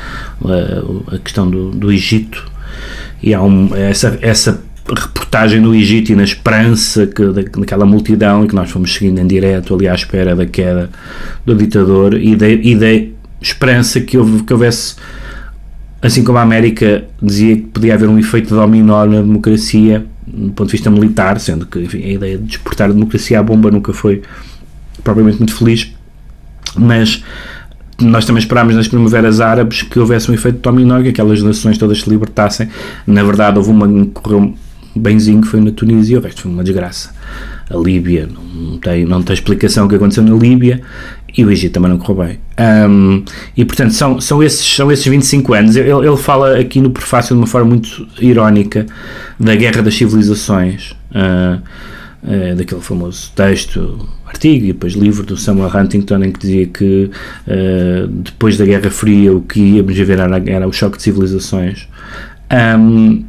a, 0.45 1.15
a 1.15 1.19
questão 1.19 1.49
do, 1.49 1.71
do 1.71 1.93
Egito, 1.93 2.51
e 3.23 3.35
há 3.35 3.43
um, 3.43 3.75
essa, 3.75 4.19
essa 4.23 4.63
reportagem 4.89 5.61
no 5.61 5.75
Egito 5.75 6.13
e 6.13 6.17
na 6.17 6.25
esperança 6.25 7.07
que, 7.07 7.25
daquela 7.27 7.87
multidão 7.87 8.45
e 8.45 8.49
que 8.49 8.55
nós 8.55 8.71
fomos 8.71 8.93
seguindo 8.93 9.21
em 9.21 9.27
direto 9.27 9.75
ali 9.75 9.89
à 9.89 9.95
espera 9.95 10.35
da 10.35 10.47
queda 10.47 10.91
do 11.45 11.55
ditador 11.55 12.15
e 12.15 12.35
da, 12.35 12.49
e 12.49 12.75
da 12.75 12.87
esperança 13.41 14.01
que, 14.01 14.19
houve, 14.19 14.43
que 14.43 14.53
houvesse 14.53 14.97
assim 16.03 16.25
como 16.25 16.39
a 16.39 16.43
América 16.43 17.05
dizia 17.23 17.57
que 17.57 17.63
podia 17.63 17.95
haver 17.95 18.09
um 18.09 18.19
efeito 18.19 18.55
dominó 18.55 19.05
na 19.05 19.21
democracia 19.21 20.07
do 20.27 20.53
ponto 20.53 20.67
de 20.67 20.73
vista 20.73 20.91
militar, 20.91 21.39
sendo 21.41 21.67
que 21.67 21.81
enfim, 21.81 22.05
a 22.05 22.13
ideia 22.13 22.39
de 22.39 22.53
exportar 22.53 22.89
a 22.89 22.93
democracia 22.93 23.41
à 23.41 23.43
bomba 23.43 23.71
nunca 23.71 23.93
foi 23.93 24.23
propriamente 25.03 25.39
muito 25.39 25.55
feliz, 25.55 25.93
mas 26.77 27.23
nós 28.01 28.25
também 28.25 28.41
esperámos 28.41 28.75
nas 28.75 28.89
primaveras 28.89 29.41
árabes 29.41 29.83
que 29.83 29.99
houvesse 29.99 30.31
um 30.31 30.35
efeito 30.35 30.61
dominó, 30.61 31.03
que 31.03 31.09
aquelas 31.09 31.43
nações 31.43 31.77
todas 31.77 32.01
se 32.01 32.09
libertassem. 32.09 32.69
Na 33.07 33.23
verdade, 33.23 33.59
houve 33.59 33.71
uma 33.71 33.87
que 33.87 34.07
correu 34.21 34.55
benzinho 34.95 35.41
que 35.41 35.49
foi 35.49 35.61
na 35.61 35.71
Tunísia, 35.71 36.19
o 36.19 36.23
resto 36.23 36.43
foi 36.43 36.51
uma 36.51 36.65
desgraça. 36.65 37.15
A 37.69 37.77
Líbia 37.77 38.29
não 38.55 38.79
tem, 38.79 39.05
não 39.05 39.23
tem 39.23 39.35
explicação 39.35 39.87
o 39.87 39.89
que 39.89 39.95
aconteceu 39.95 40.25
na 40.25 40.35
Líbia 40.35 40.81
e 41.37 41.45
o 41.45 41.51
Egito 41.51 41.75
também 41.75 41.91
não 41.91 41.99
correu 41.99 42.27
bem. 42.27 42.39
Um, 42.89 43.25
e 43.57 43.65
portanto, 43.65 43.93
são, 43.93 44.21
são, 44.21 44.43
esses, 44.43 44.65
são 44.65 44.91
esses 44.91 45.07
25 45.07 45.55
anos. 45.55 45.77
Ele, 45.77 45.91
ele 45.91 46.17
fala 46.17 46.59
aqui 46.59 46.81
no 46.81 46.91
prefácio 46.91 47.35
de 47.35 47.41
uma 47.41 47.47
forma 47.47 47.69
muito 47.71 48.07
irónica 48.21 48.87
da 49.39 49.55
Guerra 49.55 49.83
das 49.83 49.95
Civilizações, 49.95 50.93
uh, 51.13 51.61
uh, 52.23 52.57
daquele 52.57 52.81
famoso 52.81 53.33
texto, 53.35 54.09
artigo 54.27 54.67
e 54.67 54.73
depois 54.73 54.95
livro 54.95 55.25
do 55.25 55.37
Samuel 55.37 55.71
Huntington, 55.75 56.23
em 56.25 56.33
que 56.33 56.41
dizia 56.41 56.67
que 56.67 57.11
uh, 57.47 58.07
depois 58.09 58.57
da 58.59 58.65
Guerra 58.65 58.91
Fria 58.91 59.35
o 59.35 59.41
que 59.41 59.61
íamos 59.61 59.97
ver 59.97 60.19
era, 60.19 60.43
era 60.47 60.69
o 60.69 60.73
choque 60.73 60.97
de 60.97 61.03
civilizações. 61.03 61.89
Um, 62.53 63.25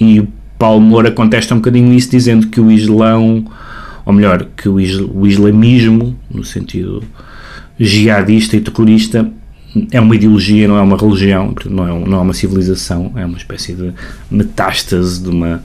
e 0.00 0.20
o 0.20 0.28
Paulo 0.58 0.80
Moura 0.80 1.10
contesta 1.10 1.54
um 1.54 1.58
bocadinho 1.58 1.92
isso, 1.92 2.10
dizendo 2.10 2.46
que 2.46 2.60
o 2.60 2.70
Islão, 2.70 3.44
ou 4.04 4.12
melhor, 4.12 4.46
que 4.56 4.68
o, 4.68 4.76
o 4.76 5.26
islamismo, 5.26 6.16
no 6.30 6.44
sentido 6.44 7.02
jihadista 7.78 8.56
e 8.56 8.60
terrorista, 8.60 9.30
é 9.90 10.00
uma 10.00 10.14
ideologia, 10.14 10.68
não 10.68 10.76
é 10.76 10.82
uma 10.82 10.96
religião, 10.96 11.54
não 11.66 11.88
é, 11.88 12.08
não 12.08 12.18
é 12.18 12.20
uma 12.20 12.34
civilização, 12.34 13.12
é 13.16 13.24
uma 13.24 13.38
espécie 13.38 13.72
de 13.72 13.92
metástase 14.30 15.22
de 15.22 15.30
uma 15.30 15.62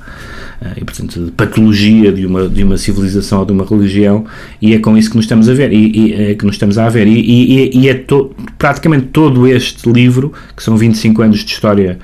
eh, 0.61 0.73
e, 0.77 0.85
portanto, 0.85 1.25
de 1.25 1.31
patologia 1.31 2.11
de 2.11 2.25
uma, 2.25 2.47
de 2.47 2.63
uma 2.63 2.77
civilização 2.77 3.39
ou 3.39 3.45
de 3.45 3.51
uma 3.51 3.65
religião, 3.65 4.25
e 4.61 4.73
é 4.73 4.79
com 4.79 4.97
isso 4.97 5.09
que 5.09 5.17
nos 5.17 5.25
estamos 5.25 5.49
a 5.49 5.53
ver, 5.53 5.71
e, 5.71 5.91
e 5.91 6.13
é 6.13 6.35
que 6.35 6.45
nos 6.45 6.55
estamos 6.55 6.77
a 6.77 6.89
ver, 6.89 7.07
e, 7.07 7.19
e, 7.19 7.77
e 7.77 7.89
é 7.89 7.93
to, 7.93 8.33
praticamente 8.57 9.07
todo 9.07 9.45
este 9.45 9.89
livro, 9.91 10.33
que 10.55 10.63
são 10.63 10.75
25 10.77 11.21
anos 11.21 11.39
de 11.43 11.51
história 11.51 11.99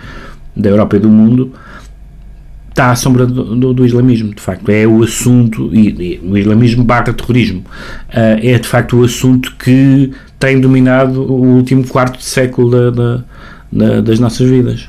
da 0.55 0.69
Europa 0.69 0.97
e 0.97 0.99
do 0.99 1.09
mundo, 1.09 1.51
está 2.73 2.89
à 2.91 2.95
sombra 2.95 3.25
do, 3.25 3.55
do, 3.55 3.73
do, 3.73 3.85
islamismo, 3.85 4.33
de 4.33 4.41
facto. 4.41 4.69
É 4.69 4.85
o 4.85 5.03
assunto, 5.03 5.69
e, 5.71 5.89
e 5.89 6.21
o 6.23 6.35
islamismo 6.35 6.83
barra 6.83 7.13
terrorismo, 7.13 7.59
uh, 7.59 8.39
é 8.41 8.57
de 8.57 8.67
facto 8.67 8.97
o 8.97 9.03
assunto 9.03 9.55
que 9.57 10.11
tem 10.39 10.59
dominado 10.59 11.21
o 11.21 11.55
último 11.55 11.87
quarto 11.87 12.17
de 12.17 12.25
século 12.25 12.71
da, 12.71 12.89
da, 12.89 13.23
da, 13.71 14.01
das 14.01 14.19
nossas 14.19 14.49
vidas. 14.49 14.87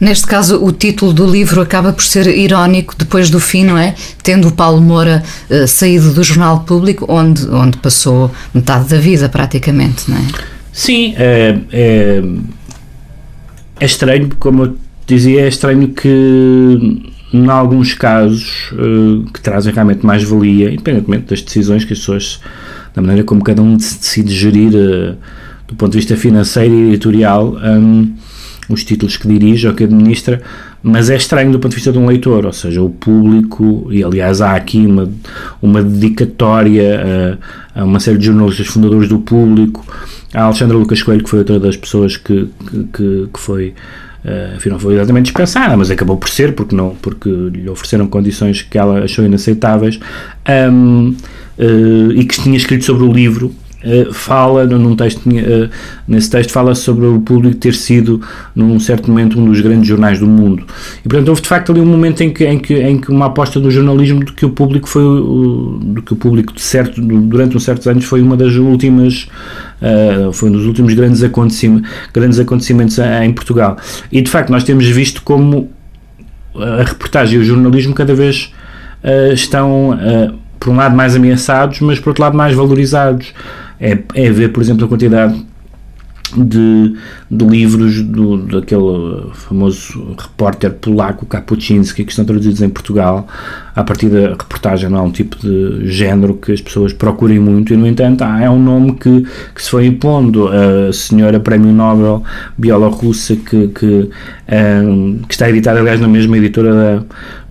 Neste 0.00 0.26
caso, 0.26 0.62
o 0.64 0.72
título 0.72 1.12
do 1.12 1.26
livro 1.26 1.60
acaba 1.60 1.92
por 1.92 2.04
ser 2.04 2.26
irónico 2.26 2.94
depois 2.96 3.30
do 3.30 3.38
fim, 3.38 3.64
não 3.64 3.78
é? 3.78 3.94
Tendo 4.22 4.48
o 4.48 4.52
Paulo 4.52 4.80
Moura 4.80 5.22
uh, 5.50 5.68
saído 5.68 6.12
do 6.12 6.24
Jornal 6.24 6.60
Público, 6.60 7.04
onde, 7.08 7.46
onde 7.50 7.76
passou 7.78 8.30
metade 8.54 8.88
da 8.88 8.98
vida, 8.98 9.28
praticamente, 9.28 10.10
não 10.10 10.16
é? 10.16 10.22
Sim, 10.72 11.14
é, 11.16 11.58
é, 11.72 12.22
é 13.80 13.84
estranho, 13.84 14.30
como 14.38 14.64
eu 14.64 14.76
dizia, 15.06 15.42
é 15.42 15.48
estranho 15.48 15.88
que 15.88 17.14
em 17.32 17.48
alguns 17.48 17.94
casos 17.94 18.70
uh, 18.72 19.24
que 19.32 19.40
trazem 19.40 19.72
realmente 19.72 20.04
mais 20.04 20.22
valia, 20.22 20.70
independentemente 20.70 21.26
das 21.26 21.42
decisões 21.42 21.84
que 21.84 21.92
as 21.92 21.98
pessoas, 21.98 22.40
da 22.94 23.02
maneira 23.02 23.24
como 23.24 23.42
cada 23.42 23.60
um 23.60 23.76
decide 23.76 24.34
gerir 24.34 24.72
uh, 24.74 25.16
do 25.66 25.74
ponto 25.74 25.92
de 25.92 25.98
vista 25.98 26.16
financeiro 26.16 26.74
e 26.74 26.88
editorial 26.88 27.56
um, 27.56 28.14
os 28.68 28.84
títulos 28.84 29.16
que 29.16 29.28
dirige 29.28 29.66
ou 29.66 29.74
que 29.74 29.84
administra, 29.84 30.42
mas 30.82 31.10
é 31.10 31.16
estranho 31.16 31.52
do 31.52 31.58
ponto 31.58 31.70
de 31.70 31.76
vista 31.76 31.92
de 31.92 31.98
um 31.98 32.06
leitor, 32.06 32.46
ou 32.46 32.52
seja, 32.52 32.82
o 32.82 32.90
público, 32.90 33.88
e 33.90 34.02
aliás 34.02 34.40
há 34.40 34.54
aqui 34.54 34.78
uma, 34.86 35.10
uma 35.60 35.82
dedicatória 35.82 37.38
a, 37.74 37.80
a 37.80 37.84
uma 37.84 38.00
série 38.00 38.18
de 38.18 38.26
jornalistas 38.26 38.66
fundadores 38.66 39.08
do 39.08 39.18
público, 39.18 39.84
a 40.34 40.44
Alexandra 40.44 40.76
Lucas 40.76 41.02
Coelho, 41.02 41.24
que 41.24 41.30
foi 41.30 41.40
outra 41.40 41.58
das 41.58 41.76
pessoas 41.76 42.16
que, 42.16 42.48
que, 42.92 43.28
que 43.32 43.40
foi 43.40 43.74
Uh, 44.26 44.78
foi 44.80 44.94
exatamente 44.94 45.26
dispensada, 45.26 45.76
mas 45.76 45.88
acabou 45.88 46.16
por 46.16 46.28
ser, 46.28 46.52
porque, 46.52 46.74
não, 46.74 46.96
porque 47.00 47.30
lhe 47.30 47.70
ofereceram 47.70 48.08
condições 48.08 48.60
que 48.60 48.76
ela 48.76 49.04
achou 49.04 49.24
inaceitáveis, 49.24 50.00
um, 50.72 51.14
uh, 51.58 52.12
e 52.12 52.24
que 52.24 52.42
tinha 52.42 52.56
escrito 52.56 52.84
sobre 52.84 53.04
o 53.04 53.12
livro. 53.12 53.54
Uh, 53.84 54.12
fala 54.12 54.64
num 54.66 54.96
texto 54.96 55.28
uh, 55.28 55.70
nesse 56.08 56.30
texto 56.30 56.50
fala 56.50 56.74
sobre 56.74 57.06
o 57.06 57.20
público 57.20 57.56
ter 57.56 57.74
sido 57.74 58.20
num 58.54 58.80
certo 58.80 59.08
momento 59.08 59.38
um 59.38 59.44
dos 59.44 59.60
grandes 59.60 59.86
jornais 59.86 60.18
do 60.18 60.26
mundo. 60.26 60.64
E 61.04 61.08
portanto 61.08 61.28
houve 61.28 61.42
de 61.42 61.46
facto 61.46 61.70
ali 61.70 61.80
um 61.80 61.86
momento 61.86 62.22
em 62.22 62.32
que 62.32 62.44
em 62.46 62.58
que, 62.58 62.74
em 62.74 62.98
que 62.98 63.10
uma 63.10 63.26
aposta 63.26 63.60
do 63.60 63.70
jornalismo 63.70 64.24
de 64.24 64.32
que 64.32 64.44
o 64.44 64.50
público 64.50 64.88
foi 64.88 65.04
do 65.04 66.02
que 66.02 66.14
o 66.14 66.16
público 66.16 66.52
de 66.52 66.62
certo 66.62 67.00
durante 67.00 67.56
uns 67.56 67.64
certos 67.64 67.86
anos 67.86 68.04
foi 68.06 68.22
uma 68.22 68.36
das 68.36 68.54
últimas 68.54 69.28
uh, 69.80 70.32
foi 70.32 70.48
um 70.48 70.52
dos 70.52 70.66
últimos 70.66 70.94
grandes 70.94 71.22
acontecimentos 71.22 71.90
grandes 72.12 72.38
acontecimentos 72.38 72.98
em 72.98 73.32
Portugal. 73.32 73.76
E 74.10 74.20
de 74.20 74.30
facto 74.30 74.50
nós 74.50 74.64
temos 74.64 74.86
visto 74.86 75.22
como 75.22 75.70
a 76.54 76.82
reportagem 76.82 77.38
e 77.38 77.42
o 77.42 77.44
jornalismo 77.44 77.94
cada 77.94 78.14
vez 78.14 78.52
estão 79.34 79.96
por 80.58 80.70
um 80.70 80.76
lado 80.76 80.96
mais 80.96 81.14
ameaçados 81.14 81.80
mas 81.80 82.00
por 82.00 82.10
outro 82.10 82.22
lado 82.22 82.36
mais 82.36 82.54
valorizados. 82.54 83.32
É, 83.78 83.98
é 84.14 84.30
ver, 84.30 84.48
por 84.52 84.62
exemplo, 84.62 84.86
a 84.86 84.88
quantidade 84.88 85.44
de, 86.34 86.96
de 87.30 87.44
livros 87.44 88.02
do, 88.02 88.38
daquele 88.38 89.30
famoso 89.34 90.14
repórter 90.18 90.72
polaco 90.72 91.26
Kapuczynski 91.26 92.04
que 92.04 92.10
estão 92.10 92.24
traduzidos 92.24 92.62
em 92.62 92.68
Portugal. 92.68 93.28
A 93.74 93.84
partir 93.84 94.08
da 94.08 94.30
reportagem 94.30 94.88
não 94.88 94.98
é 94.98 95.02
um 95.02 95.10
tipo 95.10 95.36
de 95.36 95.86
género 95.90 96.34
que 96.34 96.52
as 96.52 96.60
pessoas 96.60 96.92
procurem 96.92 97.38
muito 97.38 97.74
e 97.74 97.76
no 97.76 97.86
entanto 97.86 98.24
é 98.24 98.48
um 98.48 98.58
nome 98.58 98.94
que, 98.94 99.26
que 99.54 99.62
se 99.62 99.70
foi 99.70 99.86
impondo. 99.86 100.48
A 100.48 100.92
senhora 100.92 101.38
Prémio 101.38 101.72
Nobel 101.72 102.22
bielorrussa 102.56 103.36
que, 103.36 103.68
que, 103.68 104.10
um, 104.84 105.18
que 105.28 105.34
está 105.34 105.48
editada 105.48 105.80
aliás 105.80 106.00
na 106.00 106.08
mesma 106.08 106.36
editora 106.38 106.74
da, 106.74 107.02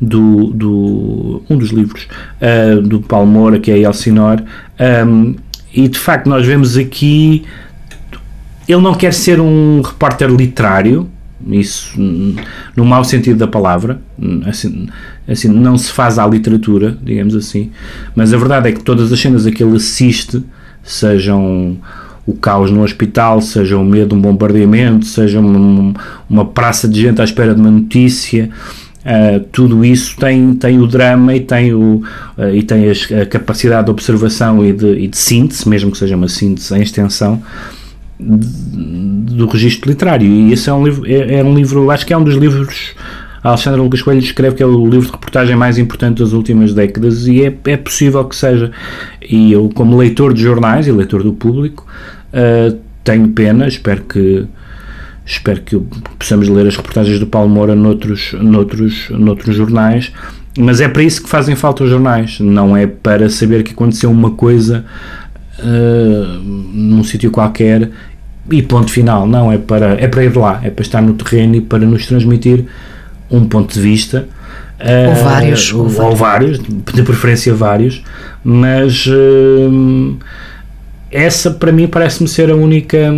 do, 0.02 0.48
do 0.48 1.44
um 1.50 1.58
dos 1.58 1.70
livros 1.70 2.08
uh, 2.42 2.82
do 2.82 3.04
Moura 3.26 3.60
que 3.60 3.72
é 3.72 3.80
Elsinor 3.80 4.42
um, 5.08 5.36
e 5.74 5.88
de 5.88 6.00
facto 6.00 6.28
nós 6.28 6.46
vemos 6.46 6.78
aqui 6.78 7.44
ele 8.68 8.82
não 8.82 8.94
quer 8.94 9.14
ser 9.14 9.40
um 9.40 9.82
repórter 9.82 10.30
literário 10.30 11.10
isso 11.48 12.00
no 12.76 12.86
mau 12.86 13.04
sentido 13.04 13.38
da 13.38 13.48
palavra 13.48 14.02
assim, 14.46 14.88
assim 15.28 15.48
não 15.50 15.78
se 15.78 15.92
faz 15.92 16.18
à 16.18 16.26
literatura 16.26 16.98
digamos 17.04 17.36
assim 17.36 17.72
mas 18.16 18.34
a 18.34 18.38
verdade 18.38 18.70
é 18.70 18.72
que 18.72 18.82
todas 18.82 19.12
as 19.12 19.20
cenas 19.20 19.46
a 19.46 19.52
que 19.52 19.62
ele 19.62 19.76
assiste 19.76 20.44
sejam 20.82 21.78
o 22.26 22.34
caos 22.34 22.72
no 22.72 22.82
hospital, 22.82 23.40
seja 23.40 23.78
o 23.78 23.84
medo 23.84 24.10
de 24.10 24.16
um 24.16 24.22
bombardeamento, 24.22 25.06
seja 25.06 25.40
uma, 25.40 25.94
uma 26.30 26.46
praça 26.46 26.88
de 26.88 27.02
gente 27.02 27.22
à 27.22 27.24
espera 27.24 27.54
de 27.54 27.62
uma 27.62 27.70
notícia. 27.72 28.50
Uh, 29.06 29.40
tudo 29.52 29.86
isso 29.86 30.18
tem, 30.18 30.56
tem 30.56 30.80
o 30.80 30.88
drama 30.88 31.36
e 31.36 31.40
tem, 31.40 31.72
o, 31.72 32.02
uh, 32.38 32.50
e 32.52 32.64
tem 32.64 32.90
as, 32.90 33.08
a 33.12 33.26
capacidade 33.28 33.86
de 33.86 33.92
observação 33.92 34.66
e 34.66 34.74
de, 34.74 34.94
e 34.94 35.08
de, 35.08 35.16
síntese, 35.16 35.70
mesmo 35.70 35.92
que 35.92 35.98
seja 36.00 36.16
uma 36.16 36.28
síntese 36.28 36.76
em 36.76 36.82
extensão, 36.82 37.40
do 38.20 39.48
registro 39.48 39.90
literário. 39.90 40.28
E 40.28 40.54
esse 40.54 40.70
é 40.70 40.74
um 40.74 40.84
livro, 40.84 41.06
é, 41.06 41.36
é, 41.36 41.44
um 41.44 41.54
livro, 41.54 41.90
acho 41.92 42.06
que 42.06 42.14
é 42.14 42.18
um 42.18 42.24
dos 42.24 42.36
livros. 42.36 42.94
A 43.44 43.50
Alexandra 43.50 43.82
Lucas 43.82 44.02
Coelho 44.02 44.20
escreve 44.20 44.56
que 44.56 44.64
é 44.64 44.66
o 44.66 44.86
livro 44.88 45.06
de 45.06 45.12
reportagem 45.12 45.56
mais 45.56 45.78
importante 45.78 46.20
das 46.20 46.34
últimas 46.34 46.74
décadas 46.74 47.28
e 47.28 47.44
é, 47.44 47.56
é 47.66 47.78
possível 47.78 48.24
que 48.26 48.36
seja. 48.36 48.72
E 49.22 49.52
eu, 49.52 49.70
como 49.74 49.98
leitor 49.98 50.34
de 50.34 50.42
jornais 50.42 50.88
e 50.88 50.92
leitor 50.92 51.22
do 51.22 51.34
público, 51.34 51.86
uh, 52.34 52.76
tenho 53.04 53.28
pena, 53.30 53.68
espero 53.68 54.02
que 54.02 54.48
espero 55.26 55.62
que 55.62 55.80
possamos 56.20 56.48
ler 56.50 56.68
as 56.68 56.76
reportagens 56.76 57.20
do 57.20 57.28
Paulo 57.28 57.50
Moura 57.50 57.76
noutros, 57.76 58.34
noutros, 58.34 59.10
noutros 59.10 59.56
jornais, 59.56 60.12
mas 60.58 60.80
é 60.82 60.88
para 60.88 61.04
isso 61.04 61.24
que 61.24 61.30
fazem 61.30 61.56
falta 61.56 61.84
os 61.84 61.90
jornais, 61.90 62.40
não 62.40 62.78
é 62.78 62.86
para 62.86 63.30
saber 63.30 63.64
que 63.64 63.74
aconteceu 63.74 64.10
uma 64.10 64.32
coisa 64.32 64.86
uh, 65.60 66.40
num 66.44 67.04
sítio 67.04 67.32
qualquer 67.32 67.90
e 68.50 68.62
ponto 68.62 68.92
final, 68.92 69.28
não, 69.28 69.52
é 69.52 69.58
para, 69.58 70.00
é 70.00 70.08
para 70.08 70.24
ir 70.24 70.36
lá, 70.36 70.60
é 70.64 70.70
para 70.70 70.84
estar 70.84 71.02
no 71.02 71.14
terreno 71.14 71.56
e 71.56 71.62
para 71.62 71.80
nos 71.80 72.06
transmitir 72.06 72.66
um 73.30 73.46
ponto 73.46 73.74
de 73.74 73.82
vista. 73.82 74.28
Uh, 74.80 75.10
ou 75.10 75.16
vários, 75.16 75.74
ou, 75.74 76.04
ou 76.04 76.16
vários, 76.16 76.60
de 76.60 77.02
preferência 77.02 77.54
vários, 77.54 78.04
mas 78.44 79.08
uh, 79.08 80.18
essa 81.10 81.50
para 81.50 81.72
mim 81.72 81.88
parece-me 81.88 82.28
ser 82.28 82.52
a 82.52 82.56
única 82.56 83.14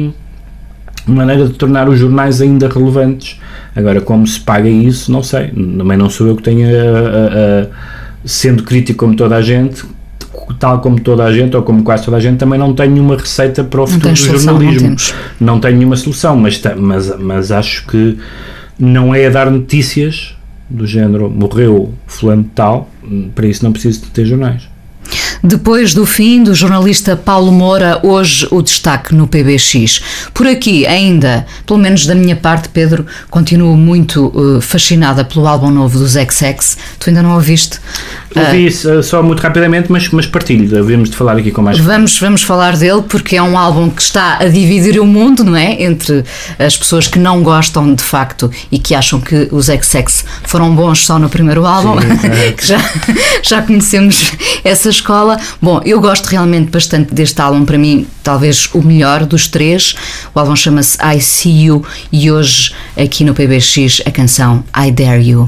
maneira 1.05 1.47
de 1.47 1.53
tornar 1.53 1.89
os 1.89 1.99
jornais 1.99 2.41
ainda 2.41 2.69
relevantes. 2.69 3.39
Agora, 3.75 4.01
como 4.01 4.25
se 4.25 4.39
paga 4.39 4.69
isso, 4.69 5.11
não 5.11 5.23
sei. 5.23 5.47
Também 5.47 5.97
não 5.97 6.09
sou 6.09 6.27
eu 6.27 6.35
que 6.35 6.43
tenha, 6.43 6.67
a, 6.67 7.63
a, 7.63 7.67
sendo 8.25 8.63
crítico 8.63 8.99
como 8.99 9.15
toda 9.15 9.35
a 9.35 9.41
gente, 9.41 9.83
tal 10.53 10.79
como 10.79 10.99
toda 10.99 11.23
a 11.23 11.33
gente, 11.33 11.55
ou 11.55 11.63
como 11.63 11.83
quase 11.83 12.05
toda 12.05 12.17
a 12.17 12.19
gente, 12.19 12.37
também 12.37 12.59
não 12.59 12.73
tenho 12.73 12.91
nenhuma 12.91 13.15
receita 13.15 13.63
para 13.63 13.81
o 13.81 13.87
futuro 13.87 14.13
do 14.13 14.17
solução, 14.17 14.59
jornalismo. 14.59 14.95
Não, 15.39 15.53
não, 15.53 15.59
tenho 15.59 15.77
nenhuma 15.77 15.95
solução, 15.95 16.37
mas, 16.37 16.61
mas, 16.77 17.19
mas 17.19 17.51
acho 17.51 17.85
que 17.87 18.17
não 18.79 19.13
é 19.13 19.25
a 19.25 19.29
dar 19.29 19.51
notícias 19.51 20.35
do 20.69 20.85
género 20.85 21.29
morreu 21.29 21.93
fulano 22.05 22.49
tal, 22.53 22.89
para 23.33 23.47
isso 23.47 23.63
não 23.63 23.71
preciso 23.71 24.01
de 24.01 24.07
ter 24.07 24.25
jornais. 24.25 24.67
Depois 25.43 25.93
do 25.93 26.05
fim 26.05 26.43
do 26.43 26.53
jornalista 26.53 27.15
Paulo 27.15 27.51
Moura, 27.51 27.99
hoje 28.03 28.47
o 28.51 28.61
destaque 28.61 29.13
no 29.13 29.27
PBX. 29.27 30.01
Por 30.33 30.47
aqui, 30.47 30.85
ainda, 30.85 31.45
pelo 31.65 31.79
menos 31.79 32.05
da 32.05 32.15
minha 32.15 32.35
parte, 32.35 32.69
Pedro, 32.69 33.05
continuo 33.29 33.77
muito 33.77 34.27
uh, 34.27 34.59
fascinada 34.59 35.23
pelo 35.23 35.47
álbum 35.47 35.69
novo 35.69 35.99
dos 35.99 36.13
XX. 36.13 36.77
Tu 36.99 37.09
ainda 37.09 37.21
não 37.21 37.35
ouviste? 37.35 37.79
Ouvi 38.45 38.67
uh, 38.67 39.03
só 39.03 39.23
muito 39.23 39.41
rapidamente, 39.41 39.91
mas, 39.91 40.09
mas 40.09 40.25
partilho. 40.25 40.67
Devemos 40.67 41.09
de 41.09 41.15
falar 41.15 41.38
aqui 41.38 41.51
com 41.51 41.61
mais 41.61 41.79
vamos 41.79 42.17
Vamos 42.19 42.43
falar 42.43 42.75
dele 42.75 43.03
porque 43.07 43.35
é 43.35 43.41
um 43.41 43.57
álbum 43.57 43.89
que 43.89 44.01
está 44.01 44.38
a 44.39 44.47
dividir 44.47 44.99
o 44.99 45.05
mundo, 45.05 45.43
não 45.43 45.55
é? 45.55 45.81
Entre 45.81 46.25
as 46.59 46.75
pessoas 46.75 47.07
que 47.07 47.17
não 47.17 47.41
gostam 47.41 47.93
de 47.93 48.03
facto 48.03 48.51
e 48.71 48.77
que 48.77 48.93
acham 48.93 49.19
que 49.19 49.47
os 49.51 49.67
XX 49.67 50.25
foram 50.43 50.75
bons 50.75 51.05
só 51.05 51.17
no 51.17 51.29
primeiro 51.29 51.65
álbum, 51.65 51.99
Sim, 52.01 52.51
que 52.55 52.67
já, 52.67 52.77
já 53.41 53.61
conhecemos 53.61 54.33
essa 54.63 54.89
escola. 54.89 55.39
Bom, 55.61 55.81
eu 55.85 56.01
gosto 56.01 56.27
realmente 56.27 56.69
bastante 56.69 57.13
deste 57.13 57.41
álbum, 57.41 57.63
para 57.63 57.77
mim, 57.77 58.05
talvez 58.21 58.69
o 58.73 58.81
melhor 58.81 59.25
dos 59.25 59.47
três. 59.47 59.95
O 60.35 60.39
álbum 60.39 60.55
chama-se 60.55 60.97
I 61.01 61.21
See 61.21 61.65
You 61.65 61.85
e 62.11 62.29
hoje, 62.29 62.73
aqui 62.97 63.23
no 63.23 63.33
PBX, 63.33 64.01
a 64.05 64.11
canção 64.11 64.63
I 64.75 64.91
Dare 64.91 65.29
You. 65.29 65.47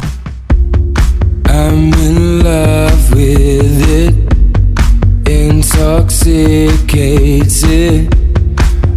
I'm 1.61 1.93
in 1.95 2.41
love 2.41 3.13
with 3.13 3.89
it, 3.99 4.15
intoxicated. 5.29 8.15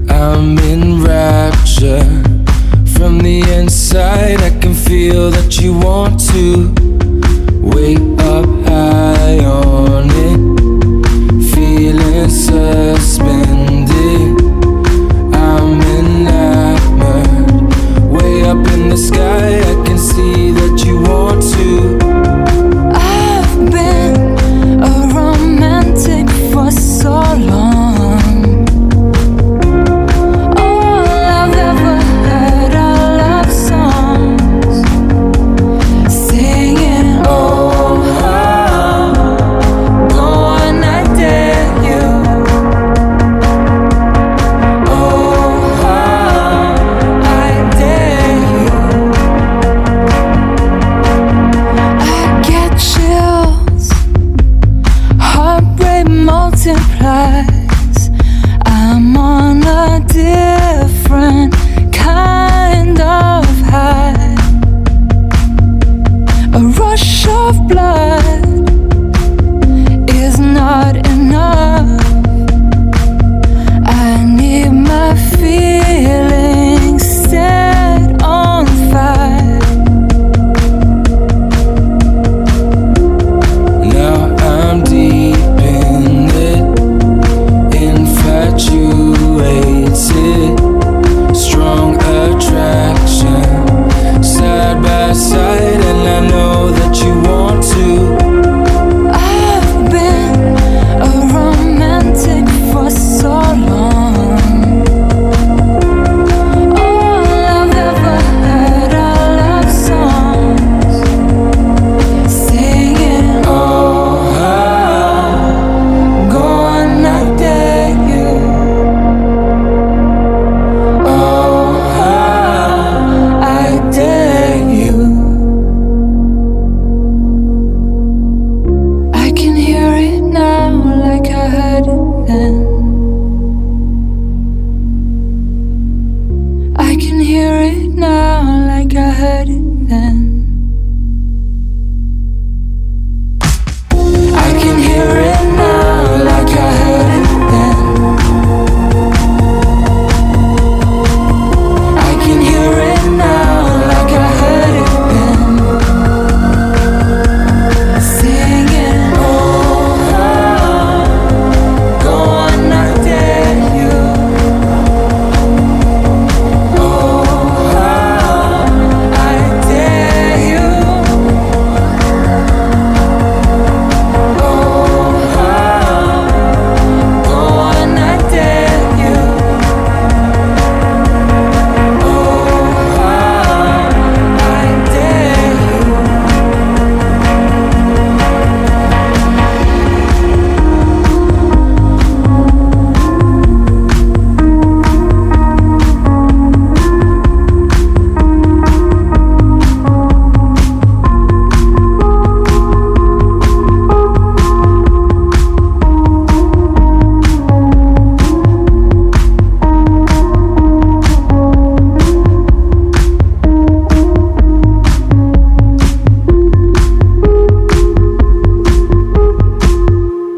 I'm 0.09 0.57
in 0.59 1.03
rapture 1.03 2.05
from 2.95 3.19
the 3.19 3.43
inside. 3.59 4.41
I 4.43 4.51
can 4.61 4.75
feel 4.75 5.33
that 5.33 5.59
you 5.61 5.77
want 5.77 6.21
to 6.31 6.73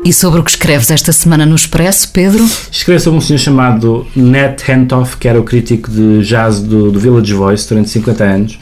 E 0.05 0.13
sobre 0.13 0.39
o 0.39 0.45
que 0.45 0.51
escreves 0.51 0.91
esta 0.91 1.13
semana 1.13 1.47
no 1.47 1.55
Expresso, 1.55 2.11
Pedro? 2.13 2.45
Escrevo 2.71 3.01
sobre 3.01 3.19
um 3.19 3.21
senhor 3.23 3.39
chamado 3.39 4.07
Nat 4.15 4.69
Hentoff, 4.69 5.17
que 5.17 5.27
era 5.27 5.41
o 5.41 5.43
crítico 5.43 5.91
de 5.91 6.23
jazz 6.23 6.61
do, 6.61 6.93
do 6.93 7.01
Village 7.01 7.33
Voice 7.33 7.67
durante 7.67 7.89
50 7.89 8.23
anos, 8.23 8.59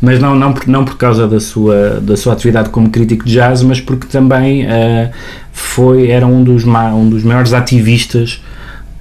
mas 0.00 0.18
não, 0.18 0.34
não, 0.34 0.54
por, 0.54 0.66
não 0.66 0.86
por 0.86 0.96
causa 0.96 1.28
da 1.28 1.38
sua, 1.38 2.00
da 2.00 2.16
sua 2.16 2.32
atividade 2.32 2.70
como 2.70 2.88
crítico 2.88 3.26
de 3.26 3.34
jazz, 3.34 3.62
mas 3.62 3.78
porque 3.78 4.06
também 4.06 4.64
uh, 4.64 5.10
foi, 5.52 6.08
era 6.08 6.26
um 6.26 6.42
dos, 6.42 6.64
ma, 6.64 6.86
um 6.94 7.06
dos 7.10 7.22
maiores 7.22 7.52
ativistas 7.52 8.42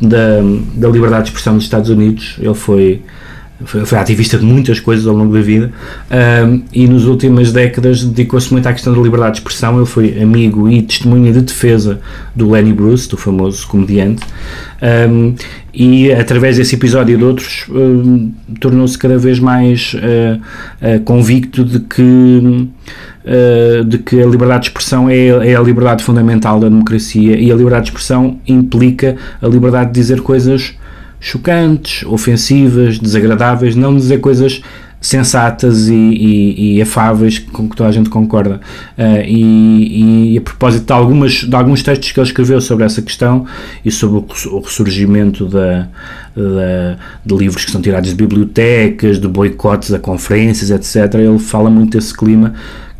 da, 0.01 0.41
da 0.73 0.89
liberdade 0.89 1.23
de 1.23 1.29
expressão 1.29 1.55
dos 1.55 1.63
Estados 1.63 1.89
Unidos. 1.89 2.35
Ele 2.39 2.55
foi 2.55 3.01
foi, 3.63 3.85
foi, 3.85 3.97
ativista 3.97 4.37
de 4.37 4.43
muitas 4.43 4.79
coisas 4.79 5.07
ao 5.07 5.15
longo 5.15 5.33
da 5.33 5.41
vida 5.41 5.71
um, 6.45 6.61
e 6.73 6.87
nas 6.87 7.03
últimas 7.03 7.53
décadas 7.53 8.03
dedicou-se 8.03 8.51
muito 8.51 8.67
à 8.67 8.73
questão 8.73 8.93
da 8.93 9.01
liberdade 9.01 9.33
de 9.33 9.37
expressão. 9.39 9.77
Ele 9.77 9.85
foi 9.85 10.21
amigo 10.21 10.69
e 10.69 10.81
testemunha 10.81 11.31
de 11.31 11.41
defesa 11.41 12.01
do 12.35 12.51
Lenny 12.51 12.73
Bruce, 12.73 13.07
do 13.07 13.15
famoso 13.15 13.65
comediante, 13.67 14.23
um, 15.09 15.35
e 15.73 16.11
através 16.11 16.57
desse 16.57 16.75
episódio 16.75 17.15
e 17.15 17.17
de 17.17 17.23
outros 17.23 17.65
um, 17.69 18.31
tornou-se 18.59 18.97
cada 18.97 19.17
vez 19.17 19.39
mais 19.39 19.93
uh, 19.93 20.97
uh, 20.97 20.99
convicto 21.01 21.63
de 21.63 21.79
que. 21.79 22.69
Uh, 23.25 23.83
de 23.83 23.97
que 23.97 24.21
a 24.21 24.25
liberdade 24.27 24.65
de 24.65 24.67
expressão 24.67 25.09
é, 25.09 25.49
é 25.49 25.55
a 25.55 25.59
liberdade 25.59 26.03
fundamental 26.03 26.59
da 26.59 26.69
democracia 26.69 27.35
e 27.35 27.51
a 27.51 27.55
liberdade 27.55 27.85
de 27.85 27.89
expressão 27.89 28.39
implica 28.47 29.15
a 29.41 29.47
liberdade 29.47 29.87
de 29.87 29.99
dizer 29.99 30.21
coisas 30.21 30.75
chocantes, 31.25 32.05
ofensivas, 32.05 32.99
desagradáveis, 32.99 33.75
não 33.75 33.95
dizer 33.95 34.19
coisas 34.19 34.61
sensatas 35.01 35.87
e, 35.87 35.93
e, 35.93 36.77
e, 36.77 36.81
afáveis 36.81 37.39
com 37.39 37.67
que 37.67 37.75
toda 37.75 37.89
a 37.89 37.91
gente 37.91 38.11
concorda. 38.11 38.61
Uh, 38.95 39.25
e, 39.25 40.33
e, 40.33 40.37
a 40.37 40.41
propósito 40.41 40.85
de, 40.85 40.93
algumas, 40.93 41.33
de 41.33 41.55
alguns 41.55 41.81
textos 41.81 42.11
que 42.11 42.19
ele 42.19 42.27
escreveu 42.27 42.61
sobre 42.61 42.85
essa 42.85 43.01
questão 43.01 43.45
e 43.83 43.89
sobre 43.89 44.17
o, 44.51 44.59
ressurgimento 44.59 45.47
da, 45.47 45.87
de 47.25 47.35
livros 47.35 47.65
que 47.65 47.71
são 47.71 47.81
tirados 47.81 48.11
de 48.11 48.15
bibliotecas, 48.15 49.19
de 49.19 49.27
boicotes 49.27 49.91
a 49.93 49.99
conferências, 49.99 50.69
etc., 50.69 51.15
ele 51.15 51.39
fala 51.39 51.71
muito 51.71 51.97
desse 51.97 52.15
clima 52.15 52.53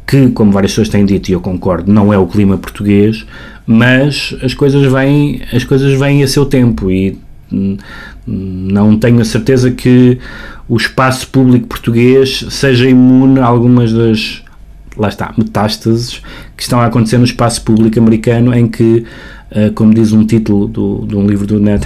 que, 0.07 0.29
como 0.29 0.51
várias 0.51 0.71
pessoas 0.71 0.89
têm 0.89 1.05
dito, 1.05 1.29
e 1.29 1.33
eu 1.33 1.41
concordo, 1.41 1.91
não 1.91 2.11
é 2.11 2.17
o 2.17 2.25
clima 2.25 2.57
português, 2.57 3.25
mas 3.65 4.35
as 4.41 4.53
coisas 4.53 4.91
vêm, 4.91 5.41
as 5.51 5.63
coisas 5.63 5.99
vêm 5.99 6.23
a 6.23 6.27
seu 6.27 6.45
tempo 6.45 6.91
e 6.91 7.17
não 8.25 8.97
tenho 8.97 9.21
a 9.21 9.25
certeza 9.25 9.71
que 9.71 10.17
o 10.67 10.77
espaço 10.77 11.27
público 11.27 11.67
português 11.67 12.45
seja 12.49 12.89
imune 12.89 13.39
a 13.39 13.45
algumas 13.45 13.93
das 13.93 14.43
lá 14.97 15.09
está, 15.09 15.33
metástases 15.37 16.21
que 16.55 16.63
estão 16.63 16.79
a 16.79 16.85
acontecer 16.85 17.17
no 17.17 17.25
espaço 17.25 17.61
público 17.63 17.99
americano 17.99 18.53
em 18.53 18.67
que, 18.67 19.05
eh, 19.51 19.69
como 19.71 19.93
diz 19.93 20.13
um 20.13 20.25
título 20.25 20.67
do, 20.67 21.05
de 21.05 21.15
um 21.15 21.27
livro 21.27 21.45
do 21.45 21.59
Ned 21.59 21.85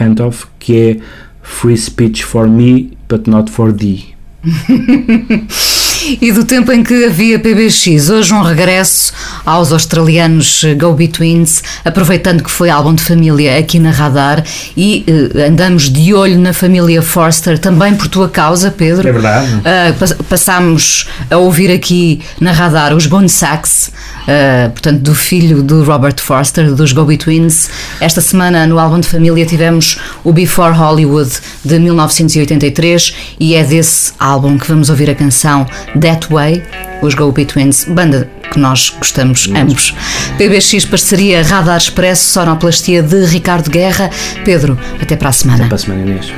Hantoff, 0.00 0.46
que 0.58 0.76
é 0.76 0.96
Free 1.42 1.76
Speech 1.76 2.24
for 2.24 2.48
Me, 2.48 2.96
but 3.08 3.26
not 3.26 3.50
for 3.50 3.72
thee. 3.72 4.14
E 6.08 6.30
do 6.30 6.44
tempo 6.44 6.70
em 6.70 6.84
que 6.84 7.04
havia 7.04 7.36
PBX, 7.36 8.10
hoje 8.10 8.32
um 8.32 8.40
regresso 8.40 9.12
aos 9.44 9.72
australianos 9.72 10.62
Go 10.78 10.92
Betweens, 10.92 11.64
aproveitando 11.84 12.44
que 12.44 12.50
foi 12.50 12.70
álbum 12.70 12.94
de 12.94 13.02
família 13.02 13.58
aqui 13.58 13.80
na 13.80 13.90
Radar 13.90 14.44
e 14.76 15.04
uh, 15.08 15.48
andamos 15.48 15.90
de 15.90 16.14
olho 16.14 16.38
na 16.38 16.52
família 16.52 17.02
Forster, 17.02 17.58
também 17.58 17.92
por 17.96 18.06
tua 18.06 18.28
causa, 18.28 18.70
Pedro. 18.70 19.08
É 19.08 19.12
verdade. 19.12 19.48
Uh, 19.56 20.24
passámos 20.24 21.08
a 21.28 21.38
ouvir 21.38 21.72
aqui 21.72 22.20
na 22.40 22.52
Radar 22.52 22.94
os 22.94 23.06
Bone 23.06 23.28
Sax, 23.28 23.90
uh, 24.28 24.70
portanto, 24.70 25.00
do 25.00 25.14
filho 25.14 25.60
do 25.60 25.82
Robert 25.82 26.20
Forster, 26.20 26.72
dos 26.72 26.92
Go 26.92 27.04
Betweens. 27.04 27.68
Esta 28.00 28.20
semana, 28.20 28.64
no 28.64 28.78
álbum 28.78 29.00
de 29.00 29.08
família, 29.08 29.44
tivemos 29.44 29.98
o 30.22 30.32
Before 30.32 30.72
Hollywood 30.72 31.32
de 31.64 31.80
1983 31.80 33.14
e 33.40 33.56
é 33.56 33.64
desse 33.64 34.12
álbum 34.20 34.56
que 34.56 34.68
vamos 34.68 34.88
ouvir 34.88 35.10
a 35.10 35.14
canção 35.16 35.66
That 36.00 36.28
Way, 36.30 36.62
os 37.02 37.14
Go 37.14 37.32
Betweens, 37.32 37.84
banda 37.84 38.28
que 38.52 38.58
nós 38.58 38.90
gostamos 38.90 39.48
ambos. 39.54 39.94
PBX 40.38 40.84
parceria 40.84 41.42
Radar 41.42 41.76
Expresso, 41.76 42.32
sonoplastia 42.32 43.02
de 43.02 43.24
Ricardo 43.26 43.70
Guerra. 43.70 44.10
Pedro, 44.44 44.78
até 45.00 45.16
para 45.16 45.30
a 45.30 45.32
semana. 45.32 45.64
Até 45.64 45.68
para 45.68 45.76
a 45.76 45.78
semana, 45.78 46.02
Inês. 46.02 46.32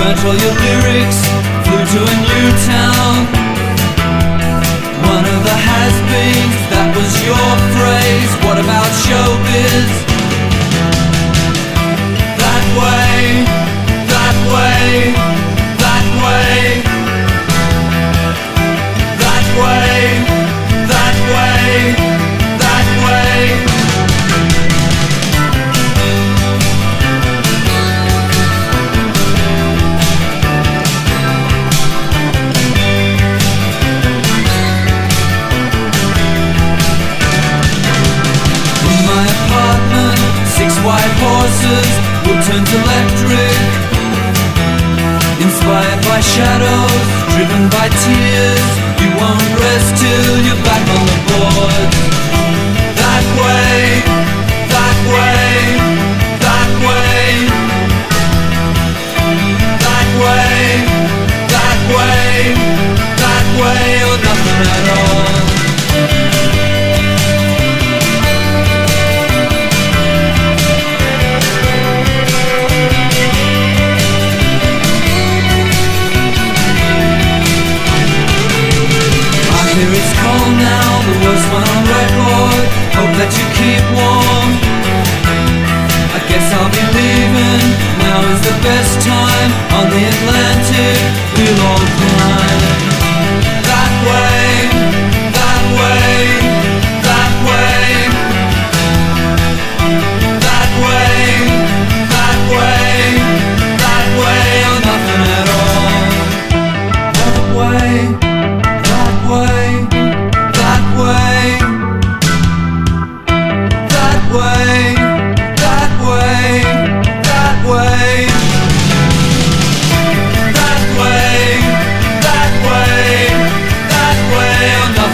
burnt 0.00 0.24
all 0.24 0.34
your 0.34 0.54
lyrics, 0.60 1.39
to 1.90 1.98
a 1.98 2.02
new 2.02 2.48
town. 2.70 3.26
One 5.10 5.26
of 5.26 5.40
the 5.42 5.56
has-beens, 5.68 6.60
that 6.70 6.94
was 6.94 7.12
your 7.26 7.50
phrase. 7.74 8.30
What 8.46 8.62
about 8.62 8.86
showbiz? 9.02 10.09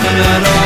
nothing 0.07 0.21
at 0.21 0.61
all. 0.61 0.66